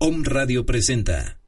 Om 0.00 0.24
Radio 0.24 0.66
presenta. 0.66 1.38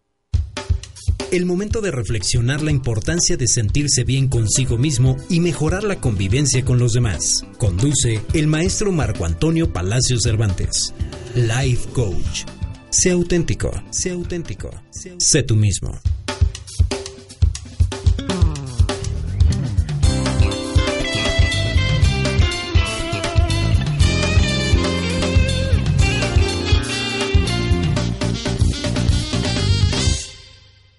El 1.33 1.47
momento 1.47 1.81
de 1.81 1.91
reflexionar 1.91 2.63
la 2.63 2.71
importancia 2.71 3.37
de 3.37 3.49
sentirse 3.49 4.05
bien 4.05 4.29
consigo 4.29 4.79
mismo 4.79 5.17
y 5.29 5.41
mejorar 5.41 5.83
la 5.83 6.01
convivencia 6.01 6.65
con 6.65 6.79
los 6.79 6.93
demás. 6.93 7.45
Conduce 7.59 8.21
el 8.35 8.47
maestro 8.47 8.93
Marco 8.93 9.25
Antonio 9.27 9.73
Palacios 9.73 10.23
Cervantes. 10.23 10.95
Life 11.35 11.89
Coach. 11.93 12.45
Sé 12.91 13.11
auténtico, 13.11 13.73
sé 13.91 14.11
auténtico, 14.11 14.71
sé 15.19 15.43
tú 15.43 15.57
mismo. 15.57 15.99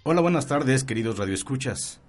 Hola, 0.10 0.22
buenas 0.22 0.48
tardes, 0.48 0.86
queridos 0.86 1.18
radioescuchas. 1.18 2.00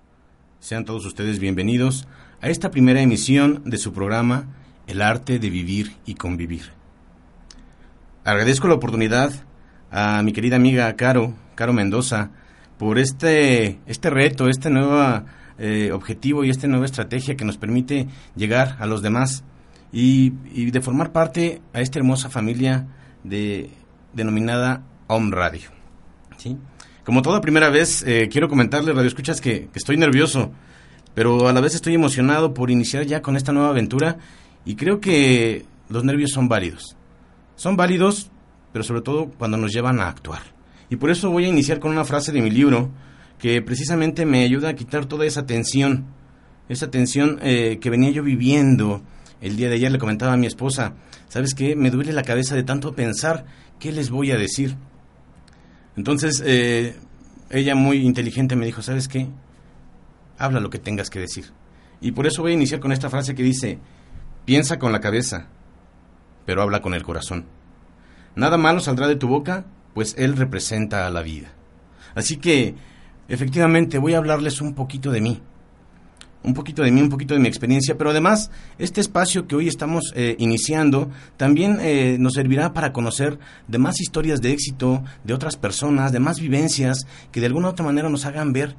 Sean 0.60 0.84
todos 0.84 1.04
ustedes 1.04 1.40
bienvenidos 1.40 2.06
a 2.40 2.48
esta 2.48 2.70
primera 2.70 3.02
emisión 3.02 3.62
de 3.64 3.76
su 3.76 3.92
programa 3.92 4.44
El 4.86 5.02
arte 5.02 5.40
de 5.40 5.50
vivir 5.50 5.96
y 6.06 6.14
convivir. 6.14 6.70
Agradezco 8.22 8.68
la 8.68 8.74
oportunidad 8.74 9.32
a 9.90 10.22
mi 10.22 10.32
querida 10.32 10.54
amiga 10.54 10.94
Caro, 10.94 11.34
Caro 11.56 11.72
Mendoza, 11.72 12.30
por 12.78 13.00
este, 13.00 13.80
este 13.86 14.10
reto, 14.10 14.48
este 14.48 14.70
nuevo 14.70 15.24
eh, 15.58 15.90
objetivo 15.90 16.44
y 16.44 16.50
esta 16.50 16.68
nueva 16.68 16.86
estrategia 16.86 17.36
que 17.36 17.44
nos 17.44 17.58
permite 17.58 18.06
llegar 18.36 18.76
a 18.78 18.86
los 18.86 19.02
demás 19.02 19.42
y, 19.90 20.30
de 20.70 20.80
formar 20.80 21.10
parte 21.10 21.62
a 21.72 21.80
esta 21.80 21.98
hermosa 21.98 22.30
familia 22.30 22.86
de, 23.24 23.70
denominada 24.12 24.84
Home 25.08 25.34
Radio. 25.34 25.70
¿sí? 26.36 26.56
Como 27.08 27.22
toda 27.22 27.40
primera 27.40 27.70
vez, 27.70 28.04
eh, 28.06 28.28
quiero 28.30 28.50
comentarles, 28.50 28.94
Radio 28.94 29.08
Escuchas, 29.08 29.40
que, 29.40 29.68
que, 29.72 29.78
estoy 29.78 29.96
nervioso, 29.96 30.52
pero 31.14 31.48
a 31.48 31.54
la 31.54 31.62
vez 31.62 31.74
estoy 31.74 31.94
emocionado 31.94 32.52
por 32.52 32.70
iniciar 32.70 33.06
ya 33.06 33.22
con 33.22 33.34
esta 33.34 33.50
nueva 33.50 33.70
aventura 33.70 34.18
y 34.66 34.74
creo 34.74 35.00
que 35.00 35.64
los 35.88 36.04
nervios 36.04 36.32
son 36.32 36.50
válidos. 36.50 36.96
Son 37.56 37.78
válidos, 37.78 38.30
pero 38.74 38.84
sobre 38.84 39.00
todo 39.00 39.30
cuando 39.38 39.56
nos 39.56 39.72
llevan 39.72 40.00
a 40.00 40.08
actuar. 40.08 40.42
Y 40.90 40.96
por 40.96 41.08
eso 41.08 41.30
voy 41.30 41.46
a 41.46 41.48
iniciar 41.48 41.78
con 41.78 41.92
una 41.92 42.04
frase 42.04 42.30
de 42.30 42.42
mi 42.42 42.50
libro 42.50 42.90
que 43.38 43.62
precisamente 43.62 44.26
me 44.26 44.44
ayuda 44.44 44.68
a 44.68 44.74
quitar 44.74 45.06
toda 45.06 45.24
esa 45.24 45.46
tensión, 45.46 46.04
esa 46.68 46.90
tensión 46.90 47.38
eh, 47.40 47.78
que 47.80 47.88
venía 47.88 48.10
yo 48.10 48.22
viviendo. 48.22 49.00
El 49.40 49.56
día 49.56 49.70
de 49.70 49.76
ayer 49.76 49.90
le 49.90 49.98
comentaba 49.98 50.34
a 50.34 50.36
mi 50.36 50.46
esposa, 50.46 50.92
¿sabes 51.30 51.54
qué? 51.54 51.74
Me 51.74 51.90
duele 51.90 52.12
la 52.12 52.22
cabeza 52.22 52.54
de 52.54 52.64
tanto 52.64 52.94
pensar 52.94 53.46
qué 53.78 53.92
les 53.92 54.10
voy 54.10 54.30
a 54.30 54.36
decir. 54.36 54.76
Entonces, 55.98 56.40
eh, 56.46 56.94
ella 57.50 57.74
muy 57.74 58.06
inteligente 58.06 58.54
me 58.54 58.66
dijo, 58.66 58.82
¿sabes 58.82 59.08
qué? 59.08 59.26
Habla 60.38 60.60
lo 60.60 60.70
que 60.70 60.78
tengas 60.78 61.10
que 61.10 61.18
decir. 61.18 61.46
Y 62.00 62.12
por 62.12 62.28
eso 62.28 62.40
voy 62.40 62.52
a 62.52 62.54
iniciar 62.54 62.78
con 62.78 62.92
esta 62.92 63.10
frase 63.10 63.34
que 63.34 63.42
dice, 63.42 63.80
piensa 64.44 64.78
con 64.78 64.92
la 64.92 65.00
cabeza, 65.00 65.48
pero 66.46 66.62
habla 66.62 66.82
con 66.82 66.94
el 66.94 67.02
corazón. 67.02 67.46
Nada 68.36 68.56
malo 68.58 68.78
saldrá 68.78 69.08
de 69.08 69.16
tu 69.16 69.26
boca, 69.26 69.66
pues 69.92 70.14
él 70.16 70.36
representa 70.36 71.04
a 71.04 71.10
la 71.10 71.22
vida. 71.22 71.48
Así 72.14 72.36
que, 72.36 72.76
efectivamente, 73.26 73.98
voy 73.98 74.14
a 74.14 74.18
hablarles 74.18 74.60
un 74.60 74.74
poquito 74.76 75.10
de 75.10 75.20
mí 75.20 75.42
un 76.42 76.54
poquito 76.54 76.82
de 76.82 76.90
mí, 76.90 77.00
un 77.00 77.08
poquito 77.08 77.34
de 77.34 77.40
mi 77.40 77.48
experiencia, 77.48 77.96
pero 77.96 78.10
además 78.10 78.50
este 78.78 79.00
espacio 79.00 79.46
que 79.46 79.56
hoy 79.56 79.68
estamos 79.68 80.12
eh, 80.14 80.36
iniciando 80.38 81.10
también 81.36 81.78
eh, 81.80 82.16
nos 82.18 82.34
servirá 82.34 82.72
para 82.72 82.92
conocer 82.92 83.38
de 83.66 83.78
más 83.78 84.00
historias 84.00 84.40
de 84.40 84.52
éxito, 84.52 85.02
de 85.24 85.34
otras 85.34 85.56
personas, 85.56 86.12
de 86.12 86.20
más 86.20 86.40
vivencias 86.40 87.06
que 87.32 87.40
de 87.40 87.46
alguna 87.46 87.68
u 87.68 87.70
otra 87.70 87.84
manera 87.84 88.08
nos 88.08 88.24
hagan 88.24 88.52
ver 88.52 88.76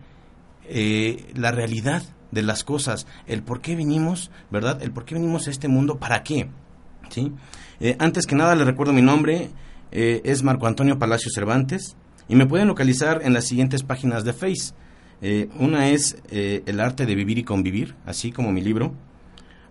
eh, 0.65 1.25
la 1.35 1.51
realidad 1.51 2.03
de 2.31 2.43
las 2.43 2.63
cosas, 2.63 3.07
el 3.27 3.43
por 3.43 3.59
qué 3.59 3.75
venimos, 3.75 4.31
¿verdad? 4.51 4.81
El 4.81 4.91
por 4.91 5.03
qué 5.03 5.15
venimos 5.15 5.47
a 5.47 5.51
este 5.51 5.67
mundo, 5.67 5.97
¿para 5.97 6.23
qué? 6.23 6.49
¿Sí? 7.09 7.31
antes 7.97 8.25
que 8.27 8.35
nada 8.35 8.55
les 8.55 8.67
recuerdo 8.67 8.91
mi 8.91 9.01
nombre, 9.01 9.51
es 9.89 10.43
Marco 10.43 10.67
Antonio 10.67 10.99
Palacio 10.99 11.31
Cervantes 11.33 11.95
y 12.27 12.35
me 12.35 12.45
pueden 12.45 12.67
localizar 12.67 13.21
en 13.23 13.33
las 13.33 13.47
siguientes 13.47 13.83
páginas 13.83 14.25
de 14.25 14.33
Face. 14.33 14.73
Eh, 15.21 15.49
una 15.59 15.89
es 15.89 16.17
eh, 16.31 16.63
El 16.65 16.79
arte 16.79 17.05
de 17.05 17.15
vivir 17.15 17.37
y 17.37 17.43
convivir, 17.43 17.95
así 18.05 18.31
como 18.31 18.51
mi 18.51 18.61
libro. 18.61 18.93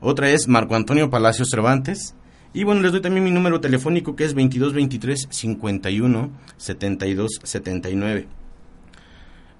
Otra 0.00 0.30
es 0.30 0.48
Marco 0.48 0.74
Antonio 0.74 1.10
Palacios 1.10 1.48
Cervantes. 1.50 2.14
Y 2.54 2.64
bueno, 2.64 2.82
les 2.82 2.92
doy 2.92 3.00
también 3.00 3.24
mi 3.24 3.30
número 3.30 3.60
telefónico 3.60 4.16
que 4.16 4.24
es 4.24 4.34
2223 4.34 5.28
51 5.30 6.30
72 6.56 7.40
79 7.42 8.37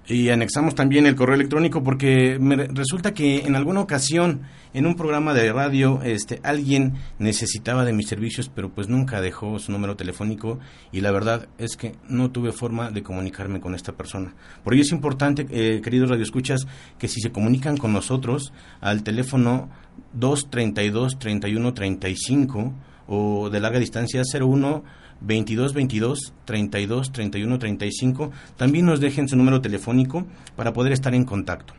y 0.09 0.29
anexamos 0.29 0.73
también 0.73 1.05
el 1.05 1.15
correo 1.15 1.35
electrónico 1.35 1.83
porque 1.83 2.39
me 2.39 2.55
resulta 2.55 3.13
que 3.13 3.45
en 3.45 3.55
alguna 3.55 3.81
ocasión 3.81 4.41
en 4.73 4.87
un 4.87 4.95
programa 4.95 5.35
de 5.35 5.53
radio 5.53 6.01
este 6.03 6.39
alguien 6.43 6.95
necesitaba 7.19 7.85
de 7.85 7.93
mis 7.93 8.07
servicios 8.07 8.49
pero 8.53 8.69
pues 8.69 8.89
nunca 8.89 9.21
dejó 9.21 9.59
su 9.59 9.71
número 9.71 9.95
telefónico 9.95 10.59
y 10.91 11.01
la 11.01 11.11
verdad 11.11 11.47
es 11.59 11.77
que 11.77 11.95
no 12.07 12.31
tuve 12.31 12.51
forma 12.51 12.89
de 12.89 13.03
comunicarme 13.03 13.61
con 13.61 13.75
esta 13.75 13.93
persona. 13.93 14.33
Por 14.63 14.73
ello 14.73 14.81
es 14.81 14.91
importante 14.91 15.45
eh, 15.51 15.81
queridos 15.81 16.09
radioescuchas 16.09 16.65
que 16.97 17.07
si 17.07 17.21
se 17.21 17.31
comunican 17.31 17.77
con 17.77 17.93
nosotros 17.93 18.51
al 18.81 19.03
teléfono 19.03 19.69
232 20.13 21.19
31 21.19 21.73
35 21.73 22.73
o 23.07 23.49
de 23.51 23.59
larga 23.59 23.79
distancia 23.79 24.23
01 24.23 24.83
22 25.21 25.73
22 25.73 26.33
32 26.45 27.11
31 27.11 27.59
35. 27.59 28.31
También 28.57 28.85
nos 28.85 28.99
dejen 28.99 29.27
su 29.27 29.35
número 29.35 29.61
telefónico 29.61 30.25
para 30.55 30.73
poder 30.73 30.93
estar 30.93 31.13
en 31.13 31.25
contacto. 31.25 31.73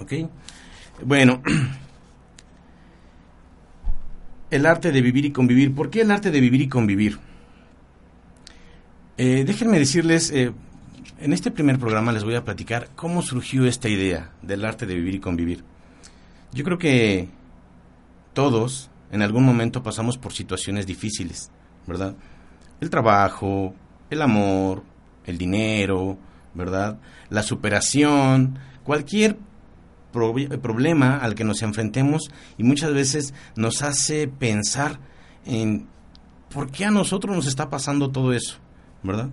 ¿Ok? 0.00 0.12
Bueno, 1.04 1.42
el 4.50 4.66
arte 4.66 4.92
de 4.92 5.00
vivir 5.00 5.24
y 5.24 5.30
convivir. 5.30 5.74
¿Por 5.74 5.90
qué 5.90 6.02
el 6.02 6.10
arte 6.10 6.30
de 6.30 6.40
vivir 6.40 6.62
y 6.62 6.68
convivir? 6.68 7.18
Eh, 9.16 9.44
déjenme 9.46 9.78
decirles, 9.78 10.30
eh, 10.30 10.52
en 11.20 11.32
este 11.32 11.50
primer 11.50 11.78
programa 11.78 12.12
les 12.12 12.24
voy 12.24 12.34
a 12.34 12.44
platicar 12.44 12.88
cómo 12.96 13.22
surgió 13.22 13.66
esta 13.66 13.88
idea 13.88 14.32
del 14.42 14.64
arte 14.64 14.86
de 14.86 14.94
vivir 14.94 15.14
y 15.14 15.20
convivir. 15.20 15.64
Yo 16.52 16.64
creo 16.64 16.78
que 16.78 17.28
todos 18.32 18.90
en 19.10 19.22
algún 19.22 19.44
momento 19.44 19.82
pasamos 19.82 20.18
por 20.18 20.32
situaciones 20.32 20.86
difíciles, 20.86 21.50
¿verdad? 21.86 22.16
El 22.82 22.90
trabajo, 22.90 23.74
el 24.10 24.20
amor, 24.22 24.82
el 25.24 25.38
dinero, 25.38 26.18
¿verdad? 26.52 26.98
La 27.30 27.44
superación, 27.44 28.58
cualquier 28.82 29.38
problema 30.10 31.18
al 31.18 31.36
que 31.36 31.44
nos 31.44 31.62
enfrentemos 31.62 32.32
y 32.58 32.64
muchas 32.64 32.92
veces 32.92 33.34
nos 33.54 33.82
hace 33.82 34.26
pensar 34.26 34.98
en 35.46 35.86
por 36.52 36.72
qué 36.72 36.84
a 36.84 36.90
nosotros 36.90 37.36
nos 37.36 37.46
está 37.46 37.70
pasando 37.70 38.10
todo 38.10 38.32
eso, 38.32 38.56
¿verdad? 39.04 39.30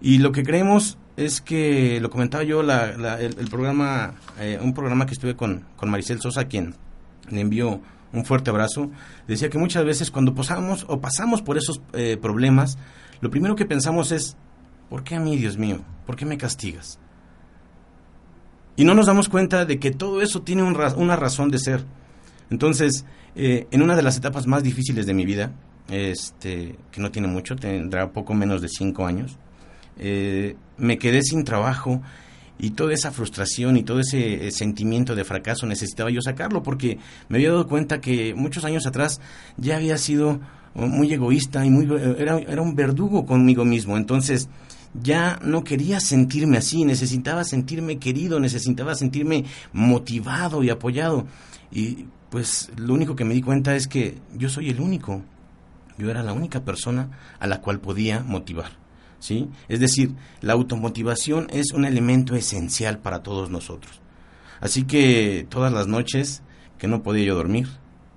Y 0.00 0.18
lo 0.18 0.32
que 0.32 0.42
creemos 0.42 0.98
es 1.16 1.40
que, 1.40 2.00
lo 2.00 2.10
comentaba 2.10 2.42
yo, 2.42 2.62
el, 2.62 3.48
programa, 3.48 4.16
eh, 4.40 4.58
un 4.60 4.74
programa 4.74 5.06
que 5.06 5.12
estuve 5.14 5.36
con, 5.36 5.64
con 5.76 5.88
Maricel 5.88 6.20
Sosa, 6.20 6.48
quien 6.48 6.74
le 7.30 7.42
envió 7.42 7.80
un 8.12 8.24
fuerte 8.24 8.50
abrazo, 8.50 8.90
decía 9.26 9.50
que 9.50 9.58
muchas 9.58 9.84
veces 9.84 10.10
cuando 10.10 10.34
pasamos 10.34 10.84
o 10.88 11.00
pasamos 11.00 11.42
por 11.42 11.58
esos 11.58 11.80
eh, 11.92 12.16
problemas, 12.20 12.78
lo 13.20 13.30
primero 13.30 13.56
que 13.56 13.66
pensamos 13.66 14.12
es, 14.12 14.36
¿por 14.88 15.04
qué 15.04 15.16
a 15.16 15.20
mí, 15.20 15.36
Dios 15.36 15.58
mío? 15.58 15.80
¿Por 16.06 16.16
qué 16.16 16.24
me 16.24 16.38
castigas? 16.38 16.98
Y 18.76 18.84
no 18.84 18.94
nos 18.94 19.06
damos 19.06 19.28
cuenta 19.28 19.64
de 19.64 19.78
que 19.78 19.90
todo 19.90 20.22
eso 20.22 20.42
tiene 20.42 20.62
una 20.62 21.16
razón 21.16 21.50
de 21.50 21.58
ser. 21.58 21.84
Entonces, 22.48 23.04
eh, 23.34 23.66
en 23.70 23.82
una 23.82 23.96
de 23.96 24.02
las 24.02 24.16
etapas 24.16 24.46
más 24.46 24.62
difíciles 24.62 25.04
de 25.04 25.14
mi 25.14 25.26
vida, 25.26 25.52
este, 25.88 26.76
que 26.90 27.00
no 27.00 27.10
tiene 27.10 27.28
mucho, 27.28 27.56
tendrá 27.56 28.12
poco 28.12 28.34
menos 28.34 28.62
de 28.62 28.68
cinco 28.68 29.06
años, 29.06 29.36
eh, 29.98 30.56
me 30.76 30.98
quedé 30.98 31.22
sin 31.22 31.44
trabajo 31.44 32.02
y 32.58 32.70
toda 32.70 32.92
esa 32.92 33.10
frustración 33.12 33.76
y 33.76 33.82
todo 33.82 34.00
ese 34.00 34.46
eh, 34.46 34.50
sentimiento 34.50 35.14
de 35.14 35.24
fracaso 35.24 35.66
necesitaba 35.66 36.10
yo 36.10 36.20
sacarlo 36.20 36.62
porque 36.62 36.98
me 37.28 37.38
había 37.38 37.50
dado 37.50 37.66
cuenta 37.66 38.00
que 38.00 38.34
muchos 38.34 38.64
años 38.64 38.86
atrás 38.86 39.20
ya 39.56 39.76
había 39.76 39.96
sido 39.98 40.40
muy 40.74 41.12
egoísta 41.12 41.64
y 41.64 41.70
muy 41.70 41.88
era, 42.18 42.38
era 42.38 42.62
un 42.62 42.74
verdugo 42.74 43.26
conmigo 43.26 43.64
mismo 43.64 43.96
entonces 43.96 44.48
ya 44.94 45.38
no 45.42 45.64
quería 45.64 46.00
sentirme 46.00 46.56
así, 46.56 46.84
necesitaba 46.84 47.44
sentirme 47.44 47.98
querido, 47.98 48.40
necesitaba 48.40 48.94
sentirme 48.94 49.44
motivado 49.72 50.62
y 50.62 50.70
apoyado. 50.70 51.26
Y 51.70 52.06
pues 52.30 52.70
lo 52.76 52.94
único 52.94 53.14
que 53.14 53.24
me 53.24 53.34
di 53.34 53.42
cuenta 53.42 53.76
es 53.76 53.86
que 53.86 54.18
yo 54.34 54.48
soy 54.48 54.70
el 54.70 54.80
único. 54.80 55.22
Yo 55.98 56.10
era 56.10 56.22
la 56.22 56.32
única 56.32 56.64
persona 56.64 57.10
a 57.38 57.46
la 57.46 57.60
cual 57.60 57.80
podía 57.80 58.20
motivar. 58.20 58.87
¿Sí? 59.18 59.48
Es 59.68 59.80
decir, 59.80 60.14
la 60.40 60.52
automotivación 60.52 61.48
es 61.50 61.72
un 61.72 61.84
elemento 61.84 62.36
esencial 62.36 62.98
para 62.98 63.22
todos 63.22 63.50
nosotros. 63.50 64.00
Así 64.60 64.84
que 64.84 65.46
todas 65.48 65.72
las 65.72 65.86
noches 65.86 66.42
que 66.78 66.88
no 66.88 67.02
podía 67.02 67.24
yo 67.24 67.34
dormir 67.34 67.68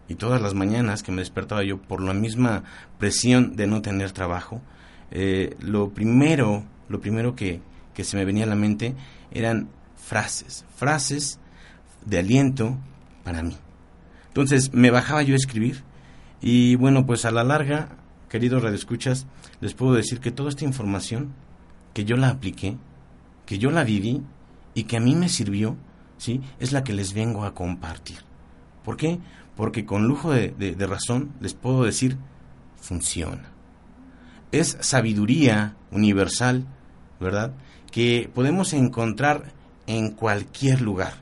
y 0.07 0.15
todas 0.15 0.42
las 0.42 0.53
mañanas 0.53 1.03
que 1.03 1.12
me 1.12 1.21
despertaba 1.21 1.63
yo 1.63 1.81
por 1.81 2.03
la 2.03 2.13
misma 2.13 2.63
presión 3.00 3.56
de 3.56 3.68
no 3.68 3.81
tener 3.81 4.12
trabajo, 4.12 4.62
eh, 5.12 5.56
lo 5.59 5.89
primero, 5.89 6.63
lo 6.88 7.00
primero 7.00 7.36
que, 7.36 7.62
que 7.94 8.04
se 8.04 8.18
me 8.18 8.25
venía 8.25 8.44
a 8.44 8.47
la 8.47 8.56
mente 8.56 8.95
eran 9.31 9.69
frases, 9.95 10.65
frases 10.75 11.39
de 12.06 12.19
aliento 12.19 12.77
para 13.24 13.44
mí. 13.44 13.57
Entonces 14.27 14.74
me 14.74 14.92
bajaba 14.92 15.24
yo 15.24 15.33
a 15.33 15.38
escribir 15.38 15.83
y 16.42 16.75
bueno, 16.75 17.06
pues 17.06 17.25
a 17.25 17.31
la 17.31 17.44
larga, 17.44 17.97
queridos 18.31 18.63
radioescuchas, 18.63 19.28
les 19.60 19.74
puedo 19.74 19.94
decir 19.94 20.22
que 20.22 20.31
toda 20.31 20.50
esta 20.50 20.63
información 20.63 21.33
que 21.94 22.06
yo 22.06 22.16
la 22.16 22.30
apliqué, 22.30 22.78
que 23.45 23.60
yo 23.60 23.72
la 23.72 23.83
viví 23.83 24.24
y 24.74 24.83
que 24.83 24.95
a 24.95 25.01
mí 25.01 25.16
me 25.16 25.28
sirvió, 25.28 25.75
¿sí? 26.18 26.39
Es 26.57 26.72
la 26.72 26.86
que 26.86 26.94
les 26.94 27.13
vengo 27.13 27.44
a 27.44 27.54
compartir. 27.54 28.19
¿Por 28.86 28.95
qué? 28.95 29.19
Porque 29.57 29.86
con 29.86 30.07
lujo 30.07 30.31
de, 30.31 30.51
de 30.51 30.88
razón 30.88 31.33
les 31.42 31.54
puedo 31.54 31.83
decir, 31.83 32.18
funciona. 32.78 33.51
Es 34.54 34.78
sabiduría 34.80 35.75
universal, 35.92 36.66
¿verdad? 37.19 37.54
Que 37.92 38.31
podemos 38.33 38.72
encontrar 38.72 39.51
en 39.88 40.12
cualquier 40.12 40.80
lugar. 40.80 41.16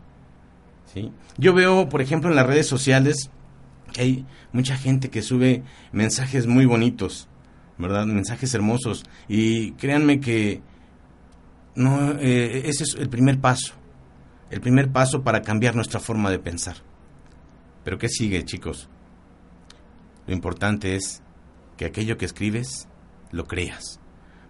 ¿sí? 0.93 1.11
Yo 1.39 1.55
veo, 1.55 1.89
por 1.89 2.03
ejemplo, 2.03 2.29
en 2.29 2.35
las 2.35 2.45
redes 2.45 2.67
sociales 2.67 3.31
que 3.89 4.01
hay 4.01 4.25
mucha 4.51 4.77
gente 4.77 5.09
que 5.09 5.21
sube 5.21 5.63
mensajes 5.91 6.47
muy 6.47 6.65
bonitos, 6.65 7.27
¿verdad? 7.77 8.05
Mensajes 8.05 8.53
hermosos. 8.53 9.03
Y 9.27 9.71
créanme 9.73 10.19
que 10.19 10.61
no, 11.75 12.11
eh, 12.19 12.67
ese 12.67 12.83
es 12.83 12.95
el 12.95 13.09
primer 13.09 13.39
paso. 13.39 13.73
El 14.49 14.61
primer 14.61 14.91
paso 14.91 15.23
para 15.23 15.41
cambiar 15.41 15.75
nuestra 15.75 15.99
forma 15.99 16.31
de 16.31 16.39
pensar. 16.39 16.77
Pero 17.83 17.97
¿qué 17.97 18.09
sigue, 18.09 18.43
chicos? 18.43 18.89
Lo 20.27 20.33
importante 20.33 20.95
es 20.95 21.21
que 21.77 21.85
aquello 21.85 22.17
que 22.17 22.25
escribes 22.25 22.87
lo 23.31 23.45
creas. 23.45 23.99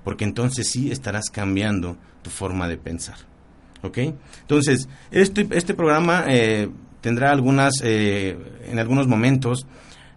Porque 0.04 0.24
entonces 0.24 0.70
sí 0.70 0.92
estarás 0.92 1.30
cambiando 1.30 1.98
tu 2.22 2.30
forma 2.30 2.68
de 2.68 2.78
pensar. 2.78 3.18
¿Ok? 3.84 3.98
Entonces, 4.42 4.90
este, 5.12 5.48
este 5.52 5.74
programa 5.74 6.26
eh, 6.28 6.70
tendrá 7.02 7.32
algunas, 7.32 7.82
eh, 7.84 8.38
en 8.66 8.80
algunos 8.80 9.08
momentos, 9.08 9.66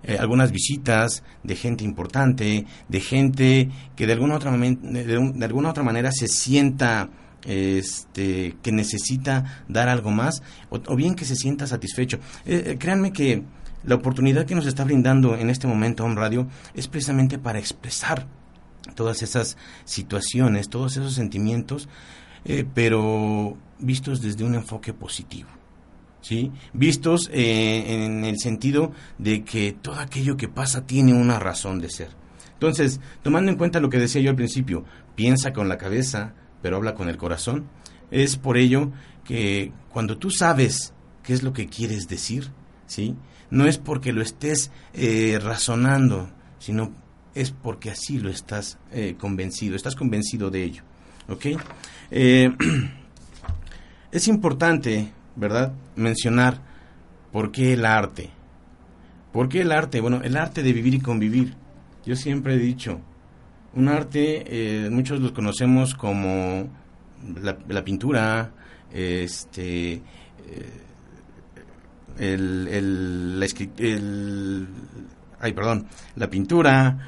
eh, 0.02 0.17
algunas 0.19 0.50
visitas 0.50 1.23
de 1.43 1.56
gente 1.56 1.84
importante, 1.84 2.67
de 2.88 3.00
gente 3.00 3.70
que 3.96 4.06
de 4.06 4.12
alguna 4.12 4.37
otra, 4.37 4.50
de, 4.56 5.44
alguna 5.44 5.70
otra 5.70 5.82
manera 5.82 6.11
se 6.12 6.29
sienta 6.29 7.08
este, 7.44 8.56
que 8.62 8.73
necesita 8.73 9.64
dar 9.69 9.88
algo 9.88 10.11
más 10.11 10.43
o, 10.70 10.96
bien 10.96 11.14
que 11.14 11.25
se 11.25 11.37
sienta 11.37 11.67
satisfecho. 11.67 12.19
Eh, 12.44 12.76
créanme 12.79 13.12
que 13.12 13.43
la 13.84 13.96
oportunidad 13.96 14.46
que 14.46 14.55
nos 14.55 14.67
está 14.67 14.84
brindando 14.84 15.37
en 15.37 15.50
este 15.50 15.67
momento 15.67 16.05
Home 16.05 16.17
Radio 16.17 16.49
es 16.75 16.87
precisamente 16.88 17.38
para 17.38 17.58
expresar 17.58 18.26
todas 18.94 19.23
esas 19.23 19.56
situaciones, 19.84 20.69
todos 20.69 20.96
esos 20.96 21.14
sentimientos, 21.14 21.88
pero 22.75 23.56
vistos 23.79 24.20
desde 24.20 24.43
un 24.43 24.56
enfoque 24.56 24.93
positivo. 24.93 25.49
¿Sí? 26.23 26.51
vistos 26.73 27.29
eh, 27.33 28.05
en 28.05 28.25
el 28.25 28.39
sentido 28.39 28.93
de 29.19 29.45
que 29.45 29.73
todo 29.73 29.97
aquello 29.97 30.39
que 30.39 30.49
pasa 30.49 30.87
tiene 30.87 31.13
una 31.13 31.39
razón 31.39 31.81
de 31.81 31.91
ser. 31.91 32.09
Entonces, 32.55 33.01
tomando 33.23 33.51
en 33.51 33.59
cuenta 33.59 33.81
lo 33.81 33.91
que 33.91 33.99
decía 33.99 34.23
yo 34.23 34.31
al 34.31 34.37
principio, 34.37 34.85
piensa 35.15 35.53
con 35.53 35.69
la 35.69 35.77
cabeza, 35.77 36.33
pero 36.63 36.77
habla 36.77 36.95
con 36.95 37.09
el 37.09 37.19
corazón, 37.19 37.67
es 38.11 38.37
por 38.37 38.57
ello 38.57 38.93
que 39.25 39.73
cuando 39.91 40.17
tú 40.17 40.31
sabes 40.31 40.95
qué 41.23 41.35
es 41.35 41.43
lo 41.43 41.53
que 41.53 41.67
quieres 41.67 42.09
decir, 42.09 42.51
¿sí? 42.87 43.17
no 43.51 43.67
es 43.67 43.79
porque 43.79 44.13
lo 44.13 44.23
estés 44.23 44.71
eh, 44.95 45.39
razonando, 45.43 46.31
sino 46.59 46.93
es 47.35 47.51
porque 47.51 47.91
así 47.91 48.19
lo 48.19 48.31
estás 48.31 48.79
eh, 48.93 49.17
convencido, 49.19 49.75
estás 49.75 49.97
convencido 49.97 50.51
de 50.51 50.65
ello. 50.65 50.83
es 54.13 54.29
importante 54.29 55.13
¿verdad? 55.37 55.73
Mencionar 55.96 56.61
por 57.32 57.52
qué 57.52 57.73
el 57.73 57.84
arte. 57.84 58.31
¿Por 59.32 59.49
qué 59.49 59.62
el 59.62 59.73
arte? 59.73 60.00
Bueno, 60.00 60.20
el 60.23 60.37
arte 60.37 60.62
de 60.62 60.73
vivir 60.73 60.94
y 60.94 61.00
convivir. 61.00 61.55
Yo 62.05 62.17
siempre 62.17 62.55
he 62.55 62.58
dicho, 62.58 63.00
un 63.75 63.88
arte, 63.88 64.44
eh, 64.46 64.90
muchos 64.90 65.20
lo 65.20 65.32
conocemos 65.32 65.94
como 65.94 66.69
la, 67.69 67.84
pintura, 67.84 68.50
este, 68.93 69.94
eh, 69.94 70.02
el, 72.19 72.69
el, 72.69 73.49
el, 73.79 74.69
ay, 75.40 75.52
perdón, 75.52 75.87
la 76.17 76.29
pintura, 76.29 76.99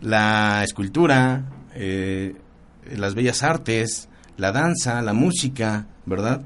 la 0.00 0.62
escultura, 0.64 1.44
eh, 1.74 2.34
las 2.96 3.14
bellas 3.14 3.42
artes, 3.42 4.08
la 4.36 4.52
danza, 4.52 5.00
la 5.02 5.12
música, 5.12 5.86
¿verdad? 6.06 6.42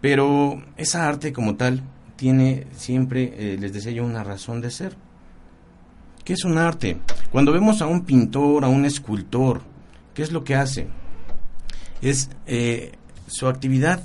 Pero 0.00 0.62
esa 0.76 1.08
arte 1.08 1.32
como 1.32 1.56
tal 1.56 1.82
tiene 2.16 2.66
siempre, 2.76 3.32
eh, 3.36 3.56
les 3.58 3.72
decía 3.72 3.92
yo, 3.92 4.04
una 4.04 4.24
razón 4.24 4.60
de 4.60 4.70
ser. 4.70 4.96
¿Qué 6.24 6.34
es 6.34 6.44
un 6.44 6.58
arte? 6.58 6.98
Cuando 7.32 7.52
vemos 7.52 7.80
a 7.80 7.86
un 7.86 8.04
pintor, 8.04 8.64
a 8.64 8.68
un 8.68 8.84
escultor, 8.84 9.62
¿qué 10.14 10.22
es 10.22 10.32
lo 10.32 10.44
que 10.44 10.56
hace? 10.56 10.88
Es 12.02 12.30
eh, 12.46 12.92
su 13.26 13.48
actividad 13.48 14.02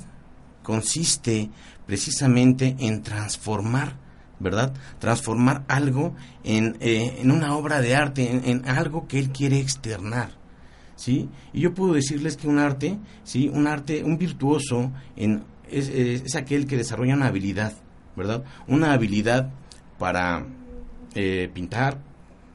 consiste 0.62 1.50
precisamente 1.86 2.76
en 2.78 3.02
transformar, 3.02 3.96
¿verdad? 4.40 4.72
Transformar 4.98 5.64
algo 5.68 6.14
en, 6.42 6.76
eh, 6.80 7.18
en 7.20 7.30
una 7.30 7.56
obra 7.56 7.80
de 7.80 7.94
arte, 7.94 8.30
en, 8.30 8.44
en, 8.44 8.68
algo 8.68 9.06
que 9.06 9.18
él 9.18 9.30
quiere 9.30 9.60
externar, 9.60 10.30
¿sí? 10.96 11.28
Y 11.52 11.60
yo 11.60 11.74
puedo 11.74 11.94
decirles 11.94 12.36
que 12.36 12.48
un 12.48 12.58
arte, 12.58 12.98
¿sí? 13.22 13.50
Un 13.52 13.66
arte, 13.66 14.02
un 14.02 14.18
virtuoso 14.18 14.90
en 15.16 15.44
es, 15.78 16.34
aquel 16.34 16.66
que 16.66 16.76
desarrolla 16.76 17.14
una 17.14 17.26
habilidad, 17.26 17.72
¿verdad? 18.16 18.44
Una 18.66 18.92
habilidad 18.92 19.50
para 19.98 20.46
eh, 21.14 21.50
pintar, 21.52 21.98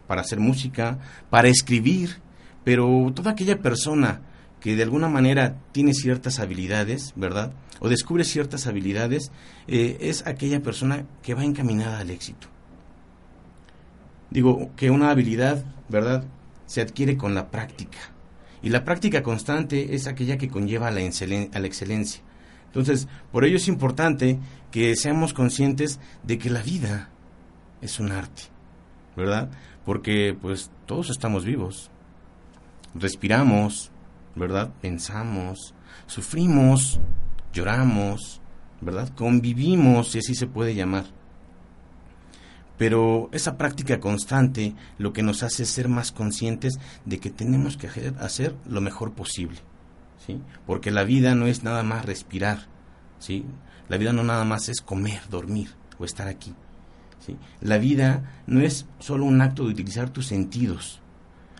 para 0.07 0.21
hacer 0.21 0.39
música, 0.39 0.99
para 1.29 1.47
escribir, 1.47 2.17
pero 2.63 3.11
toda 3.13 3.31
aquella 3.31 3.59
persona 3.59 4.21
que 4.59 4.75
de 4.75 4.83
alguna 4.83 5.07
manera 5.07 5.57
tiene 5.71 5.93
ciertas 5.93 6.39
habilidades, 6.39 7.13
¿verdad? 7.15 7.53
O 7.79 7.89
descubre 7.89 8.23
ciertas 8.23 8.67
habilidades, 8.67 9.31
eh, 9.67 9.97
es 10.01 10.27
aquella 10.27 10.61
persona 10.61 11.05
que 11.23 11.33
va 11.33 11.45
encaminada 11.45 11.99
al 11.99 12.09
éxito. 12.09 12.47
Digo 14.29 14.71
que 14.75 14.91
una 14.91 15.11
habilidad, 15.11 15.63
¿verdad? 15.87 16.25
Se 16.65 16.81
adquiere 16.81 17.17
con 17.17 17.33
la 17.33 17.49
práctica. 17.49 17.97
Y 18.61 18.69
la 18.69 18.83
práctica 18.83 19.23
constante 19.23 19.95
es 19.95 20.07
aquella 20.07 20.37
que 20.37 20.49
conlleva 20.49 20.87
a 20.87 20.91
la, 20.91 20.99
a 20.99 21.59
la 21.59 21.67
excelencia. 21.67 22.21
Entonces, 22.69 23.07
por 23.31 23.45
ello 23.45 23.57
es 23.57 23.67
importante 23.67 24.39
que 24.69 24.95
seamos 24.95 25.33
conscientes 25.33 25.99
de 26.23 26.37
que 26.37 26.51
la 26.51 26.61
vida 26.61 27.09
es 27.81 27.99
un 27.99 28.11
arte, 28.11 28.43
¿verdad? 29.17 29.49
Porque 29.85 30.37
pues 30.39 30.69
todos 30.85 31.09
estamos 31.09 31.45
vivos, 31.45 31.89
respiramos, 32.93 33.91
¿verdad? 34.35 34.71
Pensamos, 34.81 35.73
sufrimos, 36.05 36.99
lloramos, 37.53 38.39
¿verdad? 38.81 39.09
Convivimos, 39.15 40.11
si 40.11 40.19
así 40.19 40.35
se 40.35 40.45
puede 40.45 40.75
llamar. 40.75 41.05
Pero 42.77 43.29
esa 43.33 43.57
práctica 43.57 43.99
constante 43.99 44.75
lo 44.99 45.11
que 45.11 45.23
nos 45.23 45.41
hace 45.41 45.65
ser 45.65 45.89
más 45.89 46.11
conscientes 46.11 46.79
de 47.03 47.19
que 47.19 47.31
tenemos 47.31 47.77
que 47.77 47.89
hacer 48.19 48.55
lo 48.67 48.79
mejor 48.79 49.13
posible. 49.13 49.57
Porque 50.65 50.91
la 50.91 51.03
vida 51.03 51.33
no 51.33 51.47
es 51.47 51.63
nada 51.63 51.83
más 51.83 52.05
respirar, 52.05 52.67
¿sí? 53.19 53.45
La 53.87 53.97
vida 53.97 54.13
no 54.13 54.23
nada 54.23 54.45
más 54.45 54.69
es 54.69 54.81
comer, 54.81 55.21
dormir 55.29 55.69
o 55.97 56.05
estar 56.05 56.27
aquí, 56.27 56.53
¿sí? 57.19 57.35
La 57.61 57.77
vida 57.77 58.41
no 58.45 58.61
es 58.61 58.85
solo 58.99 59.25
un 59.25 59.41
acto 59.41 59.63
de 59.63 59.71
utilizar 59.71 60.11
tus 60.11 60.27
sentidos, 60.27 61.01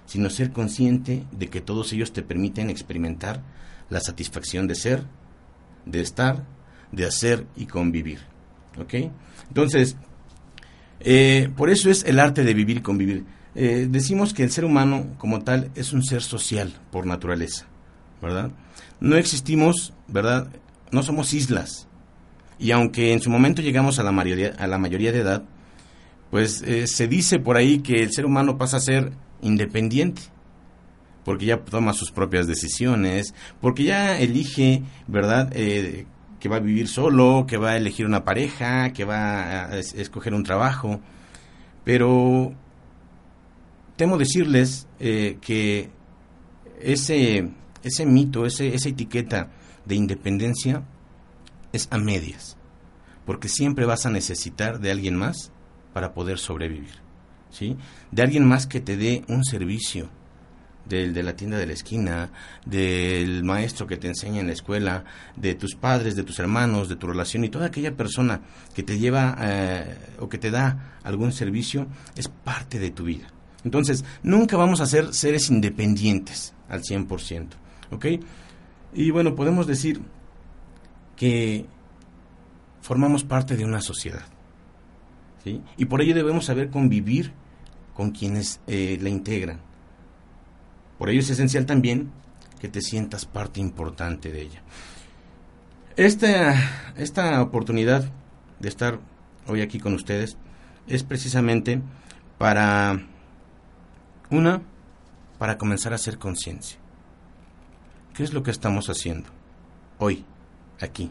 sino 0.06 0.30
ser 0.30 0.52
consciente 0.52 1.26
de 1.32 1.48
que 1.48 1.62
todos 1.62 1.94
ellos 1.94 2.14
te 2.14 2.22
permiten 2.22 2.70
experimentar 2.70 3.42
la 3.90 4.00
satisfacción 4.00 4.68
de 4.68 4.76
ser, 4.76 5.04
de 5.86 6.02
estar, 6.02 6.46
de 6.92 7.06
hacer 7.06 7.48
y 7.56 7.66
convivir, 7.66 8.20
¿ok? 8.80 9.12
Entonces, 9.48 9.98
eh, 11.00 11.50
por 11.56 11.70
eso 11.70 11.90
es 11.90 12.04
el 12.04 12.20
arte 12.20 12.44
de 12.44 12.54
vivir 12.54 12.78
y 12.78 12.82
convivir. 12.82 13.26
eh, 13.56 13.88
decimos 13.90 14.34
que 14.34 14.44
el 14.44 14.52
ser 14.52 14.64
humano 14.64 15.08
como 15.18 15.42
tal 15.42 15.72
es 15.76 15.92
un 15.92 16.04
ser 16.04 16.22
social 16.22 16.72
por 16.92 17.08
naturaleza, 17.08 17.66
¿verdad? 18.22 18.52
No 19.00 19.16
existimos, 19.16 19.94
¿verdad? 20.08 20.48
No 20.92 21.04
somos 21.04 21.34
islas. 21.34 21.88
Y 22.58 22.72
aunque 22.72 23.14
en 23.14 23.22
su 23.22 23.30
momento 23.30 23.62
llegamos 23.62 24.00
a 24.00 24.04
la 24.04 24.12
mayoría, 24.12 24.54
a 24.58 24.68
la 24.68 24.78
mayoría 24.78 25.12
de 25.12 25.20
edad, 25.20 25.44
pues 26.30 26.62
eh, 26.62 26.88
se 26.88 27.08
dice 27.08 27.40
por 27.40 27.58
ahí 27.58 27.80
que 27.80 28.04
el 28.04 28.12
ser 28.12 28.26
humano 28.26 28.58
pasa 28.58 28.78
a 28.78 28.82
ser 28.82 29.12
independiente, 29.42 30.22
porque 31.24 31.46
ya 31.46 31.58
toma 31.64 31.94
sus 31.94 32.12
propias 32.12 32.48
decisiones, 32.48 33.34
porque 33.62 33.84
ya 33.84 34.20
elige, 34.20 34.84
¿verdad? 35.08 35.50
Eh, 35.54 36.06
que 36.40 36.50
va 36.50 36.58
a 36.58 36.62
vivir 36.62 36.88
solo, 36.88 37.46
que 37.48 37.58
va 37.58 37.72
a 37.72 37.78
elegir 37.78 38.06
una 38.06 38.24
pareja, 38.24 38.92
que 38.94 39.06
va 39.06 39.66
a 39.66 39.78
escoger 39.78 40.34
un 40.34 40.44
trabajo. 40.44 41.00
Pero 41.84 42.54
temo 43.96 44.18
decirles 44.18 44.88
eh, 45.00 45.38
que 45.42 45.90
ese, 46.82 47.50
ese 47.84 48.06
mito, 48.06 48.46
ese, 48.46 48.74
esa 48.76 48.90
etiqueta 48.90 49.52
de 49.86 49.96
independencia 49.96 50.84
es 51.72 51.88
a 51.92 51.98
medias, 51.98 52.58
porque 53.26 53.50
siempre 53.50 53.86
vas 53.86 54.06
a 54.06 54.10
necesitar 54.10 54.80
de 54.80 54.92
alguien 54.92 55.16
más 55.16 55.52
para 55.94 56.14
poder 56.14 56.38
sobrevivir, 56.38 56.96
¿sí? 57.50 57.78
De 58.12 58.22
alguien 58.22 58.48
más 58.48 58.68
que 58.68 58.80
te 58.80 58.98
dé 58.98 59.24
un 59.28 59.44
servicio, 59.44 60.10
del 60.90 61.14
de 61.14 61.24
la 61.24 61.36
tienda 61.36 61.58
de 61.58 61.68
la 61.68 61.74
esquina, 61.74 62.32
del 62.66 63.44
maestro 63.44 63.88
que 63.88 63.98
te 63.98 64.08
enseña 64.08 64.42
en 64.42 64.48
la 64.48 64.54
escuela, 64.54 65.06
de 65.36 65.54
tus 65.56 65.76
padres, 65.76 66.16
de 66.16 66.24
tus 66.24 66.40
hermanos, 66.40 66.90
de 66.90 66.96
tu 66.96 67.08
relación 67.08 67.44
y 67.44 67.50
toda 67.50 67.68
aquella 67.68 67.96
persona 67.96 68.42
que 68.74 68.84
te 68.84 68.98
lleva 68.98 69.38
eh, 69.40 69.98
o 70.20 70.28
que 70.28 70.40
te 70.40 70.52
da 70.52 70.98
algún 71.04 71.32
servicio 71.32 71.88
es 72.16 72.28
parte 72.28 72.80
de 72.80 72.90
tu 72.90 73.04
vida. 73.04 73.28
Entonces, 73.64 74.04
nunca 74.24 74.58
vamos 74.58 74.82
a 74.82 74.86
ser 74.86 75.14
seres 75.14 75.50
independientes 75.50 76.54
al 76.70 76.82
100%, 76.82 77.48
¿ok? 77.92 78.06
Y 78.94 79.12
bueno, 79.12 79.36
podemos 79.36 79.68
decir 79.68 80.02
que 81.16 81.66
formamos 82.82 83.24
parte 83.24 83.56
de 83.56 83.66
una 83.66 83.82
sociedad. 83.82 84.26
Y 85.78 85.86
por 85.86 86.02
ello 86.02 86.14
debemos 86.14 86.46
saber 86.46 86.70
convivir 86.70 87.32
con 87.94 88.12
quienes 88.12 88.62
eh, 88.68 88.98
la 89.02 89.10
integran. 89.10 89.60
Por 90.98 91.10
ello 91.10 91.22
es 91.22 91.30
esencial 91.30 91.66
también 91.66 92.12
que 92.60 92.68
te 92.68 92.82
sientas 92.82 93.26
parte 93.26 93.60
importante 93.60 94.32
de 94.32 94.42
ella. 94.42 94.62
Esta, 95.96 96.94
esta 96.98 97.42
oportunidad 97.42 98.10
de 98.60 98.70
estar 98.70 99.00
hoy 99.48 99.62
aquí 99.62 99.80
con 99.80 99.94
ustedes 99.94 100.38
es 100.88 101.04
precisamente 101.04 101.82
para, 102.38 103.02
una, 104.30 104.62
para 105.38 105.58
comenzar 105.58 105.94
a 105.94 105.96
hacer 105.96 106.18
conciencia. 106.18 106.80
¿Qué 108.20 108.26
es 108.26 108.34
lo 108.34 108.44
que 108.44 108.52
estamos 108.52 108.90
haciendo 108.90 109.30
hoy, 109.98 110.26
aquí? 110.82 111.10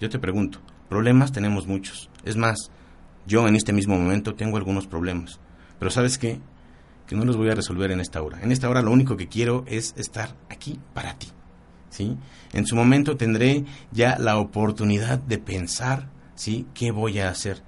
Yo 0.00 0.10
te 0.10 0.18
pregunto, 0.18 0.58
problemas 0.88 1.30
tenemos 1.30 1.68
muchos. 1.68 2.10
Es 2.24 2.36
más, 2.36 2.72
yo 3.28 3.46
en 3.46 3.54
este 3.54 3.72
mismo 3.72 3.96
momento 3.96 4.34
tengo 4.34 4.56
algunos 4.56 4.88
problemas. 4.88 5.38
Pero 5.78 5.92
¿sabes 5.92 6.18
qué? 6.18 6.40
que 7.06 7.14
no 7.14 7.24
los 7.24 7.36
voy 7.36 7.48
a 7.48 7.54
resolver 7.54 7.92
en 7.92 8.00
esta 8.00 8.20
hora. 8.22 8.40
En 8.42 8.50
esta 8.50 8.68
hora 8.68 8.82
lo 8.82 8.90
único 8.90 9.16
que 9.16 9.28
quiero 9.28 9.62
es 9.68 9.94
estar 9.96 10.34
aquí 10.50 10.80
para 10.94 11.16
ti. 11.16 11.28
¿sí? 11.90 12.16
En 12.52 12.66
su 12.66 12.74
momento 12.74 13.16
tendré 13.16 13.64
ya 13.92 14.18
la 14.18 14.38
oportunidad 14.38 15.20
de 15.20 15.38
pensar 15.38 16.08
¿sí? 16.34 16.66
qué 16.74 16.90
voy 16.90 17.20
a 17.20 17.28
hacer. 17.28 17.62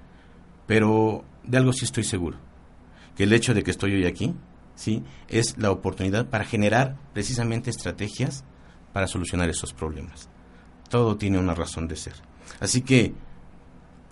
Pero 0.67 1.23
de 1.45 1.59
algo 1.59 1.71
sí 1.71 1.85
estoy 1.85 2.03
seguro, 2.03 2.39
que 3.15 3.23
el 3.23 3.31
hecho 3.31 3.53
de 3.53 3.63
que 3.63 3.71
estoy 3.71 3.93
hoy 3.93 4.05
aquí 4.05 4.35
¿sí? 4.75 5.01
es 5.29 5.57
la 5.57 5.71
oportunidad 5.71 6.25
para 6.25 6.43
generar 6.43 6.97
precisamente 7.13 7.69
estrategias 7.69 8.43
para 8.95 9.07
solucionar 9.07 9.49
esos 9.49 9.73
problemas. 9.73 10.29
Todo 10.87 11.17
tiene 11.17 11.37
una 11.37 11.53
razón 11.53 11.89
de 11.89 11.97
ser. 11.97 12.13
Así 12.61 12.79
que, 12.79 13.13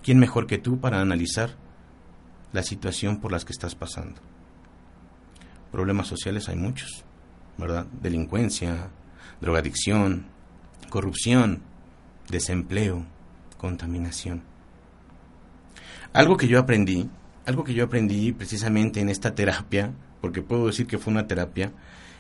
¿quién 0.02 0.20
mejor 0.20 0.46
que 0.46 0.58
tú 0.58 0.82
para 0.82 1.00
analizar 1.00 1.52
la 2.52 2.64
situación 2.64 3.22
por 3.22 3.32
las 3.32 3.46
que 3.46 3.54
estás 3.54 3.76
pasando? 3.76 4.20
problemas 5.72 6.08
sociales 6.08 6.50
hay 6.50 6.58
muchos, 6.58 7.06
¿verdad? 7.58 7.86
Delincuencia, 8.02 8.90
drogadicción, 9.40 10.26
corrupción, 10.90 11.64
desempleo, 12.30 13.06
contaminación. 13.58 14.44
Algo 16.12 16.36
que 16.36 16.50
yo 16.50 16.60
aprendí, 16.60 17.10
algo 17.46 17.64
que 17.64 17.74
yo 17.74 17.86
aprendí 17.86 18.34
precisamente 18.34 19.00
en 19.00 19.08
esta 19.08 19.34
terapia, 19.34 19.94
porque 20.20 20.42
puedo 20.42 20.68
decir 20.68 20.88
que 20.88 20.98
fue 20.98 21.14
una 21.14 21.26
terapia, 21.26 21.72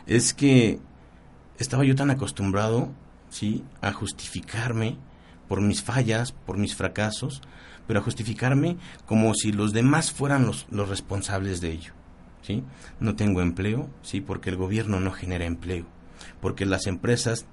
es 0.08 0.34
que 0.34 0.80
estaba 1.58 1.84
yo 1.84 1.96
tan 1.96 2.12
acostumbrado, 2.12 2.90
¿sí?, 3.30 3.64
a 3.82 3.92
justificarme 3.94 4.98
por 5.48 5.62
mis 5.62 5.84
fallas, 5.84 6.32
por 6.32 6.58
mis 6.58 6.76
fracasos, 6.76 7.42
pero 7.88 8.00
a 8.00 8.04
justificarme 8.04 8.78
como 9.06 9.34
si 9.34 9.52
los 9.52 9.74
demás 9.74 10.12
fueran 10.12 10.46
los, 10.46 10.68
los 10.72 10.90
responsables 10.90 11.62
de 11.62 11.72
ello. 11.72 11.94
¿sí? 12.44 12.64
No 13.00 13.16
tengo 13.16 13.42
empleo, 13.42 13.90
¿sí? 14.04 14.22
Porque 14.22 14.50
el 14.50 14.58
gobierno 14.58 15.00
no 15.00 15.12
genera 15.12 15.46
empleo, 15.46 15.86
porque 16.42 16.66
las 16.66 16.86
empresas 16.86 17.46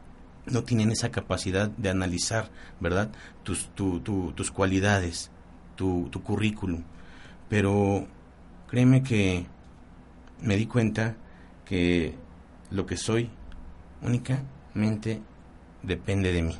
no 0.46 0.64
tienen 0.64 0.90
esa 0.90 1.10
capacidad 1.10 1.70
de 1.70 1.90
analizar, 1.90 2.50
¿verdad? 2.80 3.10
Tus, 3.42 3.70
tus 3.74 4.50
cualidades, 4.50 5.30
tu, 5.76 6.08
tu 6.10 6.22
currículum. 6.22 6.84
Pero 7.48 8.06
créeme 8.68 9.02
que 9.02 9.46
me 10.40 10.56
di 10.56 10.66
cuenta 10.66 11.16
que 11.64 12.14
lo 12.70 12.86
que 12.86 12.96
soy 12.96 13.30
únicamente 14.02 15.22
depende 15.82 16.32
de 16.32 16.42
mí 16.42 16.56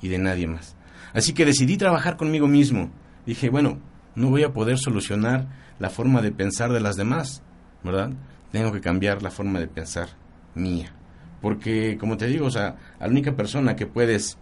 y 0.00 0.08
de 0.08 0.18
nadie 0.18 0.46
más. 0.46 0.76
Así 1.12 1.32
que 1.32 1.44
decidí 1.44 1.76
trabajar 1.76 2.16
conmigo 2.16 2.46
mismo. 2.46 2.90
Dije, 3.26 3.48
bueno, 3.50 3.78
no 4.14 4.30
voy 4.30 4.42
a 4.42 4.52
poder 4.52 4.78
solucionar 4.78 5.46
la 5.78 5.90
forma 5.90 6.22
de 6.22 6.32
pensar 6.32 6.72
de 6.72 6.80
las 6.80 6.96
demás, 6.96 7.42
¿verdad? 7.82 8.10
Tengo 8.52 8.72
que 8.72 8.80
cambiar 8.80 9.22
la 9.22 9.30
forma 9.30 9.60
de 9.60 9.68
pensar 9.68 10.08
mía. 10.54 10.92
Porque, 11.40 11.98
como 11.98 12.16
te 12.16 12.26
digo, 12.26 12.46
o 12.46 12.50
sea, 12.50 12.76
la 12.98 13.06
única 13.06 13.36
persona 13.36 13.76
que 13.76 13.86
puedes 13.86 14.38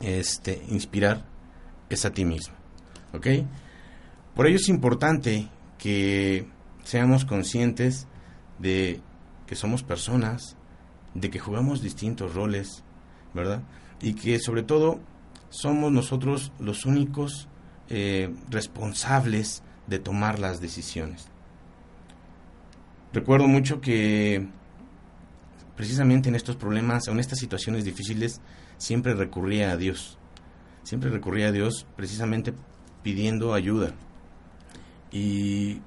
este, 0.00 0.62
inspirar 0.68 1.24
es 1.90 2.04
a 2.04 2.12
ti 2.12 2.24
mismo. 2.24 2.54
¿Ok? 3.12 3.26
Por 4.34 4.46
ello 4.46 4.56
es 4.56 4.68
importante 4.68 5.48
que 5.78 6.46
seamos 6.84 7.24
conscientes 7.24 8.06
de 8.58 9.00
que 9.46 9.54
somos 9.54 9.82
personas, 9.82 10.56
de 11.14 11.30
que 11.30 11.38
jugamos 11.38 11.82
distintos 11.82 12.34
roles, 12.34 12.82
¿verdad? 13.34 13.62
Y 14.00 14.14
que 14.14 14.38
sobre 14.38 14.62
todo 14.62 15.00
somos 15.50 15.92
nosotros 15.92 16.52
los 16.58 16.86
únicos 16.86 17.48
eh, 17.88 18.34
responsables 18.50 19.62
de 19.86 19.98
tomar 19.98 20.38
las 20.38 20.60
decisiones. 20.60 21.28
Recuerdo 23.12 23.46
mucho 23.46 23.80
que 23.80 24.48
precisamente 25.76 26.28
en 26.28 26.34
estos 26.34 26.56
problemas 26.56 27.08
en 27.08 27.18
estas 27.18 27.38
situaciones 27.38 27.84
difíciles 27.84 28.40
siempre 28.78 29.14
recurría 29.14 29.72
a 29.72 29.76
Dios. 29.76 30.18
Siempre 30.82 31.10
recurría 31.10 31.48
a 31.48 31.52
Dios 31.52 31.86
precisamente 31.96 32.54
pidiendo 33.02 33.54
ayuda 33.54 33.92
y 35.10 35.80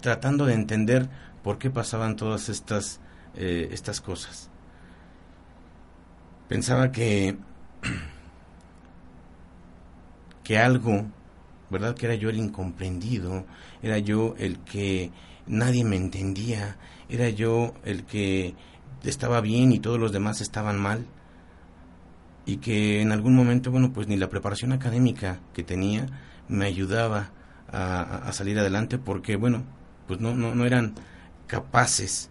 tratando 0.00 0.46
de 0.46 0.54
entender 0.54 1.08
por 1.42 1.58
qué 1.58 1.70
pasaban 1.70 2.16
todas 2.16 2.48
estas, 2.48 3.00
eh, 3.36 3.68
estas 3.72 4.00
cosas. 4.00 4.50
Pensaba 6.48 6.90
que, 6.90 7.36
que 10.44 10.58
algo, 10.58 11.06
¿verdad? 11.70 11.94
Que 11.94 12.06
era 12.06 12.14
yo 12.14 12.30
el 12.30 12.38
incomprendido, 12.38 13.46
era 13.82 13.98
yo 13.98 14.34
el 14.38 14.58
que 14.60 15.12
nadie 15.46 15.84
me 15.84 15.96
entendía, 15.96 16.76
era 17.08 17.28
yo 17.28 17.74
el 17.84 18.04
que 18.04 18.54
estaba 19.04 19.40
bien 19.40 19.72
y 19.72 19.78
todos 19.78 19.98
los 19.98 20.12
demás 20.12 20.40
estaban 20.40 20.78
mal 20.78 21.06
y 22.46 22.58
que 22.58 23.00
en 23.00 23.12
algún 23.12 23.34
momento, 23.34 23.70
bueno, 23.70 23.92
pues 23.92 24.08
ni 24.08 24.16
la 24.16 24.28
preparación 24.28 24.72
académica 24.72 25.40
que 25.52 25.62
tenía 25.62 26.06
me 26.48 26.66
ayudaba 26.66 27.30
a, 27.72 28.32
salir 28.32 28.58
adelante 28.58 28.98
porque, 28.98 29.36
bueno, 29.36 29.62
pues 30.08 30.20
no, 30.20 30.34
no, 30.34 30.54
no 30.54 30.64
eran 30.64 30.94
capaces 31.46 32.29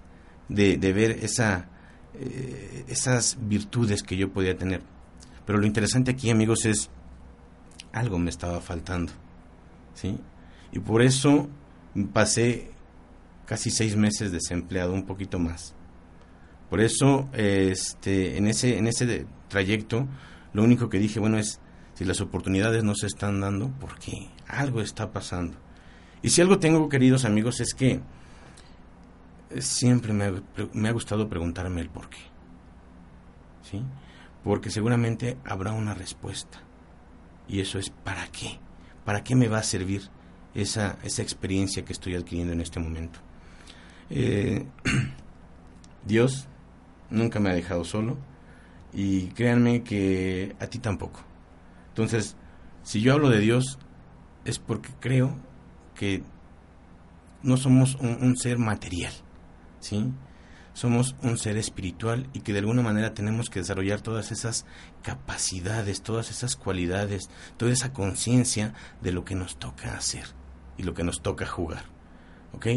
de, 0.49 0.77
ver 0.93 1.11
esa, 1.23 1.69
eh, 2.15 2.83
esas 2.87 3.37
virtudes 3.41 4.03
que 4.03 4.17
yo 4.17 4.31
podía 4.31 4.57
tener. 4.57 4.81
Pero 5.45 5.59
lo 5.59 5.65
interesante 5.65 6.11
aquí, 6.11 6.29
amigos, 6.29 6.65
es 6.65 6.89
algo 7.91 8.19
me 8.19 8.29
estaba 8.29 8.61
faltando, 8.61 9.13
¿sí? 9.93 10.17
Y 10.71 10.79
por 10.79 11.01
eso 11.01 11.49
pasé 12.13 12.71
casi 13.45 13.71
seis 13.71 13.95
meses 13.95 14.31
desempleado, 14.31 14.93
un 14.93 15.05
poquito 15.05 15.39
más. 15.39 15.73
Por 16.69 16.81
eso, 16.81 17.29
este, 17.33 18.37
en 18.37 18.45
ese, 18.45 18.77
en 18.77 18.85
ese 18.85 19.25
trayecto, 19.47 20.07
lo 20.53 20.63
único 20.63 20.89
que 20.89 20.99
dije, 20.99 21.19
bueno, 21.19 21.39
es 21.39 21.59
si 21.95 22.05
las 22.05 22.21
oportunidades 22.21 22.83
no 22.83 22.93
se 22.95 23.07
están 23.07 23.41
dando, 23.41 23.71
porque 23.79 24.29
algo 24.47 24.81
está 24.81 25.11
pasando. 25.11 25.57
Y 26.21 26.29
si 26.29 26.41
algo 26.41 26.59
tengo, 26.59 26.89
queridos 26.89 27.25
amigos, 27.25 27.59
es 27.59 27.73
que 27.73 28.01
siempre 29.57 30.13
me 30.13 30.25
ha, 30.25 30.33
me 30.73 30.89
ha 30.89 30.91
gustado 30.91 31.29
preguntarme 31.29 31.81
el 31.81 31.89
por 31.89 32.09
qué. 32.09 32.19
¿Sí? 33.63 33.83
Porque 34.43 34.69
seguramente 34.69 35.37
habrá 35.45 35.73
una 35.73 35.93
respuesta. 35.93 36.59
Y 37.47 37.59
eso 37.59 37.79
es 37.79 37.89
¿para 37.89 38.27
qué? 38.27 38.59
¿Para 39.05 39.23
qué 39.23 39.35
me 39.35 39.47
va 39.47 39.59
a 39.59 39.63
servir 39.63 40.03
esa, 40.53 40.97
esa 41.03 41.21
experiencia 41.21 41.83
que 41.83 41.93
estoy 41.93 42.15
adquiriendo 42.15 42.53
en 42.53 42.61
este 42.61 42.79
momento? 42.79 43.19
Eh, 44.09 44.65
Dios 46.05 46.47
nunca 47.09 47.39
me 47.39 47.49
ha 47.49 47.53
dejado 47.53 47.83
solo 47.83 48.17
y 48.93 49.27
créanme 49.29 49.83
que 49.83 50.55
a 50.59 50.67
ti 50.67 50.79
tampoco. 50.79 51.21
Entonces, 51.89 52.35
si 52.83 53.01
yo 53.01 53.13
hablo 53.13 53.29
de 53.29 53.39
Dios 53.39 53.77
es 54.45 54.59
porque 54.59 54.89
creo 54.99 55.35
que 55.95 56.23
no 57.43 57.57
somos 57.57 57.95
un, 57.95 58.35
ser 58.37 58.57
material, 58.57 59.13
¿sí? 59.79 60.11
Somos 60.73 61.15
un 61.23 61.37
ser 61.37 61.57
espiritual 61.57 62.29
y 62.33 62.41
que 62.41 62.53
de 62.53 62.59
alguna 62.59 62.81
manera 62.81 63.13
tenemos 63.13 63.49
que 63.49 63.59
desarrollar 63.59 64.01
todas 64.01 64.31
esas 64.31 64.65
capacidades, 65.01 66.01
todas 66.01 66.29
esas 66.29 66.55
cualidades, 66.55 67.29
toda 67.57 67.71
esa 67.71 67.91
conciencia 67.91 68.73
de 69.01 69.11
lo 69.11 69.25
que 69.25 69.35
nos 69.35 69.57
toca 69.57 69.95
hacer 69.95 70.25
y 70.77 70.83
lo 70.83 70.93
que 70.93 71.03
nos 71.03 71.21
toca 71.21 71.45
jugar, 71.45 71.83
¿ok? 72.53 72.67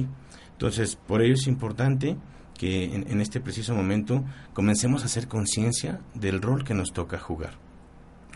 Entonces, 0.52 0.96
por 0.96 1.22
ello 1.22 1.34
es 1.34 1.46
importante 1.46 2.16
que 2.62 2.84
en, 2.84 3.20
este 3.20 3.40
preciso 3.40 3.74
momento 3.74 4.24
comencemos 4.52 5.02
a 5.02 5.06
hacer 5.06 5.26
conciencia 5.26 6.00
del 6.14 6.40
rol 6.40 6.62
que 6.62 6.74
nos 6.74 6.92
toca 6.92 7.18
jugar. 7.18 7.54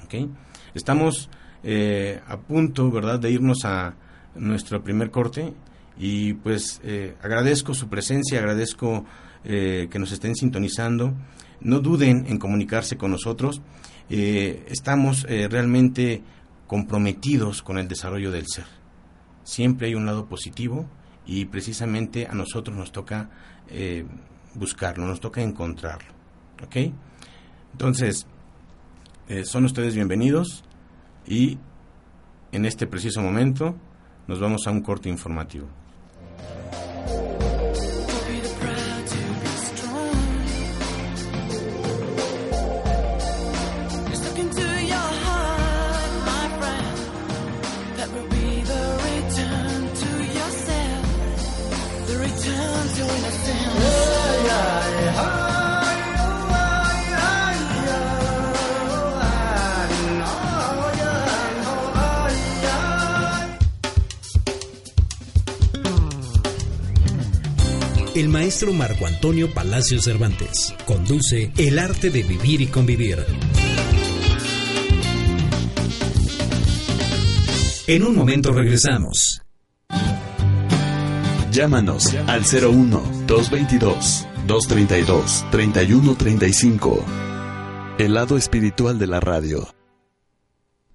¿okay? 0.05 0.29
Estamos 0.75 1.31
eh, 1.63 2.21
a 2.27 2.37
punto, 2.37 2.91
¿verdad?, 2.91 3.21
de 3.21 3.31
irnos 3.31 3.65
a 3.65 3.95
nuestro 4.35 4.83
primer 4.83 5.13
corte 5.13 5.55
y 5.99 6.35
pues 6.35 6.81
eh, 6.85 7.17
agradezco 7.23 7.75
su 7.75 7.89
presencia, 7.89 8.39
agradezco 8.39 9.05
eh, 9.45 9.89
que 9.91 9.99
nos 9.99 10.13
estén 10.13 10.35
sintonizando. 10.35 11.15
No 11.61 11.81
duden 11.81 12.27
en 12.29 12.39
comunicarse 12.39 12.97
con 12.97 13.11
nosotros. 13.11 13.63
estamos 14.09 15.23
realmente 15.23 16.23
comprometidos 16.67 17.63
con 17.63 17.79
el 17.79 17.89
desarrollo 17.89 18.31
del 18.31 18.47
ser. 18.47 18.67
Siempre 19.43 19.89
hay 19.89 19.95
un 19.95 20.07
lado 20.07 20.27
positivo 20.27 20.87
y 21.27 21.45
precisamente 21.47 22.27
a 22.27 22.35
nosotros 22.35 22.77
nos 22.77 22.93
toca 22.93 23.31
eh, 23.69 24.05
buscarlo, 24.55 25.07
nos 25.07 25.21
toca 25.21 25.43
encontrarlo. 25.43 26.13
¿Ok? 26.65 26.93
Entonces, 27.73 28.27
eh, 29.29 29.45
son 29.45 29.65
ustedes 29.65 29.95
bienvenidos 29.95 30.65
y 31.27 31.59
en 32.53 32.65
este 32.65 32.87
preciso 32.87 33.21
momento 33.21 33.77
nos 34.27 34.41
vamos 34.41 34.67
a 34.67 34.71
un 34.71 34.81
corte 34.81 35.09
informativo. 35.09 35.67
El 68.17 68.31
maestro 68.31 68.73
Marco 68.73 69.07
Antonio 69.07 69.53
Palacio 69.53 70.01
Cervantes 70.01 70.75
conduce 70.87 71.53
El 71.59 71.79
arte 71.79 72.09
de 72.09 72.23
vivir 72.23 72.63
y 72.63 72.67
convivir. 72.67 73.19
En 77.87 78.03
un 78.03 78.17
momento 78.17 78.53
regresamos. 78.53 79.43
Llámanos 81.53 82.15
al 82.27 82.41
01 82.41 83.03
222 83.27 84.27
232 84.47 85.45
3135. 85.51 87.05
El 87.99 88.15
lado 88.15 88.39
espiritual 88.39 88.99
de 88.99 89.09
la 89.09 89.21
radio. 89.21 89.76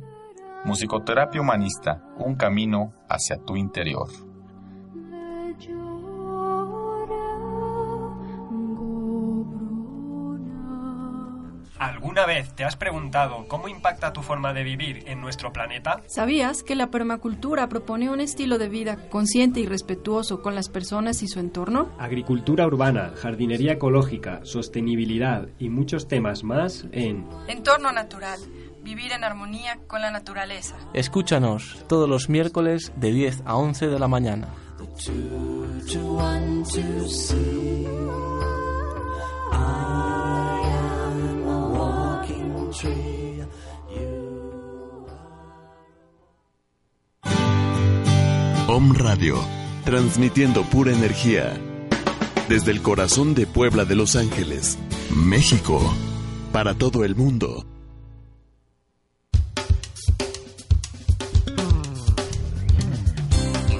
Musicoterapia 0.64 1.42
Humanista, 1.42 2.02
un 2.18 2.36
camino 2.36 2.94
hacia 3.08 3.36
tu 3.36 3.56
interior. 3.56 4.08
¿Alguna 11.84 12.24
vez 12.24 12.50
te 12.54 12.64
has 12.64 12.76
preguntado 12.76 13.46
cómo 13.46 13.68
impacta 13.68 14.14
tu 14.14 14.22
forma 14.22 14.54
de 14.54 14.64
vivir 14.64 15.04
en 15.06 15.20
nuestro 15.20 15.52
planeta? 15.52 16.00
¿Sabías 16.06 16.62
que 16.62 16.76
la 16.76 16.86
permacultura 16.86 17.68
propone 17.68 18.08
un 18.08 18.22
estilo 18.22 18.56
de 18.56 18.70
vida 18.70 18.96
consciente 19.10 19.60
y 19.60 19.66
respetuoso 19.66 20.40
con 20.40 20.54
las 20.54 20.70
personas 20.70 21.22
y 21.22 21.28
su 21.28 21.40
entorno? 21.40 21.90
Agricultura 21.98 22.66
urbana, 22.66 23.12
jardinería 23.16 23.72
ecológica, 23.72 24.40
sostenibilidad 24.44 25.46
y 25.58 25.68
muchos 25.68 26.08
temas 26.08 26.42
más 26.42 26.86
en 26.92 27.28
Entorno 27.48 27.92
natural. 27.92 28.40
Vivir 28.82 29.12
en 29.12 29.22
armonía 29.22 29.78
con 29.86 30.00
la 30.00 30.10
naturaleza. 30.10 30.76
Escúchanos 30.94 31.84
todos 31.86 32.08
los 32.08 32.30
miércoles 32.30 32.92
de 32.96 33.12
10 33.12 33.42
a 33.44 33.56
11 33.56 33.88
de 33.88 33.98
la 33.98 34.08
mañana. 34.08 34.48
Om 48.66 48.94
Radio, 48.94 49.36
transmitiendo 49.84 50.64
pura 50.64 50.92
energía. 50.92 51.56
Desde 52.48 52.72
el 52.72 52.82
corazón 52.82 53.34
de 53.34 53.46
Puebla 53.46 53.84
de 53.84 53.94
Los 53.94 54.16
Ángeles, 54.16 54.76
México, 55.14 55.80
para 56.52 56.74
todo 56.74 57.04
el 57.04 57.14
mundo. 57.14 57.64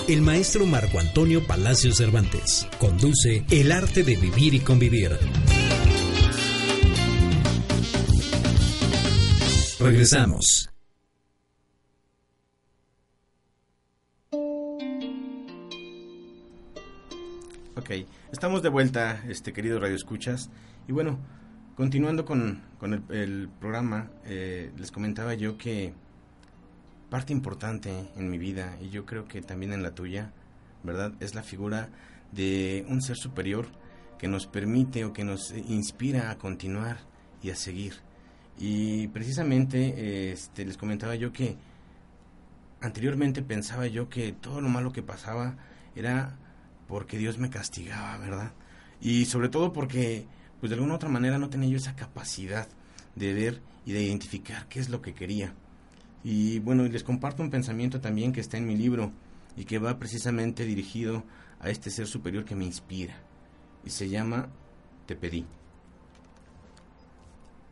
El 0.06 0.22
maestro 0.22 0.66
Marco 0.66 1.00
Antonio 1.00 1.44
Palacio 1.44 1.92
Cervantes 1.92 2.68
conduce 2.78 3.44
El 3.50 3.72
arte 3.72 4.04
de 4.04 4.16
vivir 4.16 4.54
y 4.54 4.60
convivir. 4.60 5.18
Regresamos. 9.84 10.70
Ok, 17.76 17.90
estamos 18.32 18.62
de 18.62 18.70
vuelta, 18.70 19.22
este 19.28 19.52
querido 19.52 19.78
Radio 19.78 19.94
Escuchas. 19.94 20.48
Y 20.88 20.92
bueno, 20.92 21.18
continuando 21.76 22.24
con, 22.24 22.62
el, 23.10 23.50
programa, 23.60 24.10
eh, 24.24 24.72
les 24.78 24.90
comentaba 24.90 25.34
yo 25.34 25.58
que 25.58 25.92
parte 27.10 27.34
importante 27.34 28.08
en 28.16 28.30
mi 28.30 28.38
vida, 28.38 28.78
y 28.80 28.88
yo 28.88 29.04
creo 29.04 29.28
que 29.28 29.42
también 29.42 29.74
en 29.74 29.82
la 29.82 29.94
tuya, 29.94 30.32
¿verdad? 30.82 31.12
Es 31.20 31.34
la 31.34 31.42
figura 31.42 31.90
de 32.32 32.86
un 32.88 33.02
ser 33.02 33.18
superior 33.18 33.66
que 34.18 34.28
nos 34.28 34.46
permite 34.46 35.04
o 35.04 35.12
que 35.12 35.24
nos 35.24 35.50
inspira 35.50 36.30
a 36.30 36.38
continuar 36.38 37.00
y 37.42 37.50
a 37.50 37.54
seguir 37.54 38.03
Y 38.58 39.08
precisamente 39.08 40.32
este, 40.32 40.64
les 40.64 40.76
comentaba 40.76 41.14
yo 41.16 41.32
que 41.32 41.56
anteriormente 42.80 43.42
pensaba 43.42 43.86
yo 43.86 44.08
que 44.08 44.32
todo 44.32 44.60
lo 44.60 44.68
malo 44.68 44.92
que 44.92 45.02
pasaba 45.02 45.56
era 45.96 46.36
porque 46.86 47.18
Dios 47.18 47.38
me 47.38 47.50
castigaba, 47.50 48.18
¿verdad? 48.18 48.52
Y 49.00 49.24
sobre 49.24 49.48
todo 49.48 49.72
porque, 49.72 50.26
pues 50.60 50.70
de 50.70 50.74
alguna 50.74 50.94
u 50.94 50.96
otra 50.96 51.08
manera 51.08 51.38
no 51.38 51.50
tenía 51.50 51.68
yo 51.68 51.76
esa 51.76 51.96
capacidad 51.96 52.68
de 53.16 53.32
ver 53.32 53.60
y 53.86 53.92
de 53.92 54.02
identificar 54.02 54.68
qué 54.68 54.80
es 54.80 54.88
lo 54.88 55.02
que 55.02 55.14
quería. 55.14 55.54
Y 56.22 56.58
bueno, 56.60 56.84
les 56.84 57.04
comparto 57.04 57.42
un 57.42 57.50
pensamiento 57.50 58.00
también 58.00 58.32
que 58.32 58.40
está 58.40 58.56
en 58.56 58.66
mi 58.66 58.76
libro 58.76 59.12
y 59.56 59.64
que 59.64 59.78
va 59.78 59.98
precisamente 59.98 60.64
dirigido 60.64 61.24
a 61.60 61.70
este 61.70 61.90
ser 61.90 62.06
superior 62.06 62.44
que 62.44 62.54
me 62.54 62.64
inspira. 62.64 63.14
Y 63.84 63.90
se 63.90 64.08
llama 64.08 64.48
Te 65.06 65.16
pedí. 65.16 65.44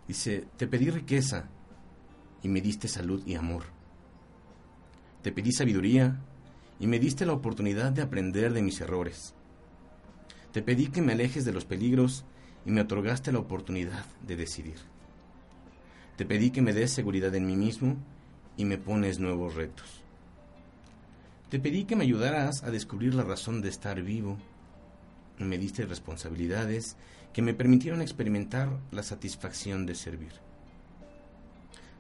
Dice, 0.09 0.47
te 0.57 0.67
pedí 0.67 0.91
riqueza 0.91 1.49
y 2.43 2.49
me 2.49 2.61
diste 2.61 2.89
salud 2.89 3.23
y 3.27 3.35
amor. 3.35 3.65
Te 5.23 5.33
pedí 5.33 5.53
sabiduría 5.53 6.21
y 6.81 6.87
me 6.87 6.99
diste 6.99 7.25
la 7.25 7.33
oportunidad 7.33 7.93
de 7.93 8.03
aprender 8.03 8.53
de 8.53 8.63
mis 8.63 8.81
errores. 8.81 9.35
Te 10.53 10.63
pedí 10.63 10.89
que 10.89 11.01
me 11.01 11.13
alejes 11.13 11.45
de 11.45 11.53
los 11.53 11.65
peligros 11.65 12.25
y 12.67 12.71
me 12.71 12.81
otorgaste 12.81 13.33
la 13.33 13.39
oportunidad 13.39 14.05
de 14.27 14.37
decidir. 14.37 14.77
Te 16.17 16.27
pedí 16.27 16.51
que 16.51 16.63
me 16.63 16.73
des 16.73 16.91
seguridad 16.91 17.35
en 17.35 17.47
mí 17.47 17.57
mismo 17.57 17.97
y 18.57 18.65
me 18.65 18.79
pones 18.79 19.19
nuevos 19.19 19.55
retos. 19.55 20.03
Te 21.49 21.59
pedí 21.59 21.85
que 21.85 21.97
me 21.97 22.05
ayudaras 22.05 22.63
a 22.65 22.71
descubrir 22.71 23.15
la 23.15 23.25
razón 23.25 23.63
de 23.63 23.69
estar 23.69 24.03
vivo 24.03 24.39
me 25.49 25.59
diste 25.59 25.87
responsabilidades 25.87 26.97
que 27.33 27.43
me 27.43 27.55
permitieron 27.55 28.03
experimentar 28.03 28.69
la 28.91 29.03
satisfacción 29.03 29.87
de 29.87 29.95
servir. 29.95 30.33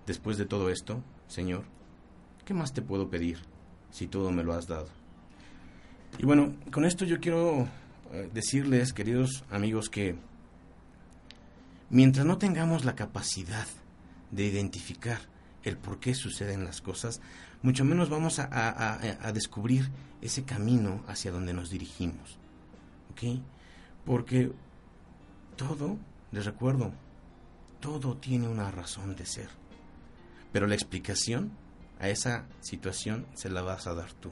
Después 0.07 0.37
de 0.37 0.46
todo 0.46 0.68
esto, 0.68 1.02
Señor, 1.28 1.64
¿qué 2.44 2.55
más 2.55 2.72
te 2.72 2.83
puedo 2.83 3.09
pedir 3.09 3.38
si 3.90 4.07
todo 4.09 4.31
me 4.31 4.44
lo 4.44 4.52
has 4.52 4.66
dado? 4.66 4.88
Y 6.18 6.26
bueno, 6.26 6.55
con 6.70 6.85
esto 6.85 7.05
yo 7.05 7.20
quiero 7.20 7.68
eh, 8.12 8.28
decirles, 8.35 8.92
queridos 8.92 9.44
amigos, 9.50 9.88
que 9.88 10.16
mientras 11.88 12.26
no 12.26 12.37
tengamos 12.38 12.85
la 12.85 12.94
capacidad 12.94 13.66
de 14.31 14.44
identificar 14.44 15.20
el 15.62 15.76
por 15.76 16.00
qué 16.00 16.14
suceden 16.14 16.64
las 16.64 16.81
cosas, 16.81 17.20
mucho 17.62 17.85
menos 17.85 18.11
vamos 18.11 18.40
a, 18.40 18.48
a 18.50 19.33
descubrir 19.33 19.88
ese 20.20 20.44
camino 20.44 21.05
hacia 21.07 21.31
donde 21.31 21.52
nos 21.52 21.70
dirigimos. 21.70 22.41
¿Ok? 23.12 23.40
Porque 24.05 24.51
todo, 25.57 25.98
les 26.33 26.44
recuerdo, 26.44 26.92
todo 27.81 28.16
tiene 28.16 28.48
una 28.48 28.70
razón 28.70 29.14
de 29.14 29.27
ser. 29.27 29.48
Pero 30.53 30.66
la 30.66 30.75
explicación 30.75 31.53
a 32.01 32.09
esa 32.09 32.46
situación 32.61 33.27
se 33.35 33.48
la 33.48 33.62
vas 33.62 33.87
a 33.87 33.94
dar 33.94 34.12
tú. 34.14 34.31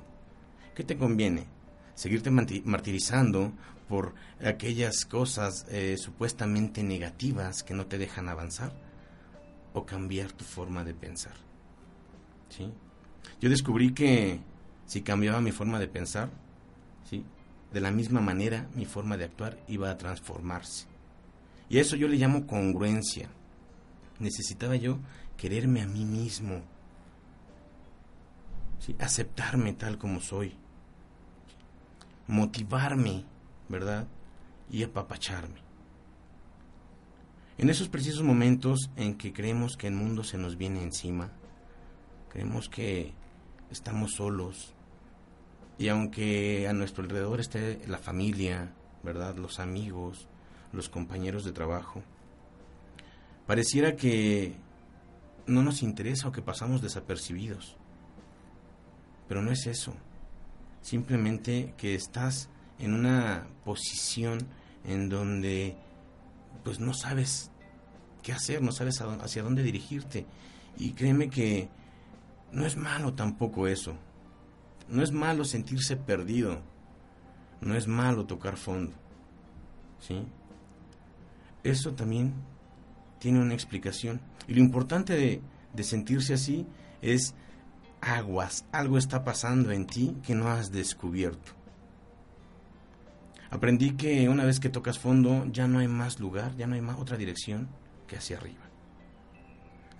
¿Qué 0.75 0.83
te 0.83 0.97
conviene? 0.97 1.47
¿Seguirte 1.95 2.31
martirizando 2.31 3.53
por 3.89 4.15
aquellas 4.43 5.05
cosas 5.05 5.67
eh, 5.69 5.97
supuestamente 5.99 6.83
negativas 6.83 7.63
que 7.63 7.75
no 7.75 7.87
te 7.87 7.99
dejan 7.99 8.29
avanzar? 8.29 8.73
¿O 9.75 9.85
cambiar 9.85 10.33
tu 10.33 10.45
forma 10.45 10.85
de 10.85 10.95
pensar? 10.95 11.35
¿Sí? 12.49 12.73
Yo 13.41 13.51
descubrí 13.51 13.93
que 13.93 14.41
si 14.87 15.03
cambiaba 15.03 15.41
mi 15.41 15.53
forma 15.53 15.79
de 15.79 15.89
pensar, 15.89 16.31
¿sí? 17.09 17.25
De 17.73 17.81
la 17.81 17.91
misma 17.91 18.21
manera 18.21 18.69
mi 18.75 18.85
forma 18.85 19.17
de 19.17 19.25
actuar 19.25 19.59
iba 19.69 19.91
a 19.91 19.97
transformarse. 19.97 20.87
Y 21.69 21.79
eso 21.79 21.97
yo 21.97 22.09
le 22.09 22.17
llamo 22.17 22.47
congruencia. 22.47 23.29
Necesitaba 24.19 24.77
yo 24.77 24.99
quererme 25.37 25.83
a 25.83 25.87
mí 25.87 26.05
mismo, 26.05 26.63
aceptarme 28.99 29.73
tal 29.73 29.97
como 29.99 30.21
soy, 30.21 30.55
motivarme, 32.27 33.25
¿verdad? 33.69 34.07
Y 34.71 34.83
apapacharme. 34.83 35.61
En 37.57 37.71
esos 37.71 37.89
precisos 37.89 38.23
momentos 38.23 38.91
en 38.97 39.17
que 39.17 39.33
creemos 39.33 39.77
que 39.77 39.87
el 39.87 39.95
mundo 39.95 40.25
se 40.25 40.39
nos 40.39 40.57
viene 40.57 40.83
encima, 40.83 41.31
creemos 42.31 42.69
que 42.69 43.13
estamos 43.71 44.13
solos, 44.13 44.75
y 45.81 45.89
aunque 45.89 46.69
a 46.69 46.75
nuestro 46.75 47.03
alrededor 47.03 47.41
esté 47.41 47.81
la 47.89 47.97
familia, 47.97 48.71
¿verdad? 49.03 49.37
Los 49.37 49.61
amigos, 49.61 50.29
los 50.75 50.91
compañeros 50.91 51.43
de 51.43 51.53
trabajo. 51.53 52.03
Pareciera 53.47 53.97
que 53.97 54.57
no 55.47 55.63
nos 55.63 55.83
interesa 55.83 56.29
o 56.29 56.33
que 56.33 56.43
pasamos 56.43 56.83
desapercibidos. 56.83 57.79
Pero 59.27 59.41
no 59.41 59.53
es 59.53 59.67
eso. 59.67 59.95
Simplemente 60.83 61.73
que 61.79 61.95
estás 61.95 62.51
en 62.79 62.93
una 62.93 63.47
posición 63.65 64.49
en 64.85 65.09
donde 65.09 65.79
pues 66.63 66.79
no 66.79 66.93
sabes 66.93 67.51
qué 68.23 68.35
hacer, 68.35 68.61
no 68.61 68.73
sabes 68.73 69.01
hacia 69.01 69.43
dónde 69.43 69.63
dirigirte. 69.63 70.27
Y 70.77 70.93
créeme 70.93 71.31
que 71.31 71.71
no 72.53 72.67
es 72.67 72.77
malo 72.77 73.15
tampoco 73.15 73.67
eso. 73.67 73.97
No 74.91 75.03
es 75.03 75.13
malo 75.13 75.45
sentirse 75.45 75.97
perdido. 75.97 76.61
No 77.61 77.75
es 77.75 77.87
malo 77.87 78.27
tocar 78.27 78.57
fondo. 78.57 78.93
¿Sí? 80.01 80.27
eso 81.65 81.93
también 81.95 82.35
tiene 83.19 83.41
una 83.41 83.55
explicación. 83.55 84.21
Y 84.47 84.55
lo 84.55 84.61
importante 84.61 85.15
de, 85.15 85.41
de 85.75 85.85
sentirse 85.85 86.35
así 86.35 86.67
es 87.03 87.35
aguas, 88.01 88.65
algo 88.73 88.99
está 88.99 89.25
pasando 89.25 89.71
en 89.73 89.87
ti 89.87 90.17
que 90.23 90.35
no 90.35 90.49
has 90.49 90.73
descubierto. 90.73 91.53
Aprendí 93.51 93.93
que 93.93 94.29
una 94.29 94.45
vez 94.45 94.61
que 94.61 94.69
tocas 94.69 94.99
fondo 94.99 95.45
ya 95.51 95.67
no 95.67 95.81
hay 95.81 95.89
más 95.89 96.21
lugar, 96.21 96.57
ya 96.57 96.67
no 96.67 96.77
hay 96.77 96.81
más 96.81 96.99
otra 96.99 97.17
dirección 97.17 97.69
que 98.07 98.17
hacia 98.17 98.39
arriba. 98.39 98.63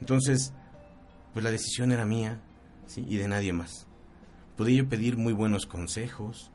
Entonces, 0.01 0.53
pues 1.33 1.45
la 1.45 1.51
decisión 1.51 1.93
era 1.93 2.07
mía 2.07 2.41
y 2.97 3.17
de 3.17 3.29
nadie 3.29 3.53
más. 3.53 3.87
Podía 4.61 4.85
pedir 4.85 5.17
muy 5.17 5.33
buenos 5.33 5.65
consejos 5.65 6.51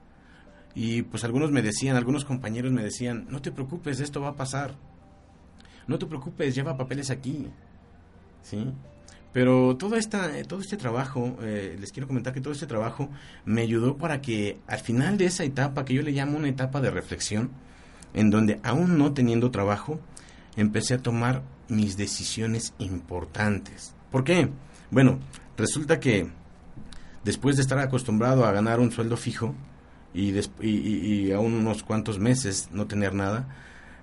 y 0.76 1.02
pues 1.02 1.24
algunos 1.24 1.52
me 1.52 1.64
decían, 1.64 1.96
algunos 1.96 2.24
compañeros 2.24 2.72
me 2.72 2.84
decían, 2.84 3.26
no 3.30 3.42
te 3.42 3.52
preocupes, 3.52 4.00
esto 4.00 4.22
va 4.22 4.30
a 4.30 4.36
pasar 4.36 4.76
no 5.88 6.00
te 6.00 6.06
preocupes, 6.06 6.56
lleva 6.56 6.78
papeles 6.78 7.10
aquí. 7.10 7.48
¿Sí? 8.42 8.72
Pero 9.34 9.76
todo, 9.76 9.98
esta, 9.98 10.32
todo 10.48 10.62
este 10.62 10.78
trabajo, 10.78 11.38
eh, 11.42 11.76
les 11.80 11.92
quiero 11.92 12.08
comentar 12.08 12.34
que 12.34 12.42
todo 12.42 12.54
este 12.54 12.68
trabajo 12.68 13.10
me 13.44 13.62
ayudó 13.62 13.98
para 13.98 14.22
que 14.22 14.60
al 14.68 14.80
final 14.80 15.18
de 15.18 15.26
esa 15.26 15.44
etapa, 15.44 15.84
que 15.84 15.94
yo 15.94 16.02
le 16.02 16.12
llamo 16.12 16.38
una 16.38 16.48
etapa 16.48 16.80
de 16.80 16.90
reflexión, 16.90 17.52
en 18.14 18.30
donde 18.30 18.60
aún 18.64 18.98
no 18.98 19.14
teniendo 19.14 19.52
trabajo, 19.52 20.00
empecé 20.56 20.94
a 20.94 21.02
tomar 21.02 21.44
mis 21.68 21.98
decisiones 21.98 22.74
importantes. 22.80 23.94
¿Por 24.10 24.24
qué? 24.24 24.50
Bueno, 24.90 25.20
resulta 25.58 26.00
que 26.00 26.30
después 27.26 27.58
de 27.58 27.64
estar 27.64 27.80
acostumbrado 27.80 28.46
a 28.46 28.54
ganar 28.54 28.80
un 28.80 28.92
sueldo 28.92 29.18
fijo 29.18 29.54
y, 30.14 30.32
y, 30.62 30.70
y 30.70 31.32
a 31.34 31.40
unos 31.40 31.84
cuantos 31.84 32.20
meses 32.20 32.70
no 32.72 32.86
tener 32.86 33.14
nada, 33.14 33.50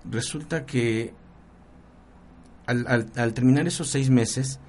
resulta 0.04 0.66
que 0.66 1.14
al, 2.66 3.34
terminar 3.34 3.66
esos 3.66 3.88
seis 3.88 4.10
meses, 4.10 4.60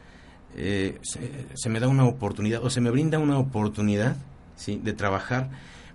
eh, 0.56 1.00
se, 1.04 1.70
me 1.70 1.80
da 1.80 1.88
una 1.88 2.06
oportunidad, 2.06 2.64
o 2.64 2.70
se 2.70 2.82
me 2.82 2.92
brinda 2.92 3.20
una 3.20 3.38
oportunidad, 3.38 4.16
¿sí? 4.56 4.80
De 4.84 4.94
trabajar 4.94 5.50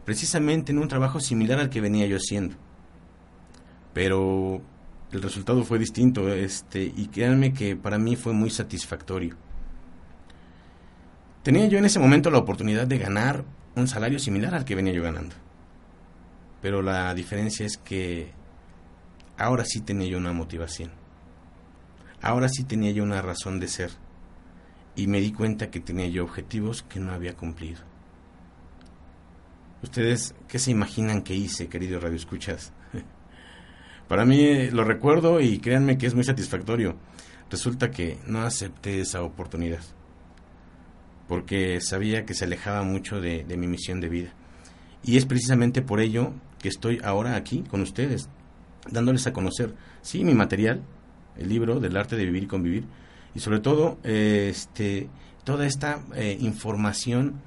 precisamente 0.05 0.73
en 0.73 0.79
un 0.79 0.89
trabajo 0.89 1.21
similar 1.21 1.59
al 1.59 1.71
que 1.71 1.81
venía 1.81 2.07
yo 2.07 2.17
haciendo. 2.17 2.57
Pero 3.93 4.61
el 5.13 5.23
resultado 5.23 5.65
fue 5.65 5.79
distinto, 5.79 6.29
este, 6.33 6.83
y 6.85 7.09
créanme 7.09 7.53
que 7.53 7.77
para 7.77 7.99
mí 7.99 8.17
fue 8.17 8.33
muy 8.33 8.51
satisfactorio. 8.51 9.37
Tenía 11.43 11.67
yo 11.67 11.79
en 11.79 11.85
ese 11.85 12.01
momento 12.01 12.31
la 12.31 12.39
oportunidad 12.39 12.87
de 12.87 12.99
ganar 12.99 13.45
un 13.77 13.87
salario 13.87 14.19
similar 14.19 14.55
al 14.55 14.65
que 14.65 14.75
venía 14.75 14.93
yo 14.93 15.03
ganando. 15.03 15.37
Pero 16.61 16.83
la 16.83 17.15
diferencia 17.15 17.65
es 17.65 17.79
que 17.79 18.33
ahora 19.37 19.65
sí 19.65 19.81
tenía 19.81 20.09
yo 20.09 20.19
una 20.19 20.33
motivación. 20.33 20.91
Ahora 22.21 22.49
sí 22.49 22.65
tenía 22.65 22.91
yo 22.91 23.05
una 23.05 23.23
razón 23.23 23.61
de 23.61 23.69
ser 23.69 23.91
y 24.97 25.07
me 25.07 25.21
di 25.21 25.33
cuenta 25.33 25.71
que 25.71 25.79
tenía 25.79 26.09
yo 26.09 26.25
objetivos 26.25 26.83
que 26.83 26.99
no 26.99 27.13
había 27.13 27.37
cumplido. 27.37 27.81
¿Ustedes 29.83 30.35
qué 30.49 30.59
se 30.59 30.73
imaginan 30.73 31.23
que 31.23 31.37
hice, 31.37 31.69
querido 31.69 32.01
Radio 32.01 32.17
Escuchas? 32.17 32.73
Para 34.09 34.25
mí 34.25 34.71
lo 34.71 34.83
recuerdo 34.83 35.41
y 35.41 35.61
créanme 35.61 35.99
que 35.99 36.09
es 36.09 36.15
muy 36.15 36.25
satisfactorio. 36.25 36.97
Resulta 37.49 37.93
que 37.93 38.19
no 38.27 38.43
acepté 38.43 39.01
esa 39.01 39.23
oportunidad 39.23 39.85
porque 41.29 41.81
sabía 41.81 42.25
que 42.25 42.35
se 42.35 42.47
alejaba 42.47 42.83
mucho 42.83 43.21
de, 43.21 43.45
mi 43.57 43.69
misión 43.69 44.01
de 44.01 44.09
vida. 44.09 44.33
Y 45.05 45.19
es 45.19 45.27
precisamente 45.27 45.83
por 45.83 46.01
ello 46.01 46.33
que 46.59 46.69
estoy 46.69 46.99
ahora 47.05 47.37
aquí 47.37 47.63
con 47.71 47.83
ustedes, 47.83 48.29
dándoles 48.91 49.27
a 49.27 49.33
conocer, 49.33 49.75
sí, 50.03 50.25
mi 50.25 50.35
material, 50.35 50.83
el 51.37 51.49
libro 51.49 51.79
del 51.79 51.97
arte 51.97 52.17
de 52.17 52.25
vivir 52.25 52.45
y 52.45 52.47
convivir, 52.47 52.85
y 53.35 53.41
sobre 53.41 53.61
todo 53.61 53.99
este, 54.03 55.09
toda 55.45 55.67
esta 55.67 56.03
eh, 56.17 56.37
información 56.41 57.41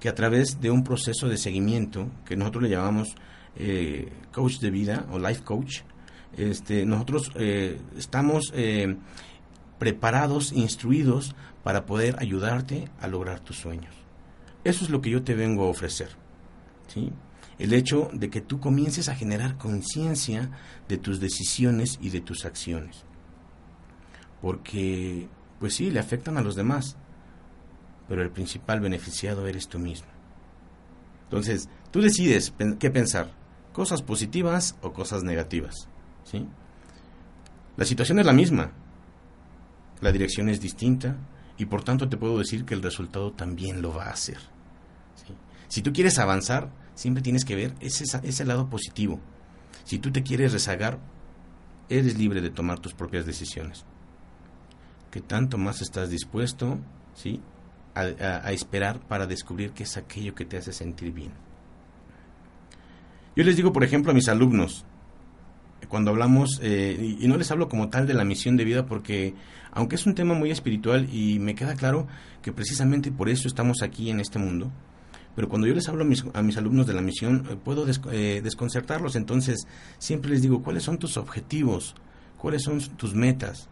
que 0.00 0.08
a 0.08 0.14
través 0.14 0.60
de 0.60 0.70
un 0.70 0.84
proceso 0.84 1.28
de 1.28 1.36
seguimiento 1.36 2.10
que 2.24 2.36
nosotros 2.36 2.62
le 2.62 2.70
llamamos 2.70 3.16
eh, 3.56 4.12
coach 4.32 4.58
de 4.60 4.70
vida 4.70 5.06
o 5.10 5.18
life 5.18 5.42
coach, 5.42 5.80
este, 6.36 6.86
nosotros 6.86 7.30
eh, 7.36 7.78
estamos 7.96 8.52
preparados, 9.84 10.50
instruidos 10.52 11.36
para 11.62 11.84
poder 11.84 12.16
ayudarte 12.18 12.88
a 13.02 13.06
lograr 13.06 13.40
tus 13.40 13.58
sueños. 13.58 13.94
Eso 14.64 14.82
es 14.82 14.88
lo 14.88 15.02
que 15.02 15.10
yo 15.10 15.22
te 15.22 15.34
vengo 15.34 15.64
a 15.64 15.68
ofrecer. 15.68 16.08
¿sí? 16.86 17.12
El 17.58 17.74
hecho 17.74 18.08
de 18.14 18.30
que 18.30 18.40
tú 18.40 18.60
comiences 18.60 19.10
a 19.10 19.14
generar 19.14 19.58
conciencia 19.58 20.50
de 20.88 20.96
tus 20.96 21.20
decisiones 21.20 21.98
y 22.00 22.08
de 22.08 22.22
tus 22.22 22.46
acciones. 22.46 23.04
Porque, 24.40 25.28
pues 25.60 25.74
sí, 25.74 25.90
le 25.90 26.00
afectan 26.00 26.38
a 26.38 26.40
los 26.40 26.56
demás, 26.56 26.96
pero 28.08 28.22
el 28.22 28.30
principal 28.30 28.80
beneficiado 28.80 29.46
eres 29.46 29.68
tú 29.68 29.78
mismo. 29.78 30.08
Entonces, 31.24 31.68
tú 31.90 32.00
decides 32.00 32.54
qué 32.78 32.90
pensar, 32.90 33.32
cosas 33.74 34.00
positivas 34.00 34.76
o 34.80 34.94
cosas 34.94 35.24
negativas. 35.24 35.88
¿sí? 36.24 36.48
La 37.76 37.84
situación 37.84 38.18
es 38.18 38.24
la 38.24 38.32
misma, 38.32 38.72
la 40.04 40.12
dirección 40.12 40.50
es 40.50 40.60
distinta 40.60 41.16
y 41.56 41.64
por 41.64 41.82
tanto 41.82 42.10
te 42.10 42.18
puedo 42.18 42.36
decir 42.36 42.66
que 42.66 42.74
el 42.74 42.82
resultado 42.82 43.32
también 43.32 43.80
lo 43.80 43.94
va 43.94 44.04
a 44.04 44.10
hacer. 44.10 44.36
Si 45.68 45.80
tú 45.80 45.94
quieres 45.94 46.18
avanzar, 46.18 46.70
siempre 46.94 47.22
tienes 47.22 47.46
que 47.46 47.56
ver 47.56 47.74
ese, 47.80 48.04
ese 48.22 48.44
lado 48.44 48.68
positivo. 48.68 49.18
Si 49.84 49.98
tú 49.98 50.12
te 50.12 50.22
quieres 50.22 50.52
rezagar, 50.52 50.98
eres 51.88 52.18
libre 52.18 52.42
de 52.42 52.50
tomar 52.50 52.80
tus 52.80 52.92
propias 52.92 53.24
decisiones. 53.24 53.86
¿Qué 55.10 55.22
tanto 55.22 55.56
más 55.56 55.80
estás 55.80 56.10
dispuesto 56.10 56.78
¿sí? 57.14 57.40
a, 57.94 58.52
esperar 58.52 59.00
para 59.00 59.26
descubrir 59.26 59.70
qué 59.70 59.84
es 59.84 59.96
aquello 59.96 60.34
que 60.34 60.44
te 60.44 60.58
hace 60.58 60.74
sentir 60.74 61.12
bien? 61.12 61.32
Yo 63.34 63.42
les 63.42 63.56
digo, 63.56 63.72
por 63.72 63.84
ejemplo, 63.84 64.10
a 64.10 64.14
mis 64.14 64.28
alumnos, 64.28 64.84
cuando 65.88 66.10
hablamos, 66.10 66.60
eh, 66.62 67.16
y 67.20 67.26
no 67.26 67.36
les 67.36 67.50
hablo 67.50 67.68
como 67.68 67.88
tal 67.88 68.06
de 68.06 68.14
la 68.14 68.24
misión 68.24 68.56
de 68.56 68.64
vida 68.64 68.86
porque, 68.86 69.34
aunque 69.74 69.96
es 69.96 70.06
un 70.06 70.14
tema 70.14 70.34
muy 70.34 70.50
espiritual 70.50 71.08
y 71.12 71.38
me 71.40 71.54
queda 71.54 71.74
claro 71.74 72.06
que 72.42 72.52
precisamente 72.52 73.10
por 73.10 73.28
eso 73.28 73.48
estamos 73.48 73.82
aquí 73.82 74.10
en 74.10 74.20
este 74.20 74.38
mundo, 74.38 74.70
pero 75.34 75.48
cuando 75.48 75.66
yo 75.66 75.74
les 75.74 75.88
hablo 75.88 76.04
a 76.04 76.42
mis, 76.42 76.56
alumnos 76.56 76.86
de 76.86 76.94
la 76.94 77.02
misión, 77.02 77.46
eh, 77.50 77.56
puedo 77.56 77.86
eh, 78.12 78.40
desconcertarlos. 78.42 79.16
Entonces, 79.16 79.66
siempre 79.98 80.30
les 80.30 80.42
digo, 80.42 80.62
¿cuáles 80.62 80.84
son 80.84 80.98
tus 80.98 81.16
objetivos? 81.16 81.96
¿Cuáles 82.38 82.62
son 82.62 82.80
tus 82.96 83.14
metas? 83.14 83.68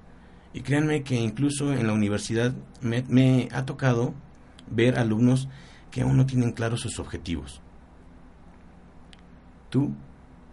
Y 0.54 0.62
créanme 0.62 1.04
que 1.04 1.14
incluso 1.14 1.72
en 1.72 1.86
la 1.86 1.92
universidad 1.92 2.52
me, 2.80 3.04
me 3.08 3.48
ha 3.52 3.64
tocado 3.64 4.12
ver 4.68 4.98
alumnos 4.98 5.48
que 5.92 6.02
aún 6.02 6.16
no 6.16 6.26
tienen 6.26 6.52
claros 6.52 6.80
sus 6.80 6.98
objetivos. 6.98 7.60
Tú, 9.70 9.94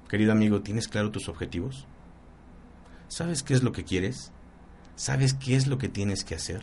querido 0.09 0.31
amigo, 0.31 0.61
¿tienes 0.61 0.87
claro 0.87 1.09
tus 1.09 1.27
objetivos? 1.27 1.87
¿Sabes 3.07 3.41
qué 3.41 3.55
es 3.55 3.63
lo 3.63 3.71
que 3.71 3.83
quieres? 3.83 4.31
¿Sabes 4.99 5.33
qué 5.33 5.55
es 5.55 5.67
lo 5.67 5.77
que 5.77 5.87
tienes 5.87 6.25
que 6.25 6.35
hacer? 6.35 6.61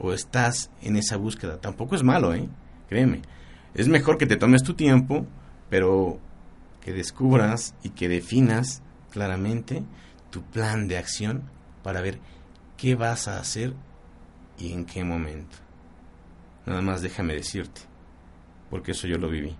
¿O 0.00 0.12
estás 0.12 0.72
en 0.82 0.96
esa 0.96 1.16
búsqueda? 1.16 1.60
Tampoco 1.60 1.94
es 1.94 2.02
malo, 2.02 2.34
¿eh? 2.34 2.48
Créeme. 2.88 3.22
Es 3.74 3.86
mejor 3.86 4.18
que 4.18 4.26
te 4.26 4.36
tomes 4.36 4.64
tu 4.64 4.74
tiempo, 4.74 5.24
pero 5.70 6.18
que 6.80 6.92
descubras 6.92 7.76
y 7.84 7.90
que 7.90 8.08
definas 8.08 8.82
claramente 9.12 9.84
tu 10.30 10.42
plan 10.42 10.88
de 10.88 10.98
acción 10.98 11.44
para 11.84 12.00
ver 12.00 12.18
qué 12.76 12.96
vas 12.96 13.28
a 13.28 13.38
hacer 13.38 13.72
y 14.58 14.72
en 14.72 14.84
qué 14.84 15.04
momento. 15.04 15.58
Nada 16.66 16.82
más 16.82 17.02
déjame 17.02 17.34
decirte, 17.34 17.82
porque 18.68 18.90
eso 18.90 19.06
yo 19.06 19.16
lo 19.16 19.30
viví. 19.30 19.54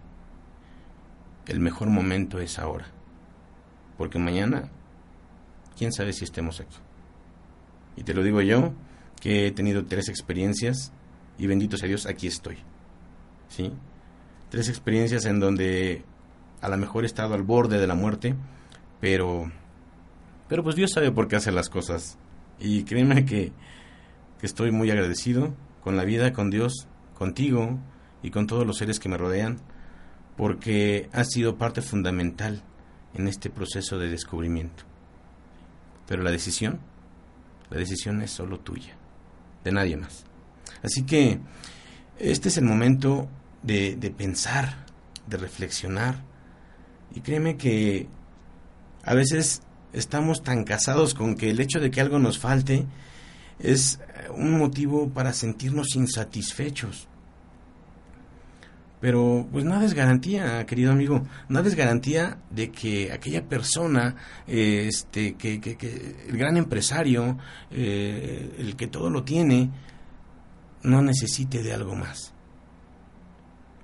El 1.46 1.60
mejor 1.60 1.90
momento 1.90 2.40
es 2.40 2.58
ahora, 2.58 2.88
porque 3.96 4.18
mañana, 4.18 4.68
quién 5.76 5.92
sabe 5.92 6.12
si 6.12 6.24
estemos 6.24 6.58
aquí. 6.58 6.76
Y 7.98 8.04
te 8.04 8.14
lo 8.14 8.22
digo 8.22 8.40
yo, 8.42 8.72
que 9.20 9.48
he 9.48 9.50
tenido 9.50 9.84
tres 9.86 10.08
experiencias 10.08 10.92
y 11.36 11.48
bendito 11.48 11.76
sea 11.76 11.88
Dios, 11.88 12.06
aquí 12.06 12.28
estoy. 12.28 12.58
¿sí? 13.48 13.72
Tres 14.50 14.68
experiencias 14.68 15.24
en 15.24 15.40
donde 15.40 16.04
a 16.60 16.68
lo 16.68 16.76
mejor 16.76 17.02
he 17.02 17.06
estado 17.06 17.34
al 17.34 17.42
borde 17.42 17.80
de 17.80 17.88
la 17.88 17.96
muerte, 17.96 18.36
pero, 19.00 19.50
pero 20.48 20.62
pues 20.62 20.76
Dios 20.76 20.92
sabe 20.92 21.10
por 21.10 21.26
qué 21.26 21.36
hace 21.36 21.50
las 21.50 21.68
cosas. 21.68 22.18
Y 22.60 22.84
créeme 22.84 23.24
que, 23.24 23.50
que 24.38 24.46
estoy 24.46 24.70
muy 24.70 24.92
agradecido 24.92 25.54
con 25.82 25.96
la 25.96 26.04
vida, 26.04 26.32
con 26.32 26.50
Dios, 26.50 26.86
contigo 27.14 27.80
y 28.22 28.30
con 28.30 28.46
todos 28.46 28.64
los 28.64 28.78
seres 28.78 29.00
que 29.00 29.08
me 29.08 29.18
rodean, 29.18 29.58
porque 30.36 31.08
has 31.12 31.30
sido 31.30 31.56
parte 31.56 31.82
fundamental 31.82 32.62
en 33.14 33.26
este 33.26 33.50
proceso 33.50 33.98
de 33.98 34.08
descubrimiento. 34.08 34.84
Pero 36.06 36.22
la 36.22 36.30
decisión, 36.30 36.78
la 37.70 37.78
decisión 37.78 38.22
es 38.22 38.30
solo 38.30 38.60
tuya, 38.60 38.96
de 39.64 39.72
nadie 39.72 39.96
más. 39.96 40.24
Así 40.82 41.02
que 41.02 41.40
este 42.18 42.48
es 42.48 42.56
el 42.56 42.64
momento 42.64 43.28
de, 43.62 44.14
pensar, 44.16 44.86
de 45.26 45.36
reflexionar. 45.36 46.22
Y 47.14 47.20
créeme 47.20 47.56
que 47.56 48.08
a 49.02 49.14
veces 49.14 49.62
estamos 49.92 50.42
tan 50.42 50.64
casados 50.64 51.14
con 51.14 51.36
que 51.36 51.50
el 51.50 51.60
hecho 51.60 51.80
de 51.80 51.90
que 51.90 52.00
algo 52.00 52.18
nos 52.18 52.38
falte 52.38 52.86
es 53.58 54.00
un 54.34 54.58
motivo 54.58 55.08
para 55.10 55.32
sentirnos 55.32 55.96
insatisfechos. 55.96 57.08
Pero 59.00 59.46
pues 59.52 59.64
nada 59.64 59.84
es 59.84 59.94
garantía, 59.94 60.66
querido 60.66 60.90
amigo, 60.90 61.22
nada 61.48 61.68
es 61.68 61.76
garantía 61.76 62.38
de 62.50 62.70
que 62.70 63.12
aquella 63.12 63.44
persona, 63.48 64.16
este, 64.46 65.34
que, 65.34 65.60
que, 65.60 66.16
el 66.28 66.36
gran 66.36 66.56
empresario, 66.56 67.38
eh, 67.70 68.56
el 68.58 68.74
que 68.74 68.88
todo 68.88 69.08
lo 69.08 69.22
tiene, 69.22 69.70
no 70.82 71.00
necesite 71.02 71.62
de 71.62 71.72
algo 71.72 71.94
más. 71.94 72.32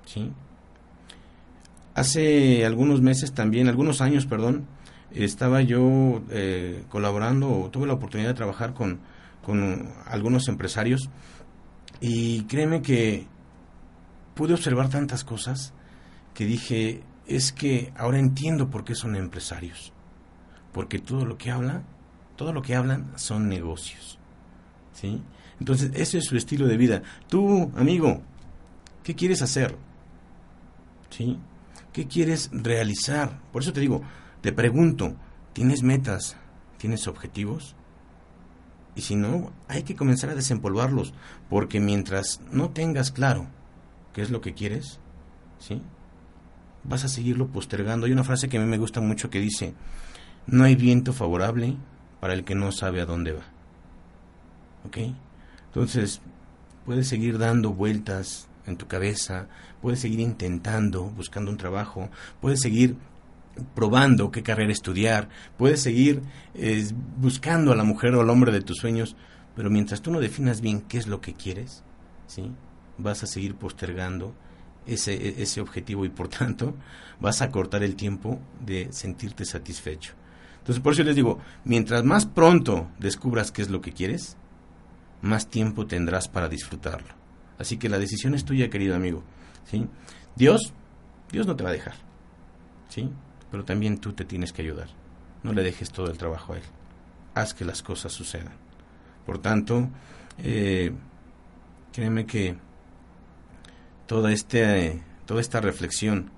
¿Sí? 0.05 0.31
Hace 1.93 2.65
algunos 2.65 3.01
meses 3.01 3.33
también, 3.33 3.69
algunos 3.69 4.01
años, 4.01 4.25
perdón, 4.25 4.67
estaba 5.11 5.61
yo 5.61 6.21
eh, 6.29 6.83
colaborando 6.89 7.49
o 7.49 7.69
tuve 7.69 7.87
la 7.87 7.93
oportunidad 7.93 8.29
de 8.29 8.35
trabajar 8.35 8.73
con, 8.73 8.99
con 9.41 9.93
algunos 10.05 10.49
empresarios 10.49 11.09
y 12.01 12.43
créeme 12.43 12.81
que 12.81 13.27
pude 14.35 14.53
observar 14.53 14.89
tantas 14.89 15.23
cosas 15.23 15.73
que 16.33 16.45
dije, 16.45 17.01
es 17.25 17.51
que 17.51 17.91
ahora 17.97 18.19
entiendo 18.19 18.69
por 18.69 18.83
qué 18.83 18.93
son 18.93 19.15
empresarios. 19.15 19.93
Porque 20.71 20.99
todo 20.99 21.25
lo 21.25 21.37
que 21.37 21.49
habla, 21.49 21.83
todo 22.35 22.53
lo 22.53 22.61
que 22.61 22.75
hablan 22.75 23.11
son 23.15 23.47
negocios. 23.49 24.19
¿Sí? 24.93 25.21
Entonces, 25.59 25.91
ese 25.95 26.17
es 26.17 26.25
su 26.25 26.35
estilo 26.35 26.67
de 26.67 26.77
vida. 26.77 27.01
Tú, 27.29 27.71
amigo, 27.77 28.21
¿qué 29.03 29.15
quieres 29.15 29.41
hacer? 29.41 29.77
¿Sí? 31.09 31.39
¿Qué 31.93 32.07
quieres 32.07 32.49
realizar? 32.51 33.39
Por 33.53 33.61
eso 33.61 33.71
te 33.71 33.79
digo, 33.79 34.01
te 34.41 34.51
pregunto, 34.51 35.15
¿tienes 35.53 35.81
metas? 35.81 36.35
¿Tienes 36.77 37.07
objetivos? 37.07 37.75
Y 38.95 39.01
si 39.01 39.15
no, 39.15 39.51
hay 39.69 39.83
que 39.83 39.95
comenzar 39.95 40.29
a 40.29 40.35
desempolvarlos, 40.35 41.13
porque 41.49 41.79
mientras 41.79 42.41
no 42.51 42.69
tengas 42.71 43.11
claro 43.11 43.47
qué 44.15 44.21
es 44.21 44.31
lo 44.31 44.39
que 44.39 44.53
quieres, 44.53 45.01
¿sí? 45.59 45.81
Vas 46.85 47.03
a 47.03 47.09
seguirlo 47.09 47.47
postergando. 47.47 48.05
Hay 48.05 48.13
una 48.13 48.23
frase 48.23 48.47
que 48.47 48.57
a 48.57 48.61
mí 48.61 48.65
me 48.65 48.77
gusta 48.77 49.01
mucho 49.01 49.29
que 49.29 49.41
dice, 49.41 49.73
no 50.47 50.63
hay 50.63 50.75
viento 50.75 51.11
favorable 51.11 51.75
para 52.21 52.33
el 52.33 52.45
que 52.45 52.55
no 52.55 52.71
sabe 52.71 53.01
a 53.01 53.05
dónde 53.05 53.33
va. 53.33 53.43
¿Ok? 54.85 54.99
Entonces, 55.65 56.21
puedes 56.85 57.09
seguir 57.09 57.37
dando 57.37 57.73
vueltas 57.73 58.47
en 58.65 58.77
tu 58.77 58.87
cabeza, 58.87 59.49
puedes 59.81 59.99
seguir 59.99 60.21
intentando, 60.21 61.03
buscando 61.03 61.51
un 61.51 61.57
trabajo, 61.57 62.09
puedes 62.39 62.61
seguir 62.61 62.95
probando 63.73 64.31
qué 64.31 64.43
carrera 64.43 64.71
estudiar, 64.71 65.27
puedes 65.57 65.81
seguir 65.81 66.21
eh, 66.53 66.87
buscando 67.17 67.73
a 67.73 67.75
la 67.75 67.83
mujer 67.83 68.15
o 68.15 68.21
al 68.21 68.29
hombre 68.29 68.53
de 68.53 68.61
tus 68.61 68.77
sueños, 68.77 69.17
pero 69.57 69.69
mientras 69.69 70.01
tú 70.01 70.09
no 70.09 70.21
definas 70.21 70.61
bien 70.61 70.79
qué 70.79 70.99
es 70.99 71.07
lo 71.07 71.19
que 71.19 71.33
quieres, 71.33 71.83
¿sí? 72.27 72.53
Vas 72.97 73.23
a 73.23 73.27
seguir 73.27 73.55
postergando 73.55 74.33
ese, 74.85 75.13
e, 75.13 75.41
ese 75.41 75.61
objetivo 75.61 76.05
y 76.05 76.09
por 76.09 76.27
tanto 76.27 76.75
vas 77.19 77.41
a 77.41 77.51
cortar 77.51 77.83
el 77.83 77.95
tiempo 77.95 78.39
de 78.65 78.91
sentirte 78.91 79.45
satisfecho. 79.45 80.13
Entonces 80.59 80.81
por 80.81 80.93
eso 80.93 81.03
les 81.03 81.15
digo, 81.15 81.39
mientras 81.63 82.03
más 82.03 82.25
pronto 82.25 82.89
descubras 82.99 83.51
qué 83.51 83.61
es 83.61 83.69
lo 83.69 83.81
que 83.81 83.91
quieres, 83.91 84.37
más 85.21 85.47
tiempo 85.47 85.85
tendrás 85.85 86.27
para 86.27 86.49
disfrutarlo. 86.49 87.13
Así 87.57 87.77
que 87.77 87.89
la 87.89 87.99
decisión 87.99 88.33
es 88.33 88.45
tuya, 88.45 88.69
querido 88.69 88.95
amigo. 88.95 89.23
¿sí? 89.65 89.87
Dios, 90.35 90.73
Dios 91.31 91.47
no 91.47 91.55
te 91.55 91.63
va 91.63 91.69
a 91.69 91.73
dejar. 91.73 91.95
¿sí? 92.89 93.09
Pero 93.51 93.63
también 93.63 93.99
tú 93.99 94.13
te 94.13 94.25
tienes 94.25 94.51
que 94.51 94.61
ayudar. 94.61 94.87
No 95.43 95.53
le 95.53 95.63
dejes 95.63 95.91
todo 95.91 96.09
el 96.09 96.17
trabajo 96.17 96.53
a 96.53 96.57
Él. 96.57 96.63
Haz 97.33 97.53
que 97.53 97.65
las 97.65 97.81
cosas 97.81 98.11
sucedan. 98.11 98.53
Por 99.25 99.39
tanto, 99.39 99.89
eh, 100.39 100.91
créeme 101.91 102.25
que 102.25 102.55
toda, 104.07 104.31
este, 104.31 105.01
toda 105.25 105.41
esta 105.41 105.61
reflexión 105.61 106.31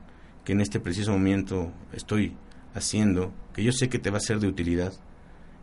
que 0.44 0.54
en 0.54 0.62
este 0.62 0.80
preciso 0.80 1.12
momento 1.12 1.72
estoy 1.94 2.36
haciendo, 2.74 3.34
que 3.54 3.64
yo 3.64 3.72
sé 3.72 3.90
que 3.90 4.00
te 4.00 4.10
va 4.10 4.18
a 4.18 4.22
ser 4.22 4.40
de 4.40 4.48
utilidad 4.48 4.94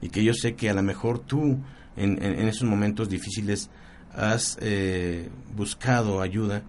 y 0.01 0.11
que 0.11 0.23
yo 0.23 0.35
sé 0.35 0.55
que 0.55 0.69
a 0.69 0.75
lo 0.75 0.83
mejor 0.83 1.19
tú 1.21 1.59
en, 1.97 2.23
esos 2.49 2.69
momentos 2.69 3.09
difíciles 3.09 3.71
has 4.14 4.59
eh, 4.61 5.31
buscado 5.57 6.21
ayuda, 6.21 6.62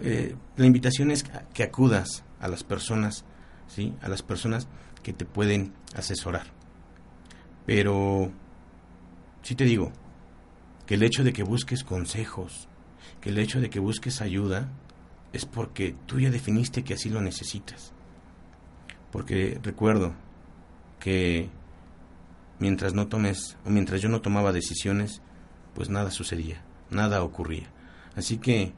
eh, 0.00 0.34
la 0.56 0.66
invitación 0.66 1.10
es 1.10 1.24
que 1.52 1.62
acudas 1.62 2.24
a 2.40 2.48
las 2.48 2.64
personas, 2.64 3.24
¿sí? 3.68 3.94
a 4.02 4.08
las 4.08 4.22
personas 4.22 4.66
que 5.02 5.12
te 5.12 5.24
pueden 5.24 5.72
asesorar. 5.94 6.46
Pero 7.66 8.32
sí 9.42 9.54
te 9.54 9.64
digo 9.64 9.92
que 10.86 10.94
el 10.94 11.02
hecho 11.02 11.22
de 11.22 11.32
que 11.32 11.42
busques 11.42 11.84
consejos, 11.84 12.68
que 13.20 13.30
el 13.30 13.38
hecho 13.38 13.60
de 13.60 13.70
que 13.70 13.80
busques 13.80 14.20
ayuda, 14.20 14.68
es 15.32 15.46
porque 15.46 15.96
tú 16.06 16.20
ya 16.20 16.30
definiste 16.30 16.84
que 16.84 16.94
así 16.94 17.10
lo 17.10 17.20
necesitas. 17.20 17.92
Porque 19.10 19.58
recuerdo 19.62 20.14
que 21.00 21.48
mientras 22.58 22.94
no 22.94 23.08
tomes, 23.08 23.56
o 23.64 23.70
mientras 23.70 24.00
yo 24.00 24.08
no 24.08 24.20
tomaba 24.20 24.52
decisiones, 24.52 25.20
pues 25.74 25.90
nada 25.90 26.10
sucedía, 26.10 26.62
nada 26.90 27.22
ocurría. 27.22 27.68
Así 28.16 28.38
que, 28.38 28.72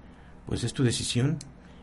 pues 0.47 0.65
es 0.65 0.73
tu 0.73 0.83
decisión 0.83 1.39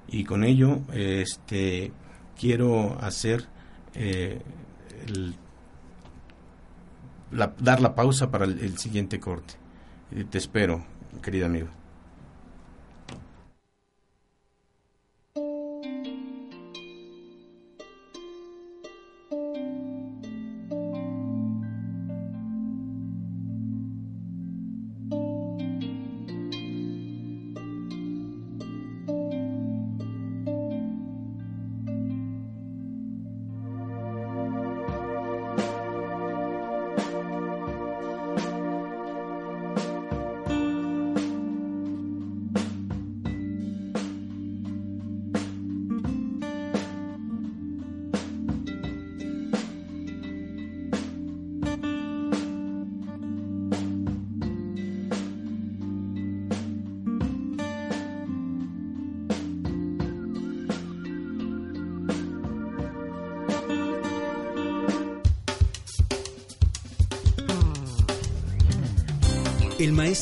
y 0.08 0.24
con 0.24 0.44
ello, 0.44 0.82
este, 0.92 1.92
quiero 2.40 3.00
hacer 3.00 3.48
eh, 3.94 4.42
dar 7.32 7.82
la 7.82 7.96
pausa 7.96 8.32
para 8.32 8.46
el, 8.46 8.78
siguiente 8.78 9.20
corte. 9.20 9.54
te 10.30 10.38
espero, 10.38 10.84
querido 11.22 11.46
amigo. 11.46 11.83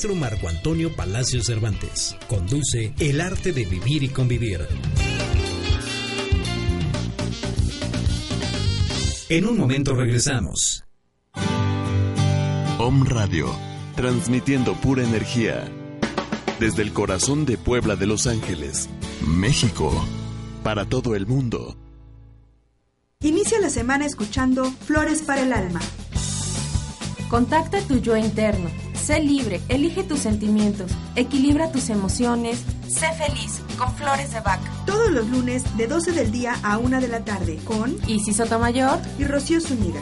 Maestro 0.01 0.15
Marco 0.15 0.49
Antonio 0.49 0.95
Palacio 0.95 1.43
Cervantes. 1.43 2.15
Conduce 2.27 2.91
El 2.97 3.21
arte 3.21 3.53
de 3.53 3.65
vivir 3.65 4.01
y 4.01 4.09
convivir. 4.09 4.67
En 9.29 9.45
un 9.45 9.57
momento 9.59 9.93
regresamos. 9.93 10.85
Om 12.79 13.05
Radio, 13.05 13.55
transmitiendo 13.95 14.73
pura 14.73 15.03
energía. 15.03 15.71
Desde 16.59 16.81
el 16.81 16.93
corazón 16.93 17.45
de 17.45 17.59
Puebla 17.59 17.95
de 17.95 18.07
Los 18.07 18.25
Ángeles, 18.25 18.89
México, 19.27 19.93
para 20.63 20.85
todo 20.85 21.15
el 21.15 21.27
mundo. 21.27 21.77
Inicia 23.19 23.59
la 23.59 23.69
semana 23.69 24.07
escuchando 24.07 24.65
Flores 24.65 25.21
para 25.21 25.43
el 25.43 25.53
Alma. 25.53 25.81
Contacta 27.29 27.81
tu 27.81 27.99
yo 27.99 28.17
interno 28.17 28.90
Sé 29.03 29.19
libre, 29.19 29.59
elige 29.67 30.03
tus 30.03 30.19
sentimientos, 30.19 30.91
equilibra 31.15 31.71
tus 31.71 31.89
emociones, 31.89 32.59
sé 32.87 33.07
feliz 33.13 33.59
con 33.77 33.91
Flores 33.95 34.31
de 34.31 34.41
Bach. 34.41 34.61
Todos 34.85 35.09
los 35.09 35.27
lunes 35.27 35.63
de 35.75 35.87
12 35.87 36.11
del 36.11 36.31
día 36.31 36.55
a 36.61 36.77
1 36.77 37.01
de 37.01 37.07
la 37.07 37.25
tarde 37.25 37.57
con 37.65 37.97
Isis 38.07 38.37
Sotomayor 38.37 38.99
y 39.17 39.23
Rocío 39.23 39.59
Zúñiga. 39.59 40.01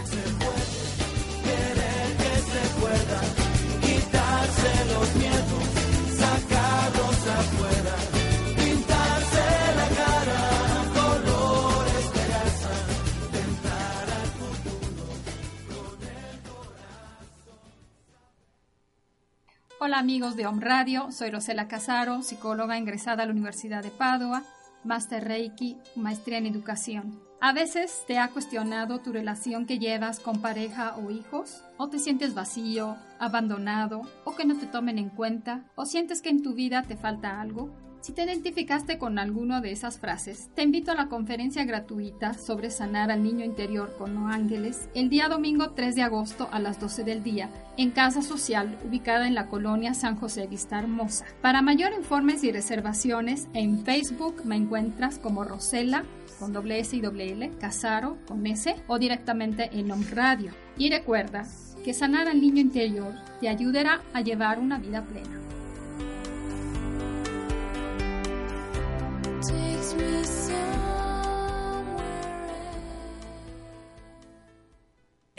Hola 19.81 19.99
amigos 19.99 20.35
de 20.35 20.45
Om 20.45 20.59
Radio, 20.59 21.09
soy 21.09 21.29
Rosela 21.29 21.69
Casaro, 21.69 22.21
psicóloga 22.21 22.77
ingresada 22.77 23.23
a 23.23 23.25
la 23.25 23.31
Universidad 23.31 23.81
de 23.81 23.91
Padua, 23.91 24.43
Master 24.83 25.23
Reiki, 25.23 25.77
maestría 25.95 26.37
en 26.37 26.47
educación. 26.47 27.21
A 27.39 27.53
veces 27.53 28.03
te 28.05 28.17
ha 28.17 28.27
cuestionado 28.27 28.99
tu 28.99 29.13
relación 29.13 29.65
que 29.65 29.79
llevas 29.79 30.19
con 30.19 30.41
pareja 30.41 30.97
o 30.97 31.11
hijos, 31.11 31.63
o 31.77 31.87
te 31.87 31.97
sientes 31.97 32.33
vacío, 32.33 32.97
abandonado, 33.19 34.01
o 34.25 34.35
que 34.35 34.43
no 34.43 34.57
te 34.57 34.65
tomen 34.65 34.97
en 34.97 35.07
cuenta, 35.07 35.63
o 35.75 35.85
sientes 35.85 36.21
que 36.21 36.27
en 36.27 36.43
tu 36.43 36.53
vida 36.53 36.83
te 36.83 36.97
falta 36.97 37.39
algo. 37.39 37.69
Si 38.01 38.13
te 38.13 38.23
identificaste 38.23 38.97
con 38.97 39.19
alguna 39.19 39.59
de 39.59 39.73
esas 39.73 39.99
frases, 39.99 40.49
te 40.55 40.63
invito 40.63 40.91
a 40.91 40.95
la 40.95 41.09
conferencia 41.09 41.65
gratuita 41.65 42.33
sobre 42.33 42.71
sanar 42.71 43.11
al 43.11 43.23
niño 43.23 43.43
interior 43.43 43.93
con 43.97 44.15
los 44.15 44.33
ángeles 44.33 44.87
el 44.93 45.09
día 45.09 45.27
domingo 45.27 45.71
3 45.71 45.95
de 45.95 46.03
agosto 46.03 46.47
a 46.51 46.59
las 46.59 46.79
12 46.79 47.03
del 47.03 47.23
día 47.23 47.49
en 47.77 47.91
Casa 47.91 48.21
Social 48.21 48.79
ubicada 48.87 49.27
en 49.27 49.35
la 49.35 49.47
colonia 49.47 49.93
San 49.93 50.15
José 50.15 50.47
Vista 50.47 50.79
Hermosa. 50.79 51.25
Para 51.41 51.61
mayor 51.61 51.91
informes 51.91 52.43
y 52.45 52.53
reservaciones 52.53 53.49
en 53.53 53.83
Facebook 53.83 54.45
me 54.45 54.55
encuentras 54.55 55.19
como 55.19 55.43
Rosela 55.43 56.05
con 56.39 56.53
doble 56.53 56.79
S 56.79 56.95
y 56.95 57.01
doble 57.01 57.33
L, 57.33 57.51
Casaro 57.59 58.17
con 58.25 58.47
S 58.47 58.77
o 58.87 58.97
directamente 58.97 59.69
en 59.77 59.91
Om 59.91 60.05
Radio. 60.11 60.53
Y 60.77 60.89
recuerda 60.89 61.45
que 61.83 61.93
sanar 61.93 62.29
al 62.29 62.39
niño 62.39 62.61
interior 62.61 63.13
te 63.41 63.49
ayudará 63.49 64.01
a 64.13 64.21
llevar 64.21 64.57
una 64.57 64.79
vida 64.79 65.03
plena. 65.03 65.58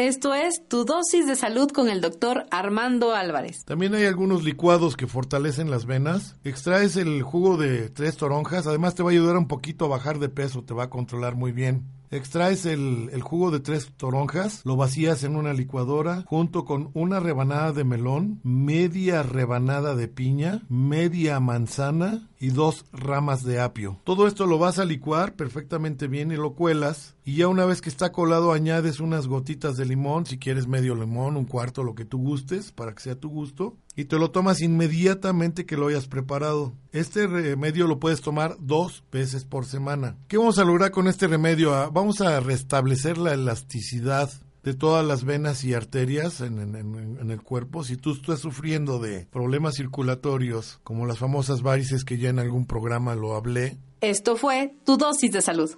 Esto 0.01 0.33
es 0.33 0.67
Tu 0.67 0.87
dosis 0.87 1.27
de 1.27 1.37
salud 1.37 1.71
con 1.71 1.91
el 1.91 2.01
doctor 2.01 2.47
Armando 2.51 3.15
Álvarez. 3.15 3.67
También 3.67 3.95
hay 3.95 4.07
algunos 4.07 4.45
licuados 4.45 4.97
que 4.97 5.07
fortalecen 5.07 5.71
las 5.71 5.85
venas. 5.85 6.37
Extraes 6.43 6.97
el 6.97 7.23
jugo 7.23 7.59
de 7.59 7.91
tres 7.91 8.17
toronjas, 8.17 8.67
además 8.67 8.95
te 8.95 9.03
va 9.03 9.11
a 9.11 9.13
ayudar 9.13 9.37
un 9.37 9.47
poquito 9.47 9.85
a 9.85 9.89
bajar 9.89 10.19
de 10.19 10.31
peso, 10.31 10.65
te 10.65 10.73
va 10.73 10.85
a 10.85 10.91
controlar 10.91 11.35
muy 11.35 11.53
bien. 11.53 12.00
Extraes 12.11 12.67
el, 12.67 13.09
el, 13.13 13.23
jugo 13.23 13.53
de 13.53 13.61
tres 13.61 13.93
toronjas, 13.97 14.63
lo 14.65 14.77
vacías 14.77 15.23
en 15.23 15.37
una 15.37 15.53
licuadora 15.53 16.25
junto 16.27 16.65
con 16.65 16.91
una 16.93 17.21
rebanada 17.21 17.73
de 17.73 17.85
melón, 17.85 18.41
media 18.43 19.23
rebanada 19.23 19.95
de 19.95 20.09
piña, 20.09 20.63
media 20.69 21.39
manzana 21.39 22.29
y 22.41 22.49
dos 22.49 22.87
ramas 22.93 23.45
de 23.45 23.61
apio. 23.61 24.01
Todo 24.03 24.27
esto 24.27 24.47
lo 24.47 24.59
vas 24.59 24.81
a 24.81 24.85
licuar 24.85 25.37
perfectamente 25.37 26.09
bien 26.09 26.33
y 26.33 26.37
lo 26.37 26.55
cuelas 26.55 27.15
y 27.25 27.37
ya 27.37 27.47
una 27.47 27.65
vez 27.65 27.81
que 27.81 27.91
está 27.91 28.11
colado 28.11 28.51
añades 28.53 28.99
unas 28.99 29.29
gotitas 29.29 29.77
de 29.77 29.85
limón, 29.85 30.27
si 30.27 30.37
quieres 30.37 30.67
medio 30.67 30.97
limón, 30.97 31.37
un 31.37 31.45
cuarto, 31.45 31.85
lo 31.85 31.95
que 31.95 32.05
tú 32.05 32.19
gustes, 32.19 32.73
para 32.73 32.93
que 32.93 33.03
sea 33.03 33.15
tu 33.15 33.29
gusto 33.29 33.77
y 33.97 34.05
te 34.05 34.19
lo 34.19 34.31
tomas 34.31 34.61
inmediatamente 34.61 35.67
que 35.67 35.77
lo 35.77 35.89
hayas 35.89 36.07
preparado. 36.07 36.75
Este 36.93 37.27
remedio 37.27 37.87
lo 37.87 37.99
puedes 37.99 38.21
tomar 38.21 38.57
dos 38.61 39.05
veces 39.13 39.45
por 39.45 39.67
semana. 39.67 40.17
¿Qué 40.29 40.39
vamos 40.39 40.59
a 40.59 40.65
lograr 40.65 40.91
con 40.91 41.09
este 41.09 41.27
remedio? 41.27 41.75
Ah, 41.75 41.91
vamos 41.93 42.21
a 42.21 42.41
restablecer 42.41 43.19
la 43.19 43.35
elasticidad 43.35 44.31
de 44.63 44.75
todas 44.75 45.05
las 45.07 45.25
venas 45.25 45.65
y 45.65 45.75
arterias 45.75 46.41
en, 46.41 46.59
en, 46.77 47.31
el 47.31 47.43
cuerpo. 47.43 47.83
Si 47.83 47.97
tú 47.97 48.13
estás 48.13 48.41
sufriendo 48.41 48.99
de 48.99 49.27
problemas 49.27 49.77
circulatorios, 49.77 50.81
como 50.83 51.07
las 51.07 51.19
famosas 51.19 51.63
varices 51.63 52.05
que 52.05 52.19
ya 52.19 52.29
en 52.29 52.39
algún 52.39 52.67
programa 52.67 53.15
lo 53.15 53.35
hablé. 53.35 53.79
Esto 54.01 54.37
fue 54.37 54.75
tu 54.85 54.97
dosis 54.97 55.33
de 55.33 55.41
salud. 55.41 55.71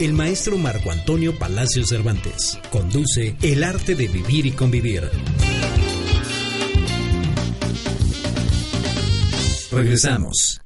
El 0.00 0.12
maestro 0.12 0.58
Marco 0.58 0.90
Antonio 0.90 1.38
Palacio 1.38 1.84
Cervantes. 1.86 2.58
Conduce 2.70 3.36
El 3.42 3.64
arte 3.64 3.94
de 3.94 4.08
vivir 4.08 4.46
y 4.46 4.52
convivir. 4.52 5.08
Regresamos. 9.70 10.65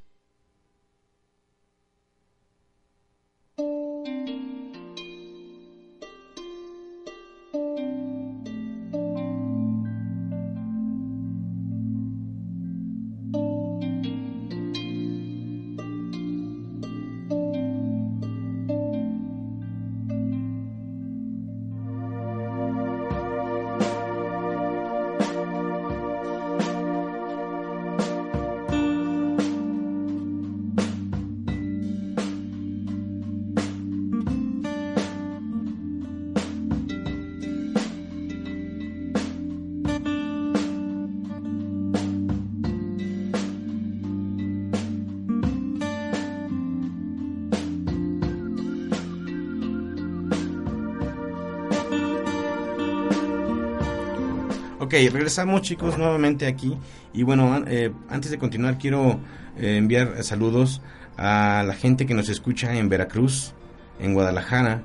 Ok, 54.90 54.96
regresamos 55.12 55.62
chicos 55.62 55.96
nuevamente 55.98 56.48
aquí 56.48 56.76
y 57.12 57.22
bueno, 57.22 57.62
eh, 57.68 57.92
antes 58.08 58.32
de 58.32 58.38
continuar 58.38 58.76
quiero 58.76 59.20
eh, 59.56 59.76
enviar 59.76 60.20
saludos 60.24 60.82
a 61.16 61.62
la 61.64 61.74
gente 61.74 62.06
que 62.06 62.14
nos 62.14 62.28
escucha 62.28 62.74
en 62.74 62.88
Veracruz, 62.88 63.54
en 64.00 64.14
Guadalajara, 64.14 64.82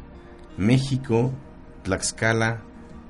México, 0.60 1.34
Tlaxcala, 1.82 2.62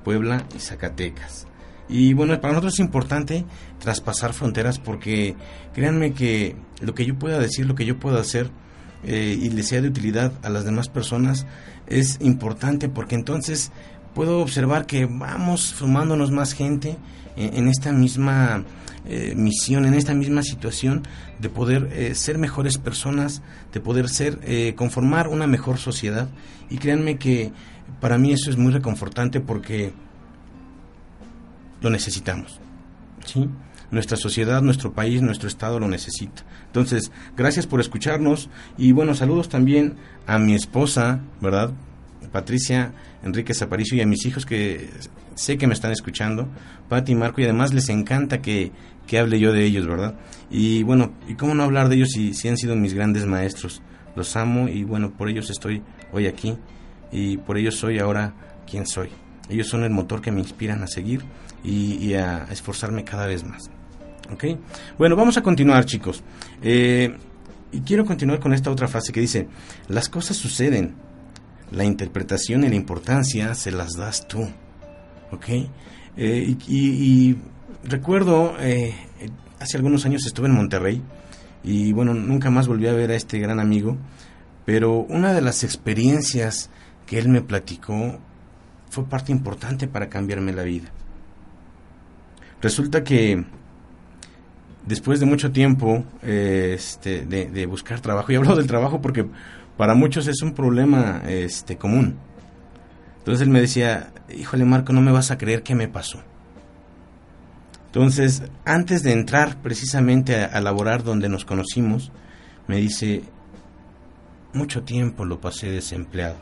Puebla 0.04 0.46
y 0.56 0.58
Zacatecas. 0.58 1.46
Y 1.86 2.14
bueno, 2.14 2.40
para 2.40 2.54
nosotros 2.54 2.72
es 2.72 2.80
importante 2.80 3.44
traspasar 3.78 4.32
fronteras 4.32 4.78
porque 4.78 5.36
créanme 5.74 6.14
que 6.14 6.56
lo 6.80 6.94
que 6.94 7.04
yo 7.04 7.18
pueda 7.18 7.38
decir, 7.38 7.66
lo 7.66 7.74
que 7.74 7.84
yo 7.84 7.98
pueda 7.98 8.20
hacer 8.20 8.50
eh, 9.04 9.36
y 9.38 9.50
le 9.50 9.64
sea 9.64 9.82
de 9.82 9.88
utilidad 9.88 10.32
a 10.42 10.48
las 10.48 10.64
demás 10.64 10.88
personas 10.88 11.46
es 11.86 12.16
importante 12.22 12.88
porque 12.88 13.16
entonces 13.16 13.70
puedo 14.16 14.40
observar 14.40 14.86
que 14.86 15.04
vamos 15.04 15.74
formándonos 15.74 16.30
más 16.30 16.54
gente 16.54 16.96
en, 17.36 17.68
esta 17.68 17.92
misma 17.92 18.64
eh, 19.04 19.34
misión, 19.36 19.84
en 19.84 19.92
esta 19.92 20.14
misma 20.14 20.42
situación 20.42 21.02
de 21.38 21.50
poder 21.50 21.90
eh, 21.92 22.14
ser 22.14 22.38
mejores 22.38 22.78
personas, 22.78 23.42
de 23.74 23.80
poder 23.80 24.08
ser, 24.08 24.38
eh, 24.44 24.72
conformar 24.74 25.28
una 25.28 25.46
mejor 25.46 25.76
sociedad. 25.76 26.30
Y 26.70 26.78
créanme 26.78 27.18
que 27.18 27.52
para 28.00 28.16
mí 28.16 28.32
eso 28.32 28.48
es 28.48 28.56
muy 28.56 28.72
reconfortante 28.72 29.40
porque 29.40 29.92
lo 31.82 31.90
necesitamos. 31.90 32.58
¿sí? 33.26 33.50
Nuestra 33.90 34.16
sociedad, 34.16 34.62
nuestro 34.62 34.94
país, 34.94 35.20
nuestro 35.20 35.46
estado 35.46 35.78
lo 35.78 35.88
necesita. 35.88 36.42
Entonces, 36.68 37.12
gracias 37.36 37.66
por 37.66 37.80
escucharnos 37.80 38.48
y 38.78 38.92
bueno, 38.92 39.14
saludos 39.14 39.50
también 39.50 39.96
a 40.26 40.38
mi 40.38 40.54
esposa, 40.54 41.20
¿verdad? 41.42 41.74
Patricia, 42.32 42.92
Enrique 43.26 43.54
Zaparicio 43.54 43.96
y 43.96 44.00
a 44.00 44.06
mis 44.06 44.24
hijos 44.24 44.46
que 44.46 44.88
sé 45.34 45.58
que 45.58 45.66
me 45.66 45.74
están 45.74 45.92
escuchando, 45.92 46.48
Pati 46.88 47.12
y 47.12 47.14
Marco, 47.14 47.40
y 47.40 47.44
además 47.44 47.74
les 47.74 47.88
encanta 47.88 48.40
que, 48.40 48.72
que, 49.06 49.18
hable 49.18 49.38
yo 49.38 49.52
de 49.52 49.64
ellos, 49.64 49.86
¿verdad? 49.86 50.14
Y 50.50 50.82
bueno, 50.82 51.12
¿y 51.28 51.34
cómo 51.34 51.54
no 51.54 51.64
hablar 51.64 51.88
de 51.88 51.96
ellos 51.96 52.10
si, 52.10 52.32
si 52.34 52.48
han 52.48 52.56
sido 52.56 52.76
mis 52.76 52.94
grandes 52.94 53.26
maestros? 53.26 53.82
Los 54.14 54.34
amo 54.36 54.68
y 54.68 54.84
bueno, 54.84 55.10
por 55.10 55.28
ellos 55.28 55.50
estoy 55.50 55.82
hoy 56.12 56.26
aquí 56.26 56.56
y 57.12 57.36
por 57.36 57.58
ellos 57.58 57.76
soy 57.76 57.98
ahora 57.98 58.32
quien 58.68 58.86
soy. 58.86 59.10
Ellos 59.48 59.68
son 59.68 59.84
el 59.84 59.90
motor 59.90 60.20
que 60.20 60.32
me 60.32 60.40
inspiran 60.40 60.82
a 60.82 60.86
seguir 60.86 61.22
y, 61.62 62.14
a, 62.14 62.46
esforzarme 62.50 63.04
cada 63.04 63.26
vez 63.26 63.44
más. 63.44 63.70
¿Ok? 64.32 64.44
Bueno, 64.98 65.16
vamos 65.16 65.36
a 65.36 65.42
continuar, 65.42 65.84
chicos. 65.84 66.22
Eh, 66.62 67.14
y 67.72 67.80
quiero 67.80 68.04
continuar 68.04 68.40
con 68.40 68.54
esta 68.54 68.70
otra 68.70 68.88
frase 68.88 69.12
que 69.12 69.20
dice, 69.20 69.48
las 69.88 70.08
cosas 70.08 70.36
suceden, 70.36 70.94
la 71.70 71.84
interpretación 71.84 72.64
y 72.64 72.68
la 72.68 72.74
importancia 72.74 73.54
se 73.54 73.72
las 73.72 73.94
das 73.96 74.26
tú. 74.28 74.48
¿Ok? 75.32 75.48
Eh, 76.16 76.56
y, 76.68 77.36
recuerdo, 77.84 78.54
eh, 78.60 78.94
hace 79.60 79.76
algunos 79.76 80.04
años 80.06 80.26
estuve 80.26 80.48
en 80.48 80.54
Monterrey 80.54 81.02
y 81.62 81.92
bueno, 81.92 82.14
nunca 82.14 82.50
más 82.50 82.68
volví 82.68 82.86
a 82.86 82.92
ver 82.92 83.10
a 83.10 83.16
este 83.16 83.38
gran 83.38 83.60
amigo, 83.60 83.96
pero 84.64 85.00
una 85.00 85.32
de 85.32 85.42
las 85.42 85.64
experiencias 85.64 86.70
que 87.06 87.18
él 87.18 87.28
me 87.28 87.42
platicó 87.42 88.18
fue 88.88 89.04
parte 89.04 89.32
importante 89.32 89.88
para 89.88 90.08
cambiarme 90.08 90.52
la 90.52 90.62
vida. 90.62 90.90
Resulta 92.62 93.04
que 93.04 93.44
después 94.86 95.20
de 95.20 95.26
mucho 95.26 95.52
tiempo 95.52 96.04
eh, 96.22 96.72
este, 96.74 97.26
de, 97.26 97.66
buscar 97.66 98.00
trabajo, 98.00 98.32
y 98.32 98.36
hablo 98.36 98.56
del 98.56 98.66
trabajo 98.66 99.00
porque 99.02 99.26
para 99.76 99.94
muchos 99.94 100.26
es 100.28 100.40
un 100.42 100.54
problema 100.54 101.22
este, 101.26 101.76
común. 101.76 102.16
Entonces 103.18 103.42
él 103.42 103.52
me 103.52 103.60
decía, 103.60 104.12
híjole 104.34 104.64
Marco, 104.64 104.92
no 104.92 105.00
me 105.00 105.12
vas 105.12 105.30
a 105.30 105.38
creer 105.38 105.62
qué 105.62 105.74
me 105.74 105.88
pasó. 105.88 106.20
Entonces, 107.86 108.42
antes 108.64 109.02
de 109.02 109.12
entrar 109.12 109.56
precisamente 109.62 110.36
a, 110.36 110.46
a 110.46 110.60
laborar 110.60 111.02
donde 111.02 111.28
nos 111.28 111.44
conocimos, 111.44 112.12
me 112.68 112.76
dice, 112.76 113.24
mucho 114.52 114.82
tiempo 114.82 115.24
lo 115.24 115.40
pasé 115.40 115.70
desempleado. 115.70 116.36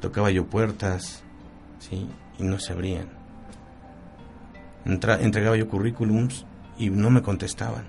Tocaba 0.00 0.30
yo 0.30 0.46
puertas, 0.46 1.22
¿sí? 1.78 2.06
Y 2.38 2.42
no 2.42 2.58
se 2.58 2.72
abrían. 2.72 3.23
Entregaba 4.84 5.56
yo 5.56 5.68
currículums 5.68 6.44
y 6.78 6.90
no 6.90 7.10
me 7.10 7.22
contestaban. 7.22 7.84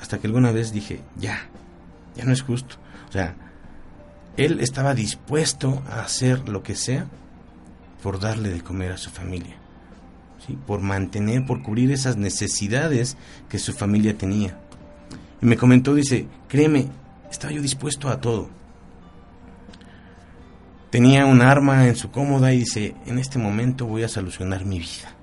Hasta 0.00 0.18
que 0.18 0.26
alguna 0.26 0.52
vez 0.52 0.72
dije, 0.72 1.00
ya, 1.16 1.48
ya 2.16 2.24
no 2.24 2.32
es 2.32 2.42
justo. 2.42 2.76
O 3.08 3.12
sea, 3.12 3.34
él 4.36 4.60
estaba 4.60 4.94
dispuesto 4.94 5.82
a 5.88 6.00
hacer 6.00 6.48
lo 6.48 6.62
que 6.62 6.74
sea 6.74 7.06
por 8.02 8.18
darle 8.18 8.50
de 8.50 8.62
comer 8.62 8.92
a 8.92 8.96
su 8.96 9.10
familia, 9.10 9.56
¿sí? 10.46 10.58
por 10.66 10.80
mantener, 10.80 11.46
por 11.46 11.62
cubrir 11.62 11.92
esas 11.92 12.16
necesidades 12.16 13.16
que 13.48 13.58
su 13.58 13.72
familia 13.72 14.16
tenía. 14.16 14.58
Y 15.40 15.46
me 15.46 15.56
comentó, 15.56 15.94
dice, 15.94 16.26
créeme, 16.48 16.88
estaba 17.30 17.52
yo 17.52 17.62
dispuesto 17.62 18.08
a 18.08 18.20
todo. 18.20 18.48
Tenía 20.90 21.26
un 21.26 21.40
arma 21.40 21.86
en 21.86 21.96
su 21.96 22.10
cómoda 22.10 22.52
y 22.52 22.58
dice, 22.58 22.94
en 23.06 23.18
este 23.18 23.38
momento 23.38 23.86
voy 23.86 24.02
a 24.02 24.08
solucionar 24.08 24.64
mi 24.64 24.78
vida. 24.78 25.14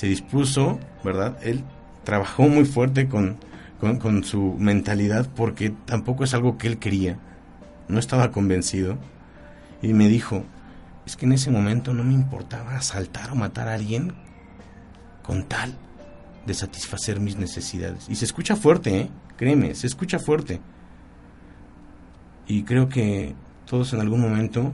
Se 0.00 0.06
dispuso, 0.06 0.80
¿verdad? 1.04 1.36
Él 1.42 1.62
trabajó 2.04 2.44
muy 2.44 2.64
fuerte 2.64 3.06
con, 3.06 3.36
con, 3.78 4.24
su 4.24 4.56
mentalidad 4.58 5.28
porque 5.36 5.74
tampoco 5.84 6.24
es 6.24 6.32
algo 6.32 6.56
que 6.56 6.68
él 6.68 6.78
quería. 6.78 7.18
No 7.86 7.98
estaba 7.98 8.32
convencido. 8.32 8.96
Y 9.82 9.92
me 9.92 10.08
dijo, 10.08 10.42
es 11.04 11.16
que 11.16 11.26
en 11.26 11.32
ese 11.32 11.50
momento 11.50 11.92
no 11.92 12.02
me 12.02 12.14
importaba 12.14 12.76
asaltar 12.76 13.30
o 13.30 13.34
matar 13.34 13.68
a 13.68 13.74
alguien 13.74 14.14
con 15.22 15.42
tal 15.42 15.76
de 16.46 16.54
satisfacer 16.54 17.20
mis 17.20 17.36
necesidades. 17.36 18.08
Y 18.08 18.14
se 18.14 18.24
escucha 18.24 18.56
fuerte, 18.56 19.00
¿eh? 19.00 19.10
créeme, 19.36 19.74
se 19.74 19.86
escucha 19.86 20.18
fuerte. 20.18 20.62
Y 22.46 22.62
creo 22.62 22.88
que 22.88 23.34
todos 23.66 23.92
en 23.92 24.00
algún 24.00 24.22
momento, 24.22 24.72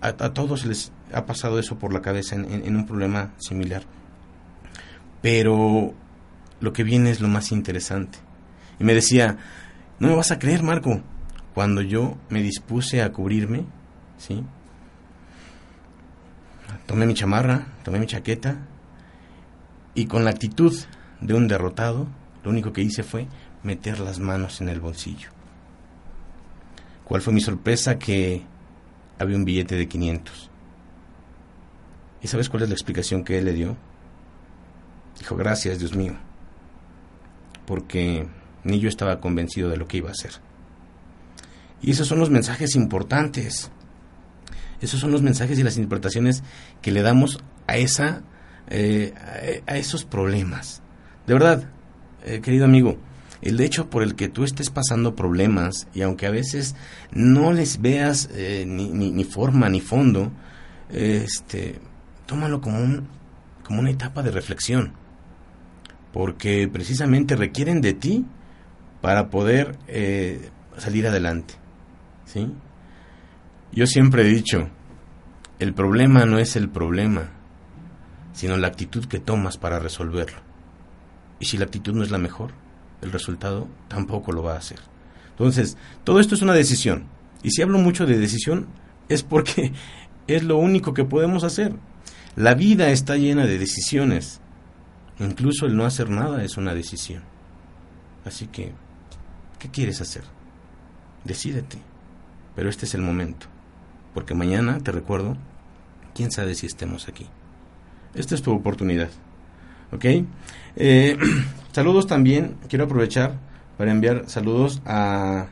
a, 0.00 0.12
todos 0.12 0.66
les 0.66 0.90
ha 1.14 1.26
pasado 1.26 1.58
eso 1.58 1.78
por 1.78 1.92
la 1.92 2.02
cabeza 2.02 2.36
en 2.36 2.76
un 2.76 2.86
problema 2.86 3.32
similar. 3.38 3.82
Pero 5.22 5.94
lo 6.60 6.72
que 6.72 6.84
viene 6.84 7.10
es 7.10 7.20
lo 7.20 7.28
más 7.28 7.52
interesante. 7.52 8.18
Y 8.78 8.84
me 8.84 8.94
decía, 8.94 9.38
no 9.98 10.08
me 10.08 10.14
vas 10.14 10.30
a 10.32 10.38
creer, 10.38 10.62
Marco, 10.62 11.00
cuando 11.54 11.82
yo 11.82 12.18
me 12.28 12.42
dispuse 12.42 13.02
a 13.02 13.12
cubrirme, 13.12 13.64
¿sí? 14.18 14.44
Tomé 16.86 17.06
mi 17.06 17.14
chamarra, 17.14 17.66
tomé 17.84 18.00
mi 18.00 18.06
chaqueta 18.06 18.58
y 19.94 20.06
con 20.06 20.24
la 20.24 20.30
actitud 20.30 20.74
de 21.20 21.34
un 21.34 21.48
derrotado, 21.48 22.08
lo 22.42 22.50
único 22.50 22.72
que 22.72 22.82
hice 22.82 23.02
fue 23.02 23.28
meter 23.62 24.00
las 24.00 24.18
manos 24.18 24.60
en 24.60 24.68
el 24.68 24.80
bolsillo. 24.80 25.30
¿Cuál 27.04 27.22
fue 27.22 27.32
mi 27.32 27.40
sorpresa? 27.40 27.98
Que 27.98 28.42
había 29.18 29.36
un 29.36 29.44
billete 29.44 29.76
de 29.76 29.86
500. 29.86 30.50
¿Y 32.24 32.26
sabes 32.26 32.48
cuál 32.48 32.64
es 32.64 32.68
la 32.70 32.74
explicación 32.74 33.22
que 33.22 33.38
él 33.38 33.44
le 33.44 33.52
dio? 33.52 33.76
Dijo, 35.20 35.36
gracias, 35.36 35.78
Dios 35.78 35.94
mío 35.94 36.16
porque 37.66 38.26
ni 38.62 38.80
yo 38.80 38.88
estaba 38.88 39.20
convencido 39.20 39.68
de 39.68 39.76
lo 39.76 39.86
que 39.86 39.98
iba 39.98 40.08
a 40.08 40.12
hacer. 40.12 40.32
Y 41.82 41.90
esos 41.90 42.08
son 42.08 42.18
los 42.18 42.30
mensajes 42.30 42.76
importantes. 42.76 43.70
Esos 44.80 45.00
son 45.00 45.12
los 45.12 45.22
mensajes 45.22 45.58
y 45.58 45.62
las 45.62 45.76
interpretaciones 45.76 46.42
que 46.82 46.92
le 46.92 47.02
damos 47.02 47.42
a 47.66 47.76
esa 47.76 48.22
eh, 48.68 49.12
a, 49.66 49.76
esos 49.76 50.04
problemas. 50.04 50.82
De 51.26 51.34
verdad, 51.34 51.70
eh, 52.24 52.40
querido 52.40 52.64
amigo, 52.64 52.96
el 53.42 53.60
hecho 53.60 53.90
por 53.90 54.02
el 54.02 54.14
que 54.14 54.28
tú 54.28 54.44
estés 54.44 54.70
pasando 54.70 55.14
problemas 55.14 55.86
y 55.92 56.00
aunque 56.00 56.26
a 56.26 56.30
veces 56.30 56.74
no 57.12 57.52
les 57.52 57.82
veas 57.82 58.30
eh, 58.32 58.64
ni, 58.66 58.88
ni, 58.88 59.24
forma 59.24 59.68
ni 59.68 59.80
fondo, 59.82 60.32
este, 60.90 61.78
tómalo 62.26 62.60
como, 62.60 62.78
un, 62.78 63.08
como 63.64 63.80
una 63.80 63.90
etapa 63.90 64.22
de 64.22 64.30
reflexión, 64.30 64.92
porque 66.12 66.68
precisamente 66.72 67.36
requieren 67.36 67.80
de 67.80 67.94
ti 67.94 68.24
para 69.00 69.30
poder 69.30 69.76
salir 70.78 71.06
adelante. 71.06 71.54
¿sí? 72.24 72.50
Yo 73.72 73.86
siempre 73.86 74.22
he 74.22 74.26
dicho, 74.26 74.68
el 75.58 75.74
problema 75.74 76.24
no 76.24 76.38
es 76.38 76.56
el 76.56 76.68
problema, 76.68 77.30
sino 78.32 78.56
la 78.56 78.68
actitud 78.68 79.06
que 79.06 79.18
tomas 79.18 79.56
para 79.58 79.78
resolverlo. 79.78 80.38
Y 81.40 81.46
si 81.46 81.58
la 81.58 81.64
actitud 81.64 81.94
no 81.94 82.02
es 82.02 82.10
la 82.10 82.18
mejor, 82.18 82.50
el 83.02 83.12
resultado 83.12 83.68
tampoco 83.88 84.32
lo 84.32 84.42
va 84.42 84.54
a 84.54 84.58
hacer. 84.58 84.78
Entonces, 85.30 85.76
todo 86.04 86.20
esto 86.20 86.34
es 86.34 86.42
una 86.42 86.54
decisión. 86.54 87.06
Y 87.42 87.50
si 87.50 87.62
hablo 87.62 87.78
mucho 87.78 88.06
de 88.06 88.18
decisión, 88.18 88.66
es 89.08 89.22
porque 89.22 89.72
es 90.26 90.42
lo 90.42 90.56
único 90.56 90.94
que 90.94 91.04
podemos 91.04 91.44
hacer. 91.44 91.74
La 92.36 92.54
vida 92.54 92.90
está 92.90 93.16
llena 93.16 93.46
de 93.46 93.58
decisiones. 93.58 94.40
Incluso 95.20 95.66
el 95.66 95.76
no 95.76 95.84
hacer 95.84 96.10
nada 96.10 96.42
es 96.42 96.56
una 96.56 96.74
decisión. 96.74 97.22
Así 98.24 98.46
que, 98.46 98.72
¿qué 99.58 99.68
quieres 99.68 100.00
hacer? 100.00 100.24
Decídete. 101.24 101.78
Pero 102.56 102.68
este 102.68 102.86
es 102.86 102.94
el 102.94 103.02
momento. 103.02 103.46
Porque 104.14 104.34
mañana, 104.34 104.78
te 104.78 104.92
recuerdo, 104.92 105.36
quién 106.14 106.30
sabe 106.30 106.54
si 106.54 106.66
estemos 106.66 107.08
aquí. 107.08 107.26
Esta 108.14 108.34
es 108.34 108.42
tu 108.42 108.52
oportunidad. 108.52 109.10
¿Ok? 109.92 110.04
Eh, 110.76 111.16
saludos 111.72 112.06
también, 112.06 112.56
quiero 112.68 112.84
aprovechar 112.84 113.38
para 113.76 113.90
enviar 113.90 114.24
saludos 114.28 114.82
a, 114.86 115.46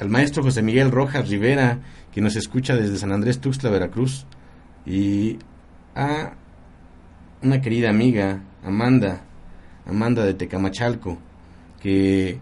al 0.00 0.08
maestro 0.08 0.42
José 0.42 0.62
Miguel 0.62 0.90
Rojas 0.90 1.28
Rivera, 1.28 1.80
que 2.12 2.20
nos 2.20 2.36
escucha 2.36 2.76
desde 2.76 2.98
San 2.98 3.12
Andrés 3.12 3.40
Tuxtla, 3.40 3.70
Veracruz, 3.70 4.26
y 4.86 5.38
a 5.94 6.34
una 7.42 7.60
querida 7.60 7.90
amiga, 7.90 8.42
Amanda, 8.64 9.22
Amanda 9.86 10.24
de 10.24 10.34
Tecamachalco, 10.34 11.18
que 11.80 12.38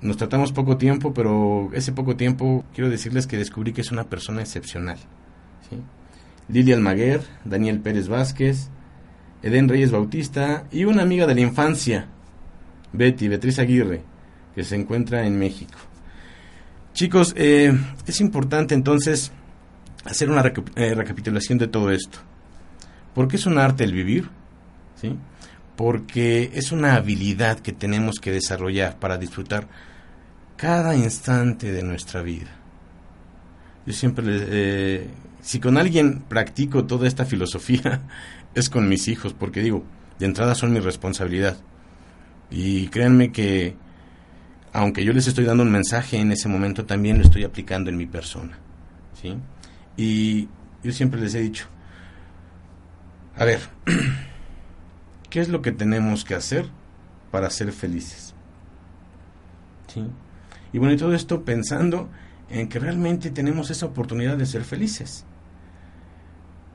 nos 0.00 0.16
tratamos 0.16 0.52
poco 0.52 0.76
tiempo, 0.76 1.12
pero 1.14 1.70
ese 1.72 1.92
poco 1.92 2.16
tiempo 2.16 2.64
quiero 2.74 2.90
decirles 2.90 3.26
que 3.26 3.36
descubrí 3.36 3.72
que 3.72 3.80
es 3.82 3.90
una 3.90 4.04
persona 4.04 4.40
excepcional. 4.40 4.98
¿sí? 5.68 5.76
Lidia 6.48 6.74
Almaguer, 6.74 7.22
Daniel 7.44 7.80
Pérez 7.80 8.08
Vázquez, 8.08 8.68
Eden 9.42 9.68
Reyes 9.68 9.90
Bautista 9.90 10.64
y 10.70 10.84
una 10.84 11.02
amiga 11.02 11.26
de 11.26 11.34
la 11.34 11.40
infancia, 11.42 12.08
Betty, 12.92 13.28
Beatriz 13.28 13.58
Aguirre, 13.58 14.02
que 14.54 14.64
se 14.64 14.76
encuentra 14.76 15.26
en 15.26 15.38
México. 15.38 15.78
Chicos, 16.94 17.34
eh, 17.36 17.72
es 18.06 18.20
importante 18.20 18.74
entonces 18.74 19.32
hacer 20.04 20.30
una 20.30 20.42
eh, 20.76 20.94
recapitulación 20.94 21.58
de 21.58 21.66
todo 21.66 21.90
esto. 21.90 22.20
¿Por 23.14 23.28
qué 23.28 23.36
es 23.36 23.46
un 23.46 23.58
arte 23.58 23.84
el 23.84 23.92
vivir? 23.92 24.28
¿Sí? 25.00 25.16
Porque 25.76 26.50
es 26.54 26.72
una 26.72 26.94
habilidad 26.94 27.60
que 27.60 27.72
tenemos 27.72 28.16
que 28.20 28.32
desarrollar 28.32 28.98
para 28.98 29.18
disfrutar 29.18 29.66
cada 30.56 30.96
instante 30.96 31.72
de 31.72 31.82
nuestra 31.82 32.22
vida. 32.22 32.50
Yo 33.86 33.92
siempre 33.92 34.24
eh, 34.26 35.08
si 35.44 35.60
con 35.60 35.76
alguien 35.76 36.22
practico 36.22 36.86
toda 36.86 37.06
esta 37.06 37.26
filosofía, 37.26 38.00
es 38.54 38.70
con 38.70 38.88
mis 38.88 39.08
hijos, 39.08 39.34
porque 39.34 39.60
digo, 39.60 39.84
de 40.18 40.26
entrada 40.26 40.54
son 40.54 40.72
mi 40.72 40.80
responsabilidad. 40.80 41.58
Y 42.50 42.86
créanme 42.88 43.30
que, 43.30 43.76
aunque 44.72 45.04
yo 45.04 45.12
les 45.12 45.26
estoy 45.26 45.44
dando 45.44 45.62
un 45.62 45.70
mensaje 45.70 46.18
en 46.18 46.32
ese 46.32 46.48
momento, 46.48 46.86
también 46.86 47.18
lo 47.18 47.24
estoy 47.24 47.44
aplicando 47.44 47.90
en 47.90 47.98
mi 47.98 48.06
persona. 48.06 48.58
¿sí? 49.20 49.36
Y 49.98 50.48
yo 50.82 50.92
siempre 50.92 51.20
les 51.20 51.34
he 51.34 51.40
dicho, 51.40 51.66
a 53.36 53.44
ver, 53.44 53.60
¿qué 55.30 55.40
es 55.40 55.48
lo 55.48 55.62
que 55.62 55.72
tenemos 55.72 56.24
que 56.24 56.34
hacer 56.34 56.66
para 57.30 57.50
ser 57.50 57.72
felices? 57.72 58.34
¿Sí? 59.88 60.04
Y 60.72 60.78
bueno, 60.78 60.94
y 60.94 60.96
todo 60.96 61.14
esto 61.14 61.44
pensando 61.44 62.08
en 62.48 62.68
que 62.68 62.78
realmente 62.78 63.30
tenemos 63.30 63.70
esa 63.70 63.86
oportunidad 63.86 64.36
de 64.36 64.46
ser 64.46 64.64
felices. 64.64 65.24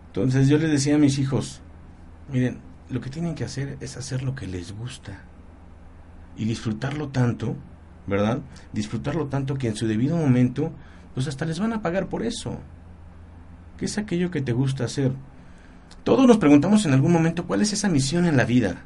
Entonces 0.07 0.47
yo 0.47 0.57
les 0.57 0.71
decía 0.71 0.95
a 0.95 0.99
mis 0.99 1.19
hijos, 1.19 1.61
miren, 2.31 2.59
lo 2.89 3.01
que 3.01 3.09
tienen 3.09 3.35
que 3.35 3.43
hacer 3.43 3.77
es 3.79 3.97
hacer 3.97 4.23
lo 4.23 4.35
que 4.35 4.47
les 4.47 4.71
gusta 4.71 5.19
y 6.35 6.45
disfrutarlo 6.45 7.09
tanto, 7.09 7.55
¿verdad? 8.07 8.39
Disfrutarlo 8.73 9.27
tanto 9.27 9.55
que 9.55 9.67
en 9.67 9.75
su 9.75 9.87
debido 9.87 10.17
momento, 10.17 10.71
pues 11.13 11.27
hasta 11.27 11.45
les 11.45 11.59
van 11.59 11.73
a 11.73 11.81
pagar 11.81 12.07
por 12.07 12.23
eso. 12.23 12.59
¿Qué 13.77 13.85
es 13.85 13.97
aquello 13.97 14.31
que 14.31 14.41
te 14.41 14.51
gusta 14.51 14.85
hacer? 14.85 15.11
Todos 16.03 16.25
nos 16.25 16.37
preguntamos 16.37 16.85
en 16.85 16.93
algún 16.93 17.11
momento 17.11 17.45
cuál 17.45 17.61
es 17.61 17.73
esa 17.73 17.89
misión 17.89 18.25
en 18.25 18.37
la 18.37 18.45
vida, 18.45 18.83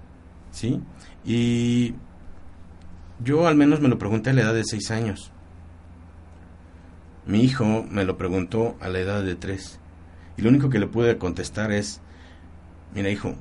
¿sí? 0.51 0.81
Y 1.25 1.93
yo 3.23 3.47
al 3.47 3.55
menos 3.55 3.79
me 3.79 3.87
lo 3.87 3.97
pregunté 3.97 4.31
a 4.31 4.33
la 4.33 4.41
edad 4.41 4.53
de 4.53 4.65
seis 4.65 4.91
años. 4.91 5.31
Mi 7.25 7.41
hijo 7.41 7.85
me 7.89 8.03
lo 8.03 8.17
preguntó 8.17 8.75
a 8.81 8.89
la 8.89 8.99
edad 8.99 9.23
de 9.23 9.35
tres. 9.35 9.79
Y 10.35 10.41
lo 10.41 10.49
único 10.49 10.69
que 10.69 10.79
le 10.79 10.87
pude 10.87 11.17
contestar 11.17 11.71
es, 11.71 12.01
mira 12.93 13.09
hijo, 13.09 13.35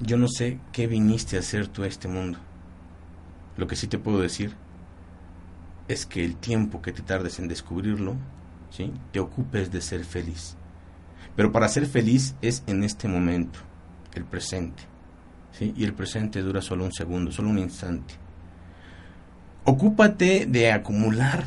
yo 0.00 0.16
no 0.16 0.28
sé 0.28 0.60
qué 0.72 0.86
viniste 0.86 1.36
a 1.36 1.40
hacer 1.40 1.68
tú 1.68 1.82
a 1.82 1.86
este 1.86 2.08
mundo. 2.08 2.38
Lo 3.56 3.66
que 3.66 3.76
sí 3.76 3.86
te 3.86 3.98
puedo 3.98 4.20
decir 4.20 4.54
es 5.88 6.04
que 6.04 6.24
el 6.24 6.36
tiempo 6.36 6.82
que 6.82 6.92
te 6.92 7.02
tardes 7.02 7.38
en 7.38 7.48
descubrirlo, 7.48 8.16
¿sí? 8.70 8.92
te 9.12 9.20
ocupes 9.20 9.72
de 9.72 9.80
ser 9.80 10.04
feliz. 10.04 10.56
Pero 11.36 11.52
para 11.52 11.68
ser 11.68 11.86
feliz 11.86 12.34
es 12.40 12.64
en 12.66 12.82
este 12.82 13.06
momento, 13.08 13.60
el 14.14 14.24
presente. 14.24 14.82
¿sí? 15.52 15.74
Y 15.76 15.84
el 15.84 15.92
presente 15.92 16.42
dura 16.42 16.62
solo 16.62 16.84
un 16.84 16.92
segundo, 16.92 17.30
solo 17.30 17.50
un 17.50 17.58
instante. 17.58 18.14
Ocúpate 19.64 20.46
de 20.46 20.72
acumular 20.72 21.44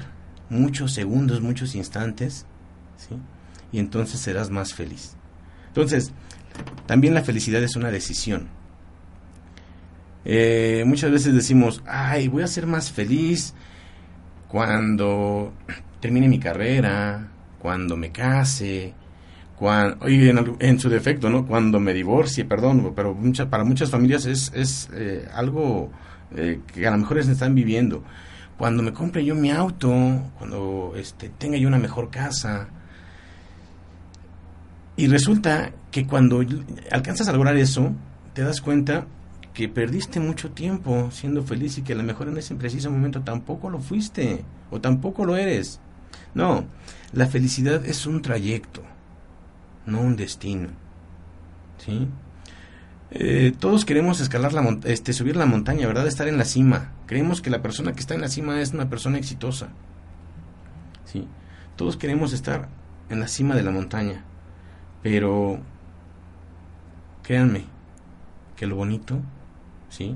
muchos 0.50 0.94
segundos, 0.94 1.42
muchos 1.42 1.74
instantes, 1.74 2.46
¿sí? 2.98 3.16
y 3.72 3.80
entonces 3.80 4.20
serás 4.20 4.50
más 4.50 4.74
feliz. 4.74 5.16
Entonces, 5.68 6.12
también 6.86 7.14
la 7.14 7.24
felicidad 7.24 7.64
es 7.64 7.76
una 7.76 7.92
decisión. 7.92 8.48
Eh, 10.26 10.84
muchas 10.86 11.12
veces 11.12 11.34
decimos, 11.34 11.82
ay, 11.88 12.28
voy 12.28 12.44
a 12.44 12.48
ser 12.48 12.68
más 12.68 12.92
feliz 12.92 13.54
cuando 14.48 15.54
termine 16.00 16.28
mi 16.28 16.40
carrera, 16.40 17.30
cuando 17.60 17.96
me 17.96 18.12
case, 18.12 18.94
cuando, 19.60 20.06
en, 20.60 20.80
su 20.80 20.90
defecto, 20.90 21.30
¿no? 21.30 21.46
Cuando 21.46 21.82
me 21.82 21.94
divorcie, 21.94 22.46
perdón, 22.46 22.94
pero 22.96 23.16
para 23.50 23.66
muchas 23.66 23.90
familias 23.90 24.26
es, 24.26 24.54
es 24.56 24.90
eh, 24.94 25.28
algo 25.34 25.92
eh, 26.36 26.62
que 26.74 26.88
a 26.88 26.92
lo 26.92 26.98
mejor 26.98 27.18
están 27.18 27.56
viviendo. 27.56 28.02
Cuando 28.58 28.82
me 28.82 28.94
compre 28.94 29.26
yo 29.26 29.36
mi 29.36 29.52
auto, 29.52 29.92
cuando 30.38 30.94
este, 30.96 31.28
tenga 31.28 31.58
yo 31.58 31.68
una 31.68 31.78
mejor 31.78 32.10
casa, 32.10 32.70
y 34.96 35.08
resulta 35.08 35.72
que 35.92 36.08
cuando 36.08 36.42
alcanzas 36.92 37.28
a 37.28 37.34
lograr 37.34 37.58
eso, 37.58 37.92
te 38.34 38.44
das 38.44 38.62
cuenta 38.62 39.08
que 39.54 39.68
perdiste 39.68 40.22
mucho 40.22 40.52
tiempo 40.52 41.10
siendo 41.12 41.44
feliz 41.44 41.78
y 41.78 41.82
que 41.82 41.94
a 41.94 41.96
lo 41.98 42.04
mejor 42.04 42.30
en 42.30 42.38
ese 42.38 42.56
preciso 42.56 42.92
momento 42.92 43.22
tampoco 43.22 43.70
lo 43.70 43.80
fuiste 43.80 44.44
o 44.72 44.80
tampoco 44.80 45.26
lo 45.26 45.36
eres. 45.36 45.82
No, 46.34 46.64
la 47.12 47.28
felicidad 47.28 47.86
es 47.86 48.06
un 48.06 48.22
trayecto, 48.22 48.84
no 49.90 50.02
un 50.02 50.16
destino. 50.16 50.70
¿Sí? 51.78 52.08
Eh, 53.12 53.54
todos 53.58 53.86
queremos 53.86 54.20
escalar 54.20 54.54
la 54.54 54.78
este, 54.84 55.14
subir 55.14 55.36
la 55.36 55.46
montaña, 55.46 55.88
¿verdad? 55.88 56.08
Estar 56.08 56.28
en 56.28 56.38
la 56.38 56.46
cima. 56.46 56.92
Creemos 57.08 57.42
que 57.42 57.50
la 57.50 57.62
persona 57.62 57.94
que 57.94 58.00
está 58.00 58.14
en 58.14 58.22
la 58.22 58.30
cima 58.30 58.62
es 58.62 58.74
una 58.74 58.90
persona 58.90 59.18
exitosa. 59.18 59.70
¿Sí? 61.06 61.28
Todos 61.76 61.98
queremos 61.98 62.34
estar 62.34 62.70
en 63.10 63.20
la 63.20 63.28
cima 63.28 63.56
de 63.56 63.64
la 63.64 63.72
montaña. 63.72 64.24
Pero 65.02 65.60
créanme 67.24 67.66
que 68.56 68.68
lo 68.68 68.76
bonito, 68.76 69.20
¿sí? 69.90 70.16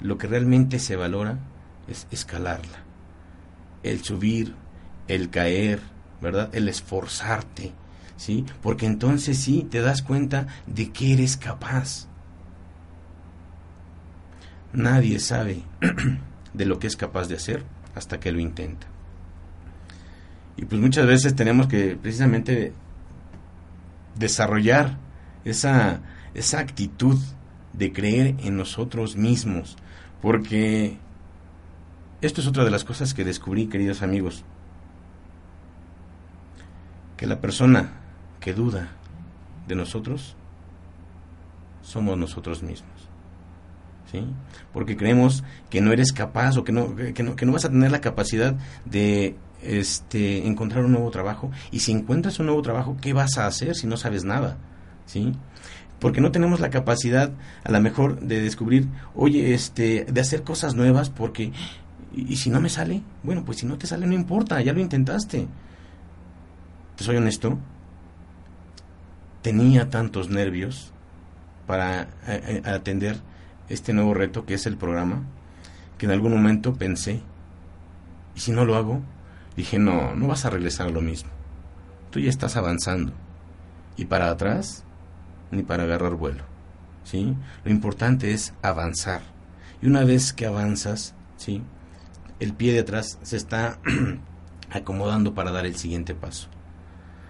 Lo 0.00 0.18
que 0.18 0.26
realmente 0.26 0.78
se 0.78 0.96
valora 0.96 1.38
es 1.88 2.06
escalarla. 2.10 2.78
El 3.82 4.04
subir, 4.04 4.54
el 5.08 5.30
caer, 5.30 5.80
¿verdad? 6.20 6.50
El 6.54 6.68
esforzarte, 6.68 7.72
¿sí? 8.22 8.44
Porque 8.62 8.86
entonces 8.86 9.36
sí 9.36 9.66
te 9.68 9.80
das 9.80 10.00
cuenta 10.00 10.46
de 10.68 10.92
que 10.92 11.12
eres 11.12 11.36
capaz. 11.36 12.06
Nadie 14.72 15.18
sabe 15.18 15.62
de 16.54 16.64
lo 16.64 16.78
que 16.78 16.86
es 16.86 16.96
capaz 16.96 17.26
de 17.26 17.34
hacer 17.34 17.64
hasta 17.96 18.20
que 18.20 18.30
lo 18.30 18.38
intenta. 18.38 18.86
Y 20.56 20.66
pues 20.66 20.80
muchas 20.80 21.04
veces 21.04 21.34
tenemos 21.34 21.66
que 21.66 21.96
precisamente 22.00 22.72
desarrollar 24.14 24.98
esa, 25.44 26.00
esa 26.34 26.60
actitud 26.60 27.18
de 27.72 27.92
creer 27.92 28.36
en 28.38 28.56
nosotros 28.56 29.16
mismos, 29.16 29.76
porque 30.20 30.96
esto 32.20 32.40
es 32.40 32.46
otra 32.46 32.64
de 32.64 32.70
las 32.70 32.84
cosas 32.84 33.14
que 33.14 33.24
descubrí, 33.24 33.66
queridos 33.66 34.00
amigos, 34.02 34.44
que 37.16 37.26
la 37.26 37.40
persona 37.40 38.01
que 38.42 38.52
duda 38.52 38.90
de 39.66 39.74
nosotros 39.74 40.36
somos 41.80 42.18
nosotros 42.18 42.62
mismos. 42.62 42.90
¿Sí? 44.10 44.22
Porque 44.74 44.96
creemos 44.96 45.42
que 45.70 45.80
no 45.80 45.92
eres 45.92 46.12
capaz 46.12 46.58
o 46.58 46.64
que 46.64 46.72
no, 46.72 46.94
que 46.94 47.22
no, 47.22 47.34
que 47.34 47.46
no 47.46 47.52
vas 47.52 47.64
a 47.64 47.70
tener 47.70 47.90
la 47.90 48.02
capacidad 48.02 48.54
de 48.84 49.36
este, 49.62 50.46
encontrar 50.46 50.84
un 50.84 50.92
nuevo 50.92 51.10
trabajo. 51.10 51.50
Y 51.70 51.80
si 51.80 51.92
encuentras 51.92 52.38
un 52.38 52.46
nuevo 52.46 52.60
trabajo, 52.60 52.96
¿qué 53.00 53.12
vas 53.12 53.38
a 53.38 53.46
hacer 53.46 53.74
si 53.74 53.86
no 53.86 53.96
sabes 53.96 54.24
nada? 54.24 54.58
¿Sí? 55.06 55.32
Porque 55.98 56.20
no 56.20 56.32
tenemos 56.32 56.60
la 56.60 56.68
capacidad, 56.68 57.32
a 57.64 57.70
lo 57.70 57.80
mejor, 57.80 58.20
de 58.20 58.40
descubrir, 58.40 58.88
oye, 59.14 59.54
este, 59.54 60.04
de 60.04 60.20
hacer 60.20 60.42
cosas 60.42 60.74
nuevas, 60.74 61.10
porque, 61.10 61.52
y, 62.12 62.36
si 62.36 62.50
no 62.50 62.60
me 62.60 62.68
sale? 62.68 63.02
Bueno, 63.22 63.44
pues 63.44 63.58
si 63.58 63.66
no 63.66 63.78
te 63.78 63.86
sale, 63.86 64.06
no 64.06 64.14
importa, 64.14 64.60
ya 64.60 64.72
lo 64.72 64.80
intentaste. 64.80 65.46
Te 66.96 67.04
soy 67.04 67.16
honesto, 67.16 67.56
tenía 69.42 69.90
tantos 69.90 70.30
nervios 70.30 70.92
para 71.66 72.02
eh, 72.02 72.06
eh, 72.26 72.62
atender 72.64 73.20
este 73.68 73.92
nuevo 73.92 74.14
reto 74.14 74.44
que 74.46 74.54
es 74.54 74.66
el 74.66 74.76
programa, 74.76 75.22
que 75.98 76.06
en 76.06 76.12
algún 76.12 76.32
momento 76.32 76.74
pensé, 76.74 77.20
¿y 78.34 78.40
si 78.40 78.52
no 78.52 78.64
lo 78.64 78.76
hago? 78.76 79.00
Dije, 79.56 79.78
no, 79.78 80.14
no 80.14 80.28
vas 80.28 80.44
a 80.44 80.50
regresar 80.50 80.88
a 80.88 80.90
lo 80.90 81.00
mismo. 81.00 81.30
Tú 82.10 82.20
ya 82.20 82.30
estás 82.30 82.56
avanzando. 82.56 83.12
Y 83.96 84.06
para 84.06 84.30
atrás, 84.30 84.84
ni 85.50 85.62
para 85.62 85.84
agarrar 85.84 86.14
vuelo. 86.14 86.44
¿Sí? 87.04 87.34
Lo 87.64 87.70
importante 87.70 88.32
es 88.32 88.54
avanzar. 88.62 89.22
Y 89.80 89.86
una 89.86 90.04
vez 90.04 90.32
que 90.32 90.46
avanzas, 90.46 91.14
¿sí? 91.36 91.62
El 92.38 92.54
pie 92.54 92.72
de 92.72 92.80
atrás 92.80 93.18
se 93.22 93.36
está 93.36 93.78
acomodando 94.70 95.34
para 95.34 95.50
dar 95.50 95.66
el 95.66 95.76
siguiente 95.76 96.14
paso. 96.14 96.48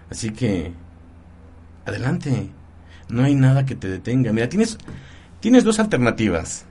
Así 0.09 0.31
que, 0.31 0.73
adelante. 1.85 2.49
No 3.09 3.23
hay 3.23 3.35
nada 3.35 3.65
que 3.65 3.75
te 3.75 3.89
detenga. 3.89 4.31
Mira, 4.33 4.49
tienes, 4.49 4.77
tienes 5.39 5.63
dos 5.63 5.79
alternativas, 5.79 6.65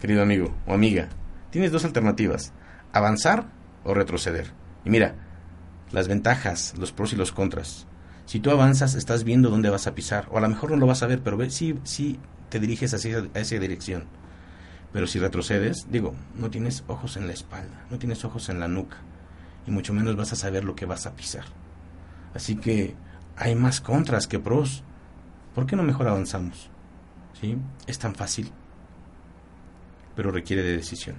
querido 0.00 0.22
amigo 0.22 0.54
o 0.66 0.74
amiga. 0.74 1.08
Tienes 1.50 1.72
dos 1.72 1.84
alternativas. 1.84 2.52
Avanzar 2.92 3.46
o 3.84 3.94
retroceder. 3.94 4.52
Y 4.84 4.90
mira, 4.90 5.14
las 5.92 6.08
ventajas, 6.08 6.74
los 6.78 6.92
pros 6.92 7.12
y 7.12 7.16
los 7.16 7.32
contras. 7.32 7.86
Si 8.26 8.40
tú 8.40 8.50
avanzas, 8.50 8.94
estás 8.94 9.24
viendo 9.24 9.48
dónde 9.48 9.70
vas 9.70 9.86
a 9.86 9.94
pisar. 9.94 10.26
O 10.30 10.38
a 10.38 10.40
lo 10.40 10.48
mejor 10.48 10.70
no 10.70 10.76
lo 10.76 10.86
vas 10.86 11.02
a 11.02 11.06
ver, 11.06 11.22
pero 11.22 11.36
ve, 11.36 11.50
sí, 11.50 11.78
sí 11.84 12.18
te 12.50 12.60
diriges 12.60 12.92
hacia 12.92 13.24
a 13.34 13.38
esa 13.38 13.58
dirección. 13.58 14.04
Pero 14.92 15.06
si 15.06 15.18
retrocedes, 15.18 15.86
digo, 15.90 16.14
no 16.34 16.50
tienes 16.50 16.84
ojos 16.86 17.16
en 17.16 17.26
la 17.26 17.32
espalda, 17.32 17.84
no 17.90 17.98
tienes 17.98 18.24
ojos 18.24 18.48
en 18.48 18.60
la 18.60 18.68
nuca. 18.68 18.98
Y 19.66 19.70
mucho 19.70 19.92
menos 19.92 20.16
vas 20.16 20.32
a 20.32 20.36
saber 20.36 20.64
lo 20.64 20.74
que 20.74 20.86
vas 20.86 21.06
a 21.06 21.14
pisar. 21.14 21.44
Así 22.34 22.56
que 22.56 22.94
hay 23.38 23.54
más 23.54 23.80
contras 23.80 24.26
que 24.26 24.38
pros. 24.38 24.82
¿Por 25.54 25.66
qué 25.66 25.76
no 25.76 25.82
mejor 25.82 26.08
avanzamos? 26.08 26.70
¿Sí? 27.40 27.56
Es 27.86 27.98
tan 27.98 28.14
fácil, 28.14 28.50
pero 30.14 30.30
requiere 30.30 30.62
de 30.62 30.76
decisión. 30.76 31.16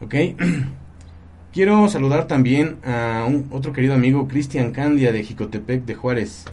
¿Ok? 0.00 0.14
Quiero 1.52 1.88
saludar 1.88 2.28
también 2.28 2.78
a 2.84 3.24
un, 3.26 3.48
otro 3.50 3.72
querido 3.72 3.94
amigo, 3.94 4.28
Cristian 4.28 4.70
Candia 4.70 5.10
de 5.12 5.24
Jicotepec 5.24 5.84
de 5.84 5.96
Juárez, 5.96 6.44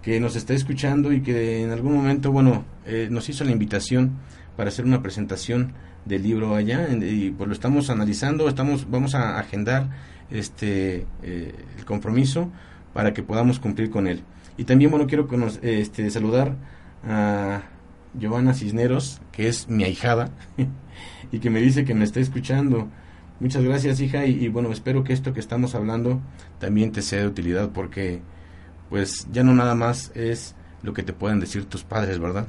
que 0.00 0.20
nos 0.20 0.36
está 0.36 0.54
escuchando 0.54 1.12
y 1.12 1.22
que 1.22 1.64
en 1.64 1.72
algún 1.72 1.94
momento, 1.94 2.30
bueno, 2.30 2.64
eh, 2.86 3.08
nos 3.10 3.28
hizo 3.28 3.42
la 3.42 3.50
invitación 3.50 4.18
para 4.56 4.68
hacer 4.68 4.84
una 4.84 5.02
presentación 5.02 5.72
del 6.04 6.22
libro 6.22 6.54
allá 6.54 6.88
y 6.88 7.32
pues 7.32 7.48
lo 7.48 7.52
estamos 7.52 7.90
analizando, 7.90 8.48
estamos, 8.48 8.88
vamos 8.88 9.16
a 9.16 9.40
agendar 9.40 9.90
este 10.30 11.06
eh, 11.22 11.54
el 11.76 11.84
compromiso 11.84 12.52
para 12.96 13.12
que 13.12 13.22
podamos 13.22 13.58
cumplir 13.58 13.90
con 13.90 14.06
él. 14.06 14.22
Y 14.56 14.64
también, 14.64 14.90
bueno, 14.90 15.06
quiero 15.06 15.28
este, 15.60 16.08
saludar 16.08 16.56
a 17.06 17.60
Giovanna 18.18 18.54
Cisneros, 18.54 19.20
que 19.32 19.48
es 19.48 19.68
mi 19.68 19.84
ahijada, 19.84 20.30
y 21.30 21.38
que 21.40 21.50
me 21.50 21.60
dice 21.60 21.84
que 21.84 21.92
me 21.92 22.04
está 22.04 22.20
escuchando. 22.20 22.88
Muchas 23.38 23.62
gracias, 23.62 24.00
hija, 24.00 24.24
y, 24.24 24.48
bueno, 24.48 24.72
espero 24.72 25.04
que 25.04 25.12
esto 25.12 25.34
que 25.34 25.40
estamos 25.40 25.74
hablando 25.74 26.22
también 26.58 26.90
te 26.90 27.02
sea 27.02 27.20
de 27.20 27.26
utilidad, 27.26 27.68
porque 27.68 28.22
pues 28.88 29.28
ya 29.30 29.44
no 29.44 29.52
nada 29.52 29.74
más 29.74 30.10
es 30.14 30.54
lo 30.82 30.94
que 30.94 31.02
te 31.02 31.12
pueden 31.12 31.38
decir 31.38 31.66
tus 31.66 31.84
padres, 31.84 32.18
¿verdad? 32.18 32.46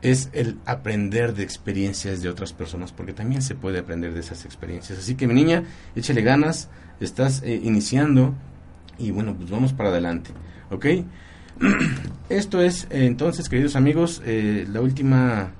Es 0.00 0.30
el 0.32 0.56
aprender 0.64 1.34
de 1.34 1.42
experiencias 1.42 2.22
de 2.22 2.30
otras 2.30 2.54
personas, 2.54 2.90
porque 2.90 3.12
también 3.12 3.42
se 3.42 3.54
puede 3.54 3.80
aprender 3.80 4.14
de 4.14 4.20
esas 4.20 4.46
experiencias. 4.46 4.98
Así 4.98 5.14
que 5.14 5.26
mi 5.26 5.34
niña, 5.34 5.64
échale 5.94 6.22
ganas, 6.22 6.70
estás 7.00 7.42
eh, 7.42 7.60
iniciando 7.62 8.34
y 9.02 9.10
bueno, 9.10 9.34
pues 9.34 9.50
vamos 9.50 9.72
para 9.72 9.90
adelante, 9.90 10.30
¿ok? 10.70 10.86
Esto 12.28 12.62
es 12.62 12.84
eh, 12.84 13.06
entonces, 13.06 13.48
queridos 13.48 13.76
amigos, 13.76 14.22
eh, 14.24 14.66
la 14.70 14.80
última 14.80 15.52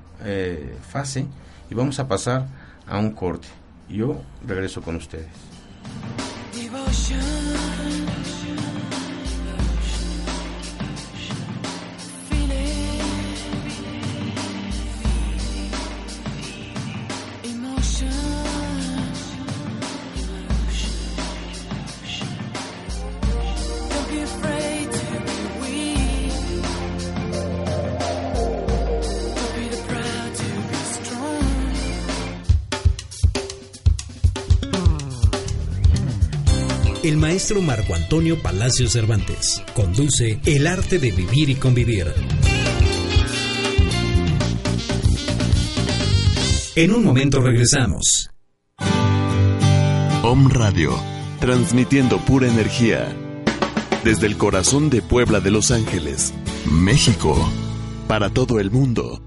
fase 0.88 1.26
y 1.68 1.74
vamos 1.74 1.98
a 1.98 2.06
pasar 2.06 2.46
a 2.86 2.96
un 2.98 3.10
corte. 3.10 3.48
Yo 3.88 4.22
regreso 4.46 4.80
con 4.80 4.94
ustedes. 4.94 5.26
Maestro 37.22 37.62
Marco 37.62 37.94
Antonio 37.94 38.42
Palacio 38.42 38.88
Cervantes. 38.88 39.62
Conduce 39.74 40.40
El 40.44 40.66
arte 40.66 40.98
de 40.98 41.12
vivir 41.12 41.50
y 41.50 41.54
convivir. 41.54 42.12
En 46.74 46.92
un 46.92 47.04
momento 47.04 47.40
regresamos. 47.40 48.28
Om 50.24 50.50
Radio, 50.50 50.98
transmitiendo 51.38 52.18
pura 52.18 52.48
energía. 52.48 53.16
Desde 54.02 54.26
el 54.26 54.36
corazón 54.36 54.90
de 54.90 55.00
Puebla 55.00 55.38
de 55.38 55.52
Los 55.52 55.70
Ángeles, 55.70 56.34
México, 56.68 57.36
para 58.08 58.30
todo 58.30 58.58
el 58.58 58.72
mundo. 58.72 59.22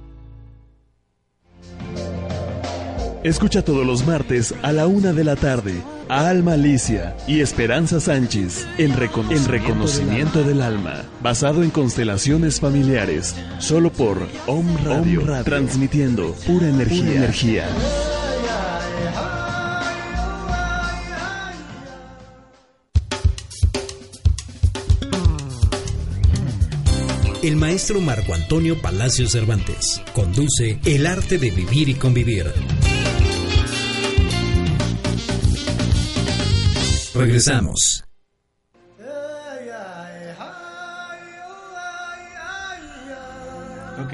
Escucha 3.23 3.63
todos 3.63 3.85
los 3.85 4.05
martes 4.05 4.53
a 4.63 4.73
la 4.73 4.85
una 4.85 5.13
de 5.13 5.23
la 5.23 5.37
tarde 5.37 5.81
Alma 6.09 6.53
Alicia 6.53 7.15
y 7.27 7.41
Esperanza 7.41 7.99
Sánchez 7.99 8.67
en, 8.77 8.95
reconocimiento, 8.95 10.43
del, 10.43 10.61
alma. 10.61 11.03
basado 11.21 11.63
en 11.63 11.71
constelaciones 11.71 12.59
familiares, 12.59 13.35
solo 13.59 13.91
por 13.91 14.19
Om 14.45 14.67
Radio, 14.83 15.23
transmitiendo 15.43 16.33
pura 16.45 16.69
energía. 16.69 17.15
energía. 17.15 17.65
El 27.41 27.57
maestro 27.57 28.01
Marco 28.01 28.33
Antonio 28.33 28.81
Palacio 28.81 29.27
Cervantes 29.27 30.01
conduce 30.13 30.79
El 30.83 31.05
arte 31.05 31.37
de 31.37 31.51
vivir 31.51 31.89
y 31.89 31.93
convivir. 31.93 32.51
Regresamos. 37.15 38.03
Ok. 44.03 44.13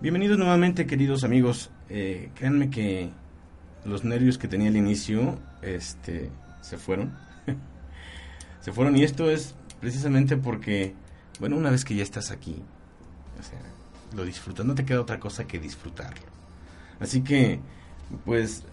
Bienvenidos 0.00 0.36
nuevamente, 0.36 0.88
queridos 0.88 1.22
amigos. 1.22 1.70
Eh, 1.88 2.30
créanme 2.34 2.68
que 2.68 3.10
los 3.84 4.02
nervios 4.02 4.38
que 4.38 4.48
tenía 4.48 4.70
al 4.70 4.76
inicio 4.76 5.38
este, 5.62 6.32
se 6.62 6.78
fueron. 6.78 7.16
se 8.60 8.72
fueron 8.72 8.96
y 8.96 9.04
esto 9.04 9.30
es 9.30 9.54
precisamente 9.80 10.36
porque, 10.36 10.94
bueno, 11.38 11.56
una 11.56 11.70
vez 11.70 11.84
que 11.84 11.94
ya 11.94 12.02
estás 12.02 12.32
aquí, 12.32 12.56
o 13.38 13.42
sea, 13.44 13.60
lo 14.16 14.24
disfrutas, 14.24 14.66
no 14.66 14.74
te 14.74 14.84
queda 14.84 15.00
otra 15.00 15.20
cosa 15.20 15.46
que 15.46 15.60
disfrutarlo. 15.60 16.26
Así 16.98 17.22
que, 17.22 17.60
pues, 18.24 18.64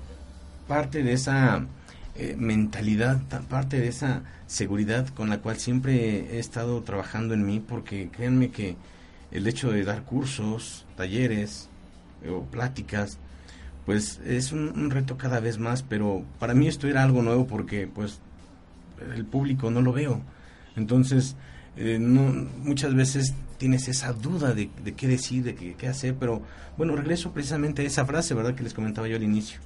parte 0.67 1.03
de 1.03 1.13
esa 1.13 1.67
eh, 2.17 2.35
mentalidad, 2.37 3.21
parte 3.47 3.79
de 3.79 3.87
esa 3.87 4.23
seguridad 4.47 5.07
con 5.09 5.29
la 5.29 5.39
cual 5.39 5.57
siempre 5.57 6.35
he 6.35 6.39
estado 6.39 6.81
trabajando 6.81 7.33
en 7.33 7.45
mí, 7.45 7.59
porque 7.59 8.09
créanme 8.09 8.49
que 8.49 8.75
el 9.31 9.47
hecho 9.47 9.71
de 9.71 9.83
dar 9.83 10.03
cursos, 10.03 10.85
talleres 10.95 11.69
o 12.27 12.41
pláticas, 12.43 13.19
pues 13.85 14.19
es 14.25 14.51
un, 14.51 14.89
reto 14.89 15.17
cada 15.17 15.39
vez 15.39 15.59
más, 15.59 15.83
pero 15.83 16.23
para 16.39 16.53
mí 16.53 16.67
esto 16.67 16.87
era 16.87 17.03
algo 17.03 17.21
nuevo 17.21 17.47
porque 17.47 17.87
pues 17.87 18.19
el 19.15 19.25
público 19.25 19.71
no 19.71 19.81
lo 19.81 19.93
veo. 19.93 20.21
Entonces, 20.75 21.35
eh, 21.77 21.99
muchas 21.99 22.95
veces 22.95 23.33
tienes 23.57 23.87
esa 23.87 24.11
duda 24.11 24.53
de, 24.53 24.69
qué 24.95 25.07
decir, 25.07 25.43
de 25.43 25.55
qué, 25.55 25.87
hacer, 25.87 26.15
pero 26.15 26.41
bueno, 26.77 26.95
regreso 26.95 27.31
precisamente 27.31 27.81
a 27.83 27.85
esa 27.85 28.05
frase, 28.05 28.33
¿verdad? 28.33 28.55
Que 28.55 28.63
les 28.63 28.73
comentaba 28.73 29.07
yo 29.07 29.15
al 29.15 29.23
inicio. 29.23 29.59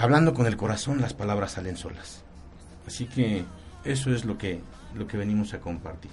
Hablando 0.00 0.32
con 0.32 0.46
el 0.46 0.56
corazón, 0.56 1.00
las 1.00 1.12
palabras 1.12 1.52
salen 1.52 1.76
solas. 1.76 2.22
Así 2.86 3.06
que 3.06 3.44
eso 3.84 4.12
es 4.14 4.24
lo 4.24 4.38
que, 4.38 4.60
lo 4.94 5.08
que 5.08 5.16
venimos 5.16 5.54
a 5.54 5.58
compartir. 5.58 6.12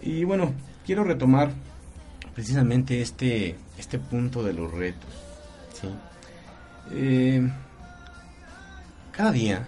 Y 0.00 0.24
bueno, 0.24 0.52
quiero 0.84 1.04
retomar 1.04 1.52
precisamente 2.34 3.00
este, 3.00 3.56
este 3.78 4.00
punto 4.00 4.42
de 4.42 4.52
los 4.52 4.72
retos. 4.72 5.10
Eh, 6.90 7.48
cada 9.12 9.30
día, 9.30 9.64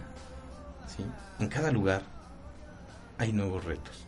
¿sí? 0.89 1.05
en 1.39 1.49
cada 1.49 1.71
lugar, 1.71 2.03
hay 3.19 3.33
nuevos 3.33 3.65
retos. 3.65 4.07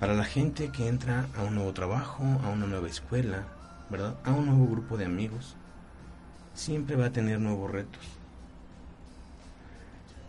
Para 0.00 0.14
la 0.14 0.24
gente 0.24 0.70
que 0.70 0.88
entra 0.88 1.26
a 1.36 1.44
un 1.44 1.54
nuevo 1.54 1.72
trabajo, 1.72 2.24
a 2.44 2.48
una 2.48 2.66
nueva 2.66 2.88
escuela, 2.88 3.44
¿verdad? 3.90 4.16
A 4.24 4.32
un 4.32 4.46
nuevo 4.46 4.66
grupo 4.66 4.96
de 4.96 5.04
amigos, 5.04 5.56
siempre 6.58 6.96
va 6.96 7.06
a 7.06 7.12
tener 7.12 7.40
nuevos 7.40 7.70
retos. 7.70 8.02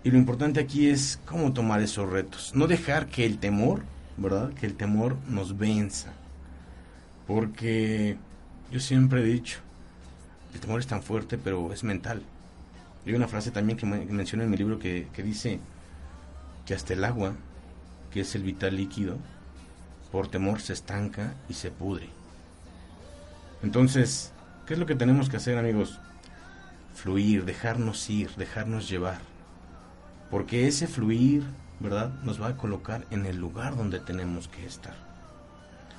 Y 0.04 0.12
lo 0.12 0.18
importante 0.18 0.60
aquí 0.60 0.88
es 0.88 1.20
cómo 1.26 1.54
tomar 1.54 1.82
esos 1.82 2.10
retos. 2.10 2.52
No 2.56 2.68
dejar 2.68 3.08
que 3.08 3.26
el 3.26 3.40
temor, 3.40 3.82
¿verdad? 4.16 4.54
Que 4.54 4.66
el 4.66 4.76
temor 4.76 5.18
nos 5.28 5.58
venza. 5.58 6.14
Porque 7.28 8.16
yo 8.72 8.80
siempre 8.80 9.22
he 9.22 9.26
dicho, 9.26 9.60
el 10.54 10.60
temor 10.60 10.80
es 10.80 10.88
tan 10.88 11.04
fuerte, 11.04 11.38
pero 11.38 11.74
es 11.74 11.84
mental. 11.84 12.22
Hay 13.06 13.14
una 13.14 13.28
frase 13.28 13.52
también 13.52 13.78
que, 13.78 13.86
menciono 13.86 14.44
en 14.44 14.50
mi 14.52 14.58
libro 14.58 14.80
que, 14.80 15.08
que 15.14 15.24
dice 15.24 15.60
que 16.66 16.76
hasta 16.76 16.94
el 16.94 17.04
agua, 17.04 17.34
que 18.12 18.22
es 18.22 18.36
el 18.36 18.44
vital 18.44 18.76
líquido, 18.76 19.18
por 20.12 20.28
temor 20.28 20.62
se 20.62 20.74
estanca 20.74 21.34
y 21.50 21.54
se 21.54 21.72
pudre. 21.72 22.08
Entonces, 23.64 24.32
¿qué 24.66 24.74
es 24.74 24.80
lo 24.80 24.86
que 24.86 24.96
tenemos 24.96 25.30
que 25.30 25.38
hacer, 25.38 25.58
amigos? 25.58 26.00
Fluir, 27.02 27.46
dejarnos 27.46 28.10
ir, 28.10 28.30
dejarnos 28.36 28.90
llevar. 28.90 29.20
Porque 30.30 30.68
ese 30.68 30.86
fluir, 30.86 31.44
¿verdad? 31.80 32.12
Nos 32.24 32.42
va 32.42 32.50
a 32.50 32.58
colocar 32.58 33.06
en 33.10 33.26
el 33.26 33.38
lugar 33.38 33.78
donde 33.78 34.00
tenemos 34.00 34.50
que 34.50 34.66
estar. 34.66 34.96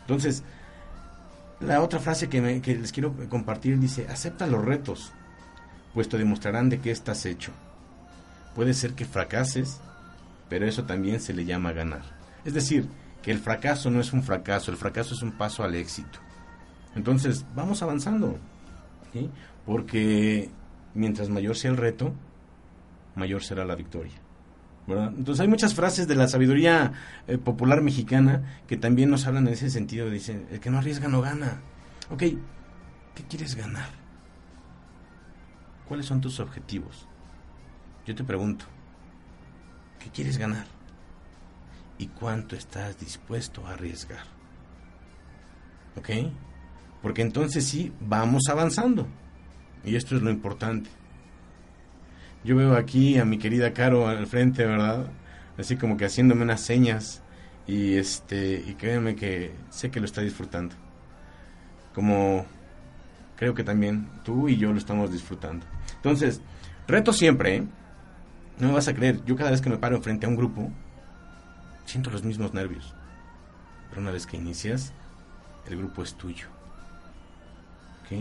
Entonces, 0.03 0.43
la 1.61 1.81
otra 1.81 2.01
frase 2.01 2.29
que, 2.29 2.41
les 2.41 2.93
quiero 2.93 3.15
compartir 3.31 3.79
dice, 3.79 4.07
acepta 4.09 4.47
los 4.47 4.63
retos, 4.63 5.13
pues 5.95 6.09
te 6.09 6.19
demostrarán 6.19 6.69
de 6.69 6.81
qué 6.81 6.91
estás 6.91 7.25
hecho. 7.25 7.53
Puede 8.55 8.75
ser 8.75 8.93
que 8.93 9.07
fracases, 9.07 9.81
pero 10.51 10.67
eso 10.67 10.85
también 10.85 11.21
se 11.21 11.33
le 11.33 11.47
llama 11.47 11.73
ganar. 11.73 12.03
Es 12.45 12.53
decir, 12.53 12.89
que 13.23 13.31
el 13.31 13.39
fracaso 13.39 13.91
no 13.91 14.01
es 14.01 14.13
un 14.13 14.23
fracaso, 14.23 14.71
el 14.71 14.77
fracaso 14.77 15.15
es 15.15 15.23
un 15.23 15.33
paso 15.33 15.65
al 15.65 15.75
éxito. 15.75 16.19
Entonces, 16.95 17.47
vamos 17.55 17.83
avanzando, 17.83 18.37
porque 19.65 20.51
mientras 20.95 21.29
mayor 21.29 21.57
sea 21.57 21.71
el 21.71 21.77
reto, 21.77 22.13
mayor 23.15 23.43
será 23.43 23.65
la 23.65 23.75
victoria. 23.75 24.15
Entonces 24.89 25.41
hay 25.41 25.49
muchas 25.49 25.75
frases 25.75 26.09
de 26.09 26.17
la 26.17 26.27
sabiduría 26.27 26.93
eh, 27.29 27.39
popular 27.39 27.81
mexicana 27.81 28.63
que 28.67 28.77
también 28.77 29.11
nos 29.11 29.27
hablan 29.27 29.47
en 29.47 29.53
ese 29.53 29.71
sentido. 29.71 30.11
Dicen, 30.11 30.47
el 30.51 30.61
que 30.61 30.71
no 30.71 30.79
arriesga 30.79 31.09
no 31.09 31.21
gana. 31.21 31.61
Ok, 32.11 32.19
¿qué 32.19 33.25
quieres 33.29 33.55
ganar? 33.55 33.89
¿Cuáles 35.87 36.07
son 36.07 36.21
tus 36.21 36.41
objetivos? 36.41 37.07
Yo 38.07 38.15
te 38.15 38.25
pregunto, 38.25 38.65
¿qué 39.99 40.11
quieres 40.11 40.39
ganar? 40.39 40.67
¿Y 41.99 42.07
cuánto 42.09 42.57
estás 42.57 42.99
dispuesto 42.99 43.67
a 43.67 43.73
arriesgar? 43.75 44.25
¿Ok? 45.97 46.09
Porque 47.03 47.23
entonces 47.23 47.67
sí, 47.67 47.93
vamos 48.01 48.43
avanzando. 48.49 49.07
Y 49.85 49.97
esto 49.97 50.17
es 50.17 50.23
lo 50.23 50.31
importante. 50.31 50.91
Yo 52.45 52.57
veo 52.57 52.75
aquí 52.75 53.19
a 53.19 53.25
mi 53.25 53.39
querida 53.39 53.73
Caro 53.73 54.09
al 54.09 54.27
frente, 54.27 54.65
¿verdad? 54.65 55.07
Así 55.59 55.77
como 55.77 55.97
que 55.97 56.07
haciéndome 56.07 56.43
unas 56.43 56.61
señas 56.61 57.23
y 57.67 57.97
este 57.97 58.65
y 58.67 58.75
créanme 58.75 59.15
que 59.15 59.53
sé 59.71 59.91
que 59.91 60.01
lo 60.01 60.07
está 60.07 60.23
disfrutando. 60.23 60.75
Como 61.95 62.47
creo 63.37 63.55
que 63.55 63.65
también 63.65 64.09
tú 64.25 64.49
y 64.49 64.57
yo 64.57 64.73
lo 64.73 64.79
estamos 64.79 65.13
disfrutando. 65.13 65.67
Entonces, 65.97 66.41
reto 66.87 67.13
siempre, 67.13 67.57
¿eh? 67.57 67.65
No 68.59 68.69
me 68.69 68.75
vas 68.75 68.89
a 68.89 68.95
creer, 68.95 69.25
yo 69.25 69.37
cada 69.37 69.51
vez 69.51 69.61
que 69.61 69.71
me 69.71 69.79
paro 69.79 70.01
frente 70.03 70.27
a 70.27 70.29
un 70.29 70.37
grupo 70.37 70.71
siento 71.87 72.11
los 72.11 72.25
mismos 72.25 72.55
nervios. 72.55 72.95
Pero 73.89 74.03
una 74.03 74.13
vez 74.13 74.27
que 74.27 74.37
inicias, 74.37 74.93
el 75.67 75.77
grupo 75.77 76.03
es 76.03 76.15
tuyo. 76.15 76.47
¿Ok? 78.03 78.13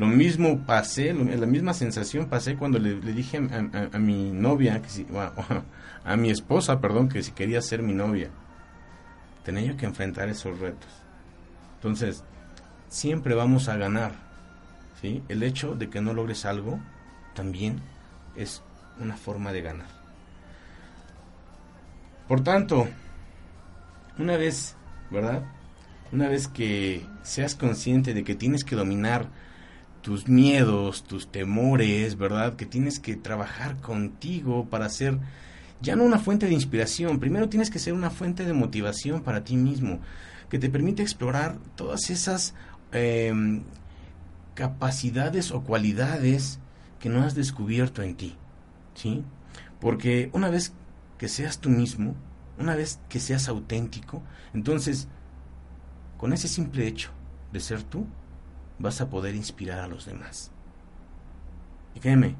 Lo 0.00 0.06
mismo 0.06 0.64
pasé, 0.64 1.12
la 1.12 1.44
misma 1.44 1.74
sensación 1.74 2.24
pasé 2.24 2.56
cuando 2.56 2.78
le, 2.78 2.94
dije 3.12 3.36
a, 3.36 3.98
mi 3.98 4.32
novia, 4.32 4.80
que 4.80 4.88
si, 4.88 5.06
a 6.04 6.16
mi 6.16 6.30
esposa, 6.30 6.80
perdón, 6.80 7.10
que 7.10 7.22
si 7.22 7.32
quería 7.32 7.60
ser 7.60 7.82
mi 7.82 7.92
novia. 7.92 8.30
Tenía 9.44 9.60
yo 9.60 9.76
que 9.76 9.84
enfrentar 9.84 10.30
esos 10.30 10.58
retos. 10.58 10.88
Entonces, 11.74 12.24
siempre 12.88 13.34
vamos 13.34 13.68
a 13.68 13.76
ganar. 13.76 14.12
¿sí? 15.02 15.22
El 15.28 15.42
hecho 15.42 15.74
de 15.74 15.90
que 15.90 16.00
no 16.00 16.14
logres 16.14 16.46
algo 16.46 16.80
también 17.34 17.82
es 18.36 18.62
una 19.00 19.18
forma 19.18 19.52
de 19.52 19.60
ganar. 19.60 19.88
Por 22.26 22.42
tanto, 22.42 22.88
una 24.18 24.38
vez, 24.38 24.76
¿verdad? 25.10 25.42
Una 26.10 26.26
vez 26.26 26.48
que 26.48 27.04
seas 27.22 27.54
consciente 27.54 28.14
de 28.14 28.24
que 28.24 28.34
tienes 28.34 28.64
que 28.64 28.76
dominar 28.76 29.28
tus 30.02 30.28
miedos, 30.28 31.04
tus 31.04 31.30
temores, 31.30 32.16
¿verdad? 32.16 32.56
Que 32.56 32.66
tienes 32.66 33.00
que 33.00 33.16
trabajar 33.16 33.76
contigo 33.80 34.66
para 34.70 34.88
ser 34.88 35.18
ya 35.80 35.96
no 35.96 36.04
una 36.04 36.18
fuente 36.18 36.46
de 36.46 36.52
inspiración, 36.52 37.20
primero 37.20 37.48
tienes 37.48 37.70
que 37.70 37.78
ser 37.78 37.94
una 37.94 38.10
fuente 38.10 38.44
de 38.44 38.52
motivación 38.52 39.22
para 39.22 39.44
ti 39.44 39.56
mismo, 39.56 40.00
que 40.50 40.58
te 40.58 40.68
permite 40.68 41.02
explorar 41.02 41.56
todas 41.74 42.10
esas 42.10 42.54
em, 42.92 43.62
capacidades 44.54 45.52
o 45.52 45.62
cualidades 45.62 46.58
que 46.98 47.08
no 47.08 47.22
has 47.22 47.34
descubierto 47.34 48.02
en 48.02 48.14
ti, 48.14 48.36
¿sí? 48.94 49.24
Porque 49.80 50.28
una 50.34 50.50
vez 50.50 50.74
que 51.16 51.28
seas 51.28 51.58
tú 51.58 51.70
mismo, 51.70 52.14
una 52.58 52.74
vez 52.74 53.00
que 53.08 53.20
seas 53.20 53.48
auténtico, 53.48 54.22
entonces, 54.52 55.08
con 56.18 56.34
ese 56.34 56.48
simple 56.48 56.86
hecho 56.86 57.10
de 57.52 57.60
ser 57.60 57.82
tú, 57.82 58.06
vas 58.80 59.00
a 59.00 59.10
poder 59.10 59.34
inspirar 59.34 59.78
a 59.78 59.86
los 59.86 60.06
demás. 60.06 60.50
Y 61.94 62.00
créeme, 62.00 62.34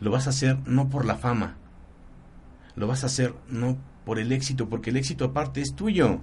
lo 0.00 0.10
vas 0.10 0.26
a 0.26 0.30
hacer 0.30 0.58
no 0.66 0.88
por 0.88 1.04
la 1.04 1.16
fama, 1.16 1.56
lo 2.76 2.86
vas 2.86 3.02
a 3.02 3.06
hacer 3.06 3.34
no 3.48 3.76
por 4.04 4.18
el 4.18 4.32
éxito, 4.32 4.68
porque 4.68 4.90
el 4.90 4.96
éxito 4.96 5.26
aparte 5.26 5.60
es 5.60 5.74
tuyo, 5.74 6.20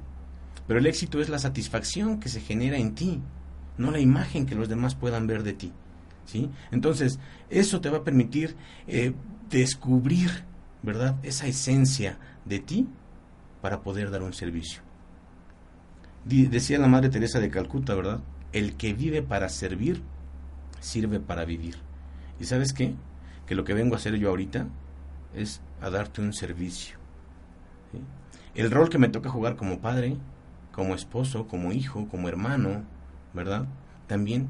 pero 0.68 0.80
el 0.80 0.88
éxito 0.88 1.22
es 1.22 1.30
la 1.30 1.40
satisfacción 1.40 2.20
que 2.20 2.30
se 2.30 2.42
genera 2.42 2.78
en 2.78 2.96
ti, 2.96 3.22
no 3.78 3.92
la 3.92 4.00
imagen 4.00 4.46
que 4.46 4.56
los 4.56 4.70
demás 4.70 4.96
puedan 4.96 5.28
ver 5.28 5.44
de 5.44 5.54
ti. 5.54 5.74
¿sí? 6.26 6.50
Entonces, 6.72 7.20
eso 7.50 7.82
te 7.82 7.90
va 7.90 8.00
a 8.00 8.04
permitir 8.04 8.56
eh, 8.88 9.14
descubrir, 9.50 10.30
¿verdad?, 10.82 11.18
esa 11.24 11.48
esencia 11.48 12.18
de 12.46 12.60
ti 12.60 12.88
para 13.62 13.82
poder 13.82 14.10
dar 14.10 14.24
un 14.24 14.34
servicio. 14.34 14.82
Decía 16.26 16.80
la 16.80 16.88
Madre 16.88 17.10
Teresa 17.10 17.42
de 17.42 17.50
Calcuta, 17.50 17.96
¿verdad? 17.96 18.22
El 18.54 18.76
que 18.76 18.94
vive 18.94 19.22
para 19.22 19.50
servir, 19.50 20.02
sirve 20.80 21.20
para 21.20 21.46
vivir. 21.46 21.76
¿Y 22.40 22.46
sabes 22.46 22.74
qué? 22.74 22.96
Que 23.46 23.56
lo 23.56 23.64
que 23.64 23.74
vengo 23.74 23.96
a 23.96 23.98
hacer 23.98 24.16
yo 24.16 24.30
ahorita 24.30 24.68
es 25.36 25.62
a 25.82 25.90
darte 25.90 26.22
un 26.22 26.34
servicio. 26.34 26.98
El 28.56 28.72
rol 28.72 28.90
que 28.90 29.00
me 29.00 29.10
toca 29.10 29.30
jugar 29.30 29.56
como 29.56 29.80
padre, 29.80 30.18
como 30.72 30.96
esposo, 30.96 31.48
como 31.48 31.72
hijo, 31.72 32.08
como 32.08 32.30
hermano, 32.30 32.84
¿verdad? 33.34 33.66
También 34.08 34.48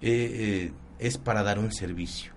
eh, 0.00 0.70
eh, 0.70 0.72
es 0.98 1.18
para 1.18 1.42
dar 1.42 1.58
un 1.58 1.72
servicio. 1.72 2.32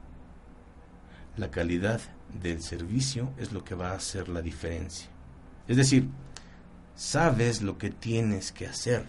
La 1.38 1.52
calidad 1.52 2.02
del 2.42 2.62
servicio 2.62 3.32
es 3.38 3.52
lo 3.52 3.64
que 3.64 3.76
va 3.76 3.92
a 3.92 3.96
hacer 3.96 4.30
la 4.30 4.42
diferencia. 4.42 5.10
Es 5.68 5.78
decir, 5.78 6.10
sabes 6.96 7.62
lo 7.62 7.78
que 7.78 7.90
tienes 7.90 8.52
que 8.52 8.68
hacer. 8.68 9.06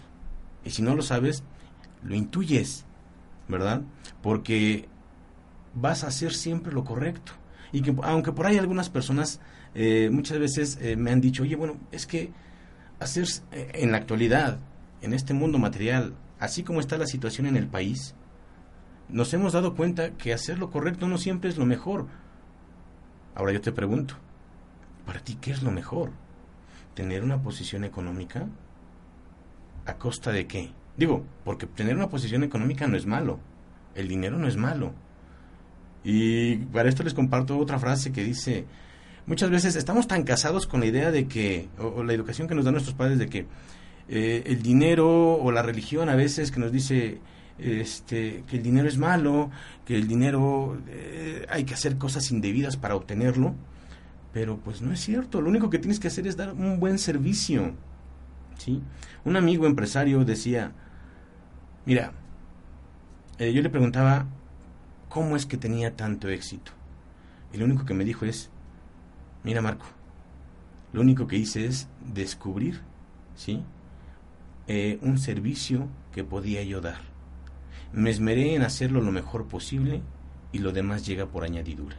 Y 0.63 0.71
si 0.71 0.81
no 0.81 0.95
lo 0.95 1.01
sabes, 1.01 1.43
lo 2.03 2.15
intuyes, 2.15 2.85
¿verdad? 3.47 3.81
Porque 4.21 4.87
vas 5.73 6.03
a 6.03 6.07
hacer 6.07 6.33
siempre 6.33 6.73
lo 6.73 6.83
correcto. 6.83 7.33
Y 7.71 7.81
que 7.81 7.95
aunque 8.03 8.31
por 8.31 8.45
ahí 8.45 8.57
algunas 8.57 8.89
personas 8.89 9.39
eh, 9.75 10.09
muchas 10.11 10.39
veces 10.39 10.77
eh, 10.81 10.95
me 10.95 11.11
han 11.11 11.21
dicho, 11.21 11.43
oye, 11.43 11.55
bueno, 11.55 11.77
es 11.91 12.07
que 12.07 12.31
hacer 12.99 13.27
eh, 13.51 13.71
en 13.75 13.91
la 13.91 13.97
actualidad, 13.97 14.59
en 15.01 15.13
este 15.13 15.33
mundo 15.33 15.59
material, 15.59 16.15
así 16.39 16.63
como 16.63 16.79
está 16.79 16.97
la 16.97 17.05
situación 17.05 17.47
en 17.47 17.57
el 17.57 17.67
país, 17.67 18.15
nos 19.09 19.33
hemos 19.33 19.53
dado 19.53 19.75
cuenta 19.75 20.11
que 20.11 20.33
hacer 20.33 20.59
lo 20.59 20.69
correcto 20.69 21.07
no 21.07 21.17
siempre 21.17 21.49
es 21.49 21.57
lo 21.57 21.65
mejor. 21.65 22.07
Ahora 23.35 23.53
yo 23.53 23.61
te 23.61 23.71
pregunto, 23.71 24.15
¿para 25.05 25.19
ti 25.19 25.37
qué 25.39 25.51
es 25.51 25.61
lo 25.61 25.71
mejor? 25.71 26.11
¿Tener 26.93 27.23
una 27.23 27.41
posición 27.41 27.83
económica? 27.83 28.47
¿A 29.85 29.93
costa 29.97 30.31
de 30.31 30.47
qué? 30.47 30.71
Digo, 30.97 31.23
porque 31.45 31.67
tener 31.67 31.95
una 31.95 32.09
posición 32.09 32.43
económica 32.43 32.87
no 32.87 32.97
es 32.97 33.05
malo, 33.05 33.39
el 33.95 34.07
dinero 34.07 34.37
no 34.37 34.47
es 34.47 34.57
malo. 34.57 34.93
Y 36.03 36.57
para 36.57 36.89
esto 36.89 37.03
les 37.03 37.13
comparto 37.13 37.57
otra 37.57 37.79
frase 37.79 38.11
que 38.11 38.23
dice, 38.23 38.65
muchas 39.27 39.49
veces 39.49 39.75
estamos 39.75 40.07
tan 40.07 40.23
casados 40.23 40.65
con 40.65 40.79
la 40.79 40.87
idea 40.87 41.11
de 41.11 41.27
que, 41.27 41.69
o, 41.77 42.03
la 42.03 42.13
educación 42.13 42.47
que 42.47 42.55
nos 42.55 42.65
dan 42.65 42.73
nuestros 42.73 42.95
padres 42.95 43.19
de 43.19 43.27
que 43.27 43.45
eh, 44.09 44.43
el 44.45 44.61
dinero 44.63 45.35
o 45.35 45.51
la 45.51 45.61
religión 45.61 46.09
a 46.09 46.15
veces 46.15 46.49
que 46.49 46.59
nos 46.59 46.71
dice 46.71 47.19
este, 47.59 48.43
que 48.47 48.57
el 48.57 48.63
dinero 48.63 48.87
es 48.87 48.97
malo, 48.97 49.51
que 49.85 49.95
el 49.95 50.07
dinero 50.07 50.81
eh, 50.87 51.45
hay 51.49 51.63
que 51.63 51.73
hacer 51.73 51.97
cosas 51.97 52.31
indebidas 52.31 52.77
para 52.77 52.95
obtenerlo, 52.95 53.53
pero 54.33 54.57
pues 54.57 54.81
no 54.81 54.91
es 54.93 54.99
cierto, 54.99 55.41
lo 55.41 55.49
único 55.49 55.69
que 55.69 55.79
tienes 55.79 55.99
que 55.99 56.07
hacer 56.07 56.25
es 56.25 56.37
dar 56.37 56.53
un 56.53 56.79
buen 56.79 56.97
servicio. 56.97 57.73
¿sí? 58.57 58.81
Un 59.25 59.35
amigo 59.35 59.65
empresario 59.65 60.23
decía, 60.23 60.71
mira, 61.87 62.11
eh, 63.39 63.51
yo 63.51 63.63
le 63.63 63.71
preguntaba 63.71 64.27
cómo 65.09 65.35
es 65.35 65.47
que 65.47 65.57
tenía 65.57 65.95
tanto 65.95 66.29
éxito. 66.29 66.71
Y 67.51 67.57
lo 67.57 67.65
único 67.65 67.85
que 67.85 67.95
me 67.95 68.05
dijo 68.05 68.25
es, 68.25 68.51
mira 69.43 69.63
Marco, 69.63 69.87
lo 70.93 71.01
único 71.01 71.25
que 71.25 71.37
hice 71.37 71.65
es 71.65 71.87
descubrir, 72.13 72.81
¿sí? 73.35 73.63
Eh, 74.67 74.99
un 75.01 75.17
servicio 75.17 75.87
que 76.11 76.23
podía 76.23 76.61
yo 76.61 76.81
dar 76.81 77.17
me 77.93 78.09
esmeré 78.09 78.55
en 78.55 78.63
hacerlo 78.63 79.01
lo 79.01 79.11
mejor 79.11 79.47
posible 79.47 80.01
y 80.51 80.59
lo 80.59 80.71
demás 80.71 81.05
llega 81.05 81.25
por 81.25 81.43
añadidura. 81.43 81.95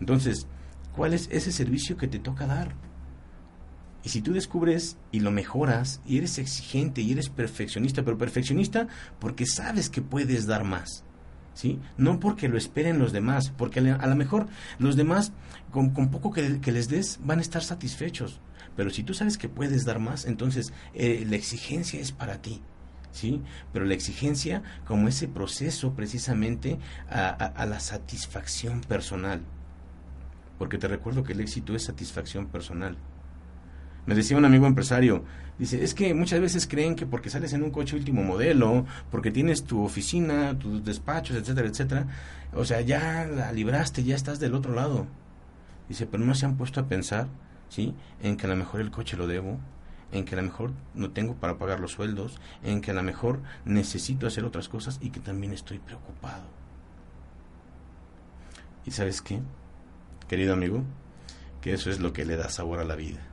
Entonces, 0.00 0.46
¿cuál 0.94 1.14
es 1.14 1.28
ese 1.32 1.52
servicio 1.52 1.96
que 1.96 2.08
te 2.08 2.18
toca 2.18 2.46
dar? 2.46 2.74
Si 4.08 4.22
tú 4.22 4.32
descubres 4.32 4.96
y 5.12 5.20
lo 5.20 5.30
mejoras 5.30 6.00
y 6.06 6.18
eres 6.18 6.38
exigente 6.38 7.00
y 7.00 7.12
eres 7.12 7.28
perfeccionista, 7.28 8.02
pero 8.02 8.18
perfeccionista 8.18 8.88
porque 9.20 9.46
sabes 9.46 9.90
que 9.90 10.02
puedes 10.02 10.46
dar 10.46 10.64
más. 10.64 11.04
¿Sí? 11.54 11.80
No 11.96 12.20
porque 12.20 12.48
lo 12.48 12.56
esperen 12.56 13.00
los 13.00 13.12
demás, 13.12 13.50
porque 13.50 13.80
a 13.80 14.06
lo 14.06 14.14
mejor 14.14 14.46
los 14.78 14.94
demás 14.94 15.32
con, 15.72 15.92
poco 15.92 16.30
que, 16.30 16.60
les 16.72 16.88
des 16.88 17.18
van 17.24 17.38
a 17.38 17.42
estar 17.42 17.64
satisfechos. 17.64 18.40
Pero 18.76 18.90
si 18.90 19.02
tú 19.02 19.12
sabes 19.12 19.36
que 19.36 19.48
puedes 19.48 19.84
dar 19.84 19.98
más, 19.98 20.24
entonces 20.24 20.72
eh, 20.94 21.26
la 21.28 21.34
exigencia 21.34 22.00
es 22.00 22.12
para 22.12 22.40
ti. 22.40 22.62
¿sí? 23.10 23.42
Pero 23.72 23.84
la 23.84 23.94
exigencia 23.94 24.62
como 24.86 25.08
ese 25.08 25.28
proceso 25.28 25.94
precisamente 25.94 26.78
a, 27.10 27.66
la 27.66 27.80
satisfacción 27.80 28.80
personal. 28.82 29.42
Porque 30.58 30.78
te 30.78 30.88
recuerdo 30.88 31.22
que 31.24 31.32
el 31.32 31.40
éxito 31.40 31.74
es 31.74 31.84
satisfacción 31.84 32.46
personal. 32.46 32.96
Me 34.08 34.14
decía 34.14 34.38
un 34.38 34.46
amigo 34.46 34.66
empresario, 34.66 35.22
dice, 35.58 35.84
es 35.84 35.92
que 35.92 36.14
muchas 36.14 36.40
veces 36.40 36.66
creen 36.66 36.96
que 36.96 37.04
porque 37.04 37.28
sales 37.28 37.52
en 37.52 37.62
un 37.62 37.70
coche 37.70 37.94
último 37.94 38.22
modelo, 38.22 38.86
porque 39.10 39.30
tienes 39.30 39.64
tu 39.64 39.84
oficina, 39.84 40.58
tus 40.58 40.82
despachos, 40.82 41.36
etcétera, 41.36 41.68
etcétera, 41.68 42.06
o 42.54 42.64
sea, 42.64 42.80
ya 42.80 43.26
la 43.26 43.52
libraste, 43.52 44.02
ya 44.04 44.16
estás 44.16 44.40
del 44.40 44.54
otro 44.54 44.72
lado. 44.72 45.04
Dice, 45.90 46.06
pero 46.06 46.24
no 46.24 46.34
se 46.34 46.46
han 46.46 46.56
puesto 46.56 46.80
a 46.80 46.88
pensar, 46.88 47.28
¿sí? 47.68 47.94
En 48.22 48.38
que 48.38 48.46
a 48.46 48.48
lo 48.48 48.56
mejor 48.56 48.80
el 48.80 48.90
coche 48.90 49.18
lo 49.18 49.26
debo, 49.26 49.58
en 50.10 50.24
que 50.24 50.36
a 50.36 50.38
lo 50.38 50.44
mejor 50.44 50.72
no 50.94 51.10
tengo 51.10 51.34
para 51.34 51.58
pagar 51.58 51.78
los 51.78 51.92
sueldos, 51.92 52.40
en 52.64 52.80
que 52.80 52.92
a 52.92 52.94
lo 52.94 53.02
mejor 53.02 53.42
necesito 53.66 54.26
hacer 54.26 54.46
otras 54.46 54.70
cosas 54.70 54.98
y 55.02 55.10
que 55.10 55.20
también 55.20 55.52
estoy 55.52 55.80
preocupado. 55.80 56.44
¿Y 58.86 58.90
sabes 58.90 59.20
qué, 59.20 59.40
querido 60.28 60.54
amigo? 60.54 60.82
Que 61.60 61.74
eso 61.74 61.90
es 61.90 62.00
lo 62.00 62.14
que 62.14 62.24
le 62.24 62.36
da 62.36 62.48
sabor 62.48 62.78
a 62.78 62.84
la 62.84 62.96
vida. 62.96 63.27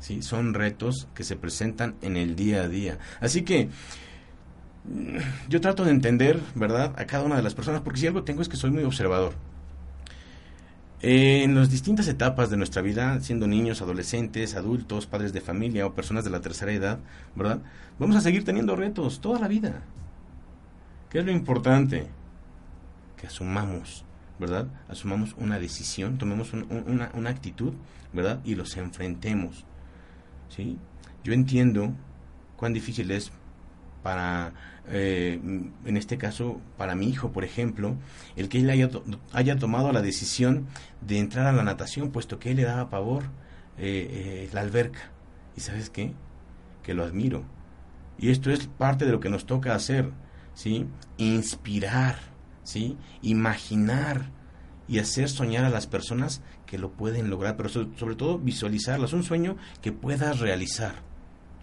¿Sí? 0.00 0.22
Son 0.22 0.54
retos 0.54 1.08
que 1.14 1.24
se 1.24 1.36
presentan 1.36 1.94
en 2.02 2.16
el 2.16 2.36
día 2.36 2.62
a 2.62 2.68
día. 2.68 2.98
Así 3.20 3.42
que 3.42 3.68
yo 5.48 5.60
trato 5.60 5.84
de 5.84 5.90
entender, 5.90 6.40
¿verdad?, 6.54 6.94
a 6.98 7.06
cada 7.06 7.24
una 7.24 7.36
de 7.36 7.42
las 7.42 7.54
personas, 7.54 7.82
porque 7.82 8.00
si 8.00 8.06
algo 8.06 8.24
tengo 8.24 8.42
es 8.42 8.48
que 8.48 8.56
soy 8.56 8.70
muy 8.70 8.82
observador 8.82 9.34
en 11.02 11.54
las 11.54 11.70
distintas 11.70 12.08
etapas 12.08 12.50
de 12.50 12.58
nuestra 12.58 12.82
vida, 12.82 13.20
siendo 13.20 13.46
niños, 13.46 13.80
adolescentes, 13.80 14.54
adultos, 14.54 15.06
padres 15.06 15.32
de 15.32 15.40
familia 15.40 15.86
o 15.86 15.94
personas 15.94 16.24
de 16.24 16.30
la 16.30 16.40
tercera 16.40 16.72
edad, 16.72 16.98
¿verdad? 17.34 17.60
Vamos 17.98 18.16
a 18.16 18.20
seguir 18.20 18.44
teniendo 18.44 18.76
retos 18.76 19.20
toda 19.20 19.38
la 19.38 19.48
vida. 19.48 19.82
¿Qué 21.08 21.20
es 21.20 21.24
lo 21.24 21.32
importante? 21.32 22.06
Que 23.16 23.26
asumamos, 23.26 24.04
¿verdad? 24.38 24.66
Asumamos 24.88 25.34
una 25.38 25.58
decisión, 25.58 26.18
tomemos 26.18 26.52
una, 26.52 27.10
una 27.14 27.30
actitud, 27.30 27.72
¿verdad? 28.12 28.40
Y 28.44 28.54
los 28.54 28.76
enfrentemos, 28.76 29.64
¿sí? 30.50 30.78
Yo 31.24 31.32
entiendo 31.32 31.94
cuán 32.56 32.74
difícil 32.74 33.10
es 33.10 33.32
para, 34.02 34.52
eh, 34.88 35.40
en 35.42 35.96
este 35.96 36.18
caso, 36.18 36.60
para 36.76 36.94
mi 36.94 37.08
hijo, 37.08 37.32
por 37.32 37.44
ejemplo, 37.44 37.96
el 38.36 38.48
que 38.48 38.58
él 38.58 38.70
haya, 38.70 38.90
haya, 39.32 39.56
tomado 39.56 39.92
la 39.92 40.02
decisión 40.02 40.66
de 41.00 41.18
entrar 41.18 41.46
a 41.46 41.52
la 41.52 41.62
natación, 41.62 42.10
puesto 42.10 42.38
que 42.38 42.50
él 42.50 42.56
le 42.56 42.64
daba 42.64 42.90
pavor 42.90 43.24
eh, 43.78 44.46
eh, 44.46 44.50
la 44.52 44.60
alberca. 44.60 45.10
¿Y 45.56 45.60
sabes 45.60 45.90
qué? 45.90 46.12
Que 46.82 46.94
lo 46.94 47.04
admiro. 47.04 47.44
Y 48.18 48.30
esto 48.30 48.50
es 48.50 48.66
parte 48.66 49.06
de 49.06 49.12
lo 49.12 49.20
que 49.20 49.30
nos 49.30 49.46
toca 49.46 49.74
hacer, 49.74 50.10
¿sí? 50.54 50.86
Inspirar, 51.16 52.16
¿sí? 52.62 52.96
Imaginar 53.22 54.30
y 54.88 54.98
hacer 54.98 55.28
soñar 55.28 55.64
a 55.64 55.70
las 55.70 55.86
personas 55.86 56.42
que 56.70 56.78
lo 56.78 56.92
pueden 56.92 57.30
lograr, 57.30 57.56
pero 57.56 57.68
sobre 57.68 58.14
todo 58.14 58.38
visualizarlas, 58.38 59.12
un 59.12 59.24
sueño 59.24 59.56
que 59.82 59.90
puedas 59.90 60.38
realizar. 60.38 60.94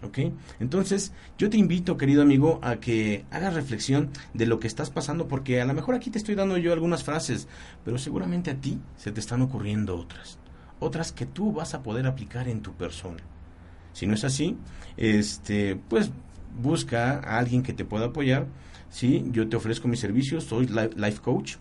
¿Ok? 0.02 0.18
Entonces, 0.60 1.12
yo 1.38 1.48
te 1.48 1.56
invito, 1.56 1.96
querido 1.96 2.20
amigo, 2.20 2.60
a 2.62 2.76
que 2.76 3.24
hagas 3.30 3.54
reflexión 3.54 4.10
de 4.34 4.44
lo 4.44 4.60
que 4.60 4.66
estás 4.66 4.90
pasando, 4.90 5.26
porque 5.26 5.62
a 5.62 5.64
lo 5.64 5.72
mejor 5.72 5.94
aquí 5.94 6.10
te 6.10 6.18
estoy 6.18 6.34
dando 6.34 6.58
yo 6.58 6.74
algunas 6.74 7.04
frases, 7.04 7.48
pero 7.86 7.96
seguramente 7.96 8.50
a 8.50 8.60
ti 8.60 8.78
se 8.96 9.10
te 9.10 9.18
están 9.18 9.40
ocurriendo 9.40 9.96
otras. 9.96 10.38
Otras 10.78 11.10
que 11.10 11.24
tú 11.24 11.52
vas 11.52 11.72
a 11.72 11.82
poder 11.82 12.06
aplicar 12.06 12.46
en 12.46 12.60
tu 12.60 12.74
persona. 12.74 13.22
Si 13.94 14.06
no 14.06 14.12
es 14.12 14.24
así, 14.24 14.58
este, 14.98 15.74
pues 15.88 16.10
busca 16.60 17.14
a 17.14 17.38
alguien 17.38 17.62
que 17.62 17.72
te 17.72 17.86
pueda 17.86 18.06
apoyar. 18.06 18.46
Sí, 18.90 19.24
yo 19.32 19.48
te 19.48 19.56
ofrezco 19.56 19.88
mis 19.88 20.00
servicios, 20.00 20.44
soy 20.44 20.66
life 20.66 21.20
coach 21.22 21.56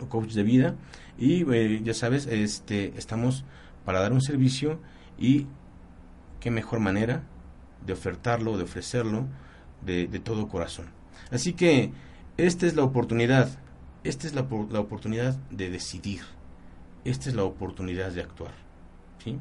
o 0.00 0.08
coach 0.08 0.32
de 0.32 0.42
vida 0.42 0.74
y 1.18 1.50
eh, 1.52 1.80
ya 1.82 1.94
sabes, 1.94 2.26
este, 2.26 2.92
estamos 2.96 3.44
para 3.84 4.00
dar 4.00 4.12
un 4.12 4.20
servicio 4.20 4.80
y 5.18 5.46
qué 6.40 6.50
mejor 6.50 6.80
manera 6.80 7.22
de 7.84 7.92
ofertarlo, 7.92 8.56
de 8.56 8.64
ofrecerlo 8.64 9.26
de, 9.84 10.06
todo 10.18 10.48
corazón. 10.48 10.86
Así 11.30 11.52
que 11.52 11.92
esta 12.36 12.66
es 12.66 12.76
la 12.76 12.84
oportunidad, 12.84 13.48
esta 14.04 14.26
es 14.26 14.34
la, 14.34 14.46
la, 14.70 14.80
oportunidad 14.80 15.36
de 15.50 15.70
decidir, 15.70 16.20
esta 17.04 17.28
es 17.28 17.34
la 17.34 17.44
oportunidad 17.44 18.12
de 18.12 18.22
actuar, 18.22 18.52
¿sí? 19.22 19.38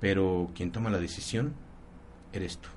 Pero 0.00 0.50
quien 0.54 0.70
toma 0.70 0.90
la 0.90 0.98
decisión 0.98 1.54
eres 2.32 2.58
tú. 2.58 2.68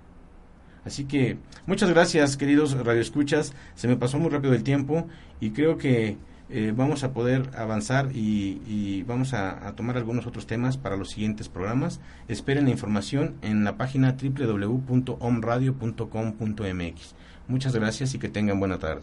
Así 0.86 1.04
que 1.04 1.38
muchas 1.66 1.90
gracias, 1.90 2.38
queridos 2.38 2.72
radioescuchas. 2.72 3.54
Se 3.76 3.90
me 3.90 3.98
pasó 3.98 4.20
muy 4.20 4.30
rápido 4.30 4.54
el 4.54 4.64
tiempo 4.64 5.06
y 5.42 5.50
creo 5.50 5.78
que 5.78 6.18
eh, 6.50 6.74
vamos 6.76 7.04
a 7.04 7.12
poder 7.12 7.50
avanzar 7.58 8.10
y, 8.14 9.04
vamos 9.04 9.34
a, 9.34 9.74
tomar 9.76 9.98
algunos 9.98 10.26
otros 10.28 10.48
temas 10.48 10.78
para 10.78 10.96
los 10.96 11.10
siguientes 11.10 11.50
programas. 11.50 12.00
Esperen 12.28 12.66
la 12.66 12.72
información 12.72 13.36
en 13.42 13.64
la 13.64 13.78
página 13.78 14.16
www.omradio.com.mx. 14.22 17.16
Muchas 17.48 17.76
gracias 17.76 18.14
y 18.14 18.20
que 18.20 18.30
tengan 18.30 18.60
buena 18.60 18.78
tarde. 18.80 19.02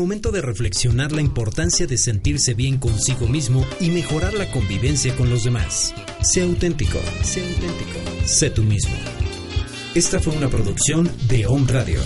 Momento 0.00 0.32
de 0.32 0.40
reflexionar 0.40 1.12
la 1.12 1.20
importancia 1.20 1.86
de 1.86 1.98
sentirse 1.98 2.54
bien 2.54 2.78
consigo 2.78 3.28
mismo 3.28 3.66
y 3.80 3.90
mejorar 3.90 4.32
la 4.32 4.50
convivencia 4.50 5.14
con 5.14 5.28
los 5.28 5.44
demás. 5.44 5.94
Sé 6.22 6.40
auténtico, 6.40 6.98
sé 7.22 7.42
auténtico, 7.42 7.98
sé 8.24 8.48
tú 8.48 8.62
mismo. 8.62 8.94
Esta 9.94 10.18
fue 10.18 10.34
una 10.34 10.48
producción 10.48 11.10
de 11.28 11.46
Home 11.46 11.70
Radio. 11.70 12.00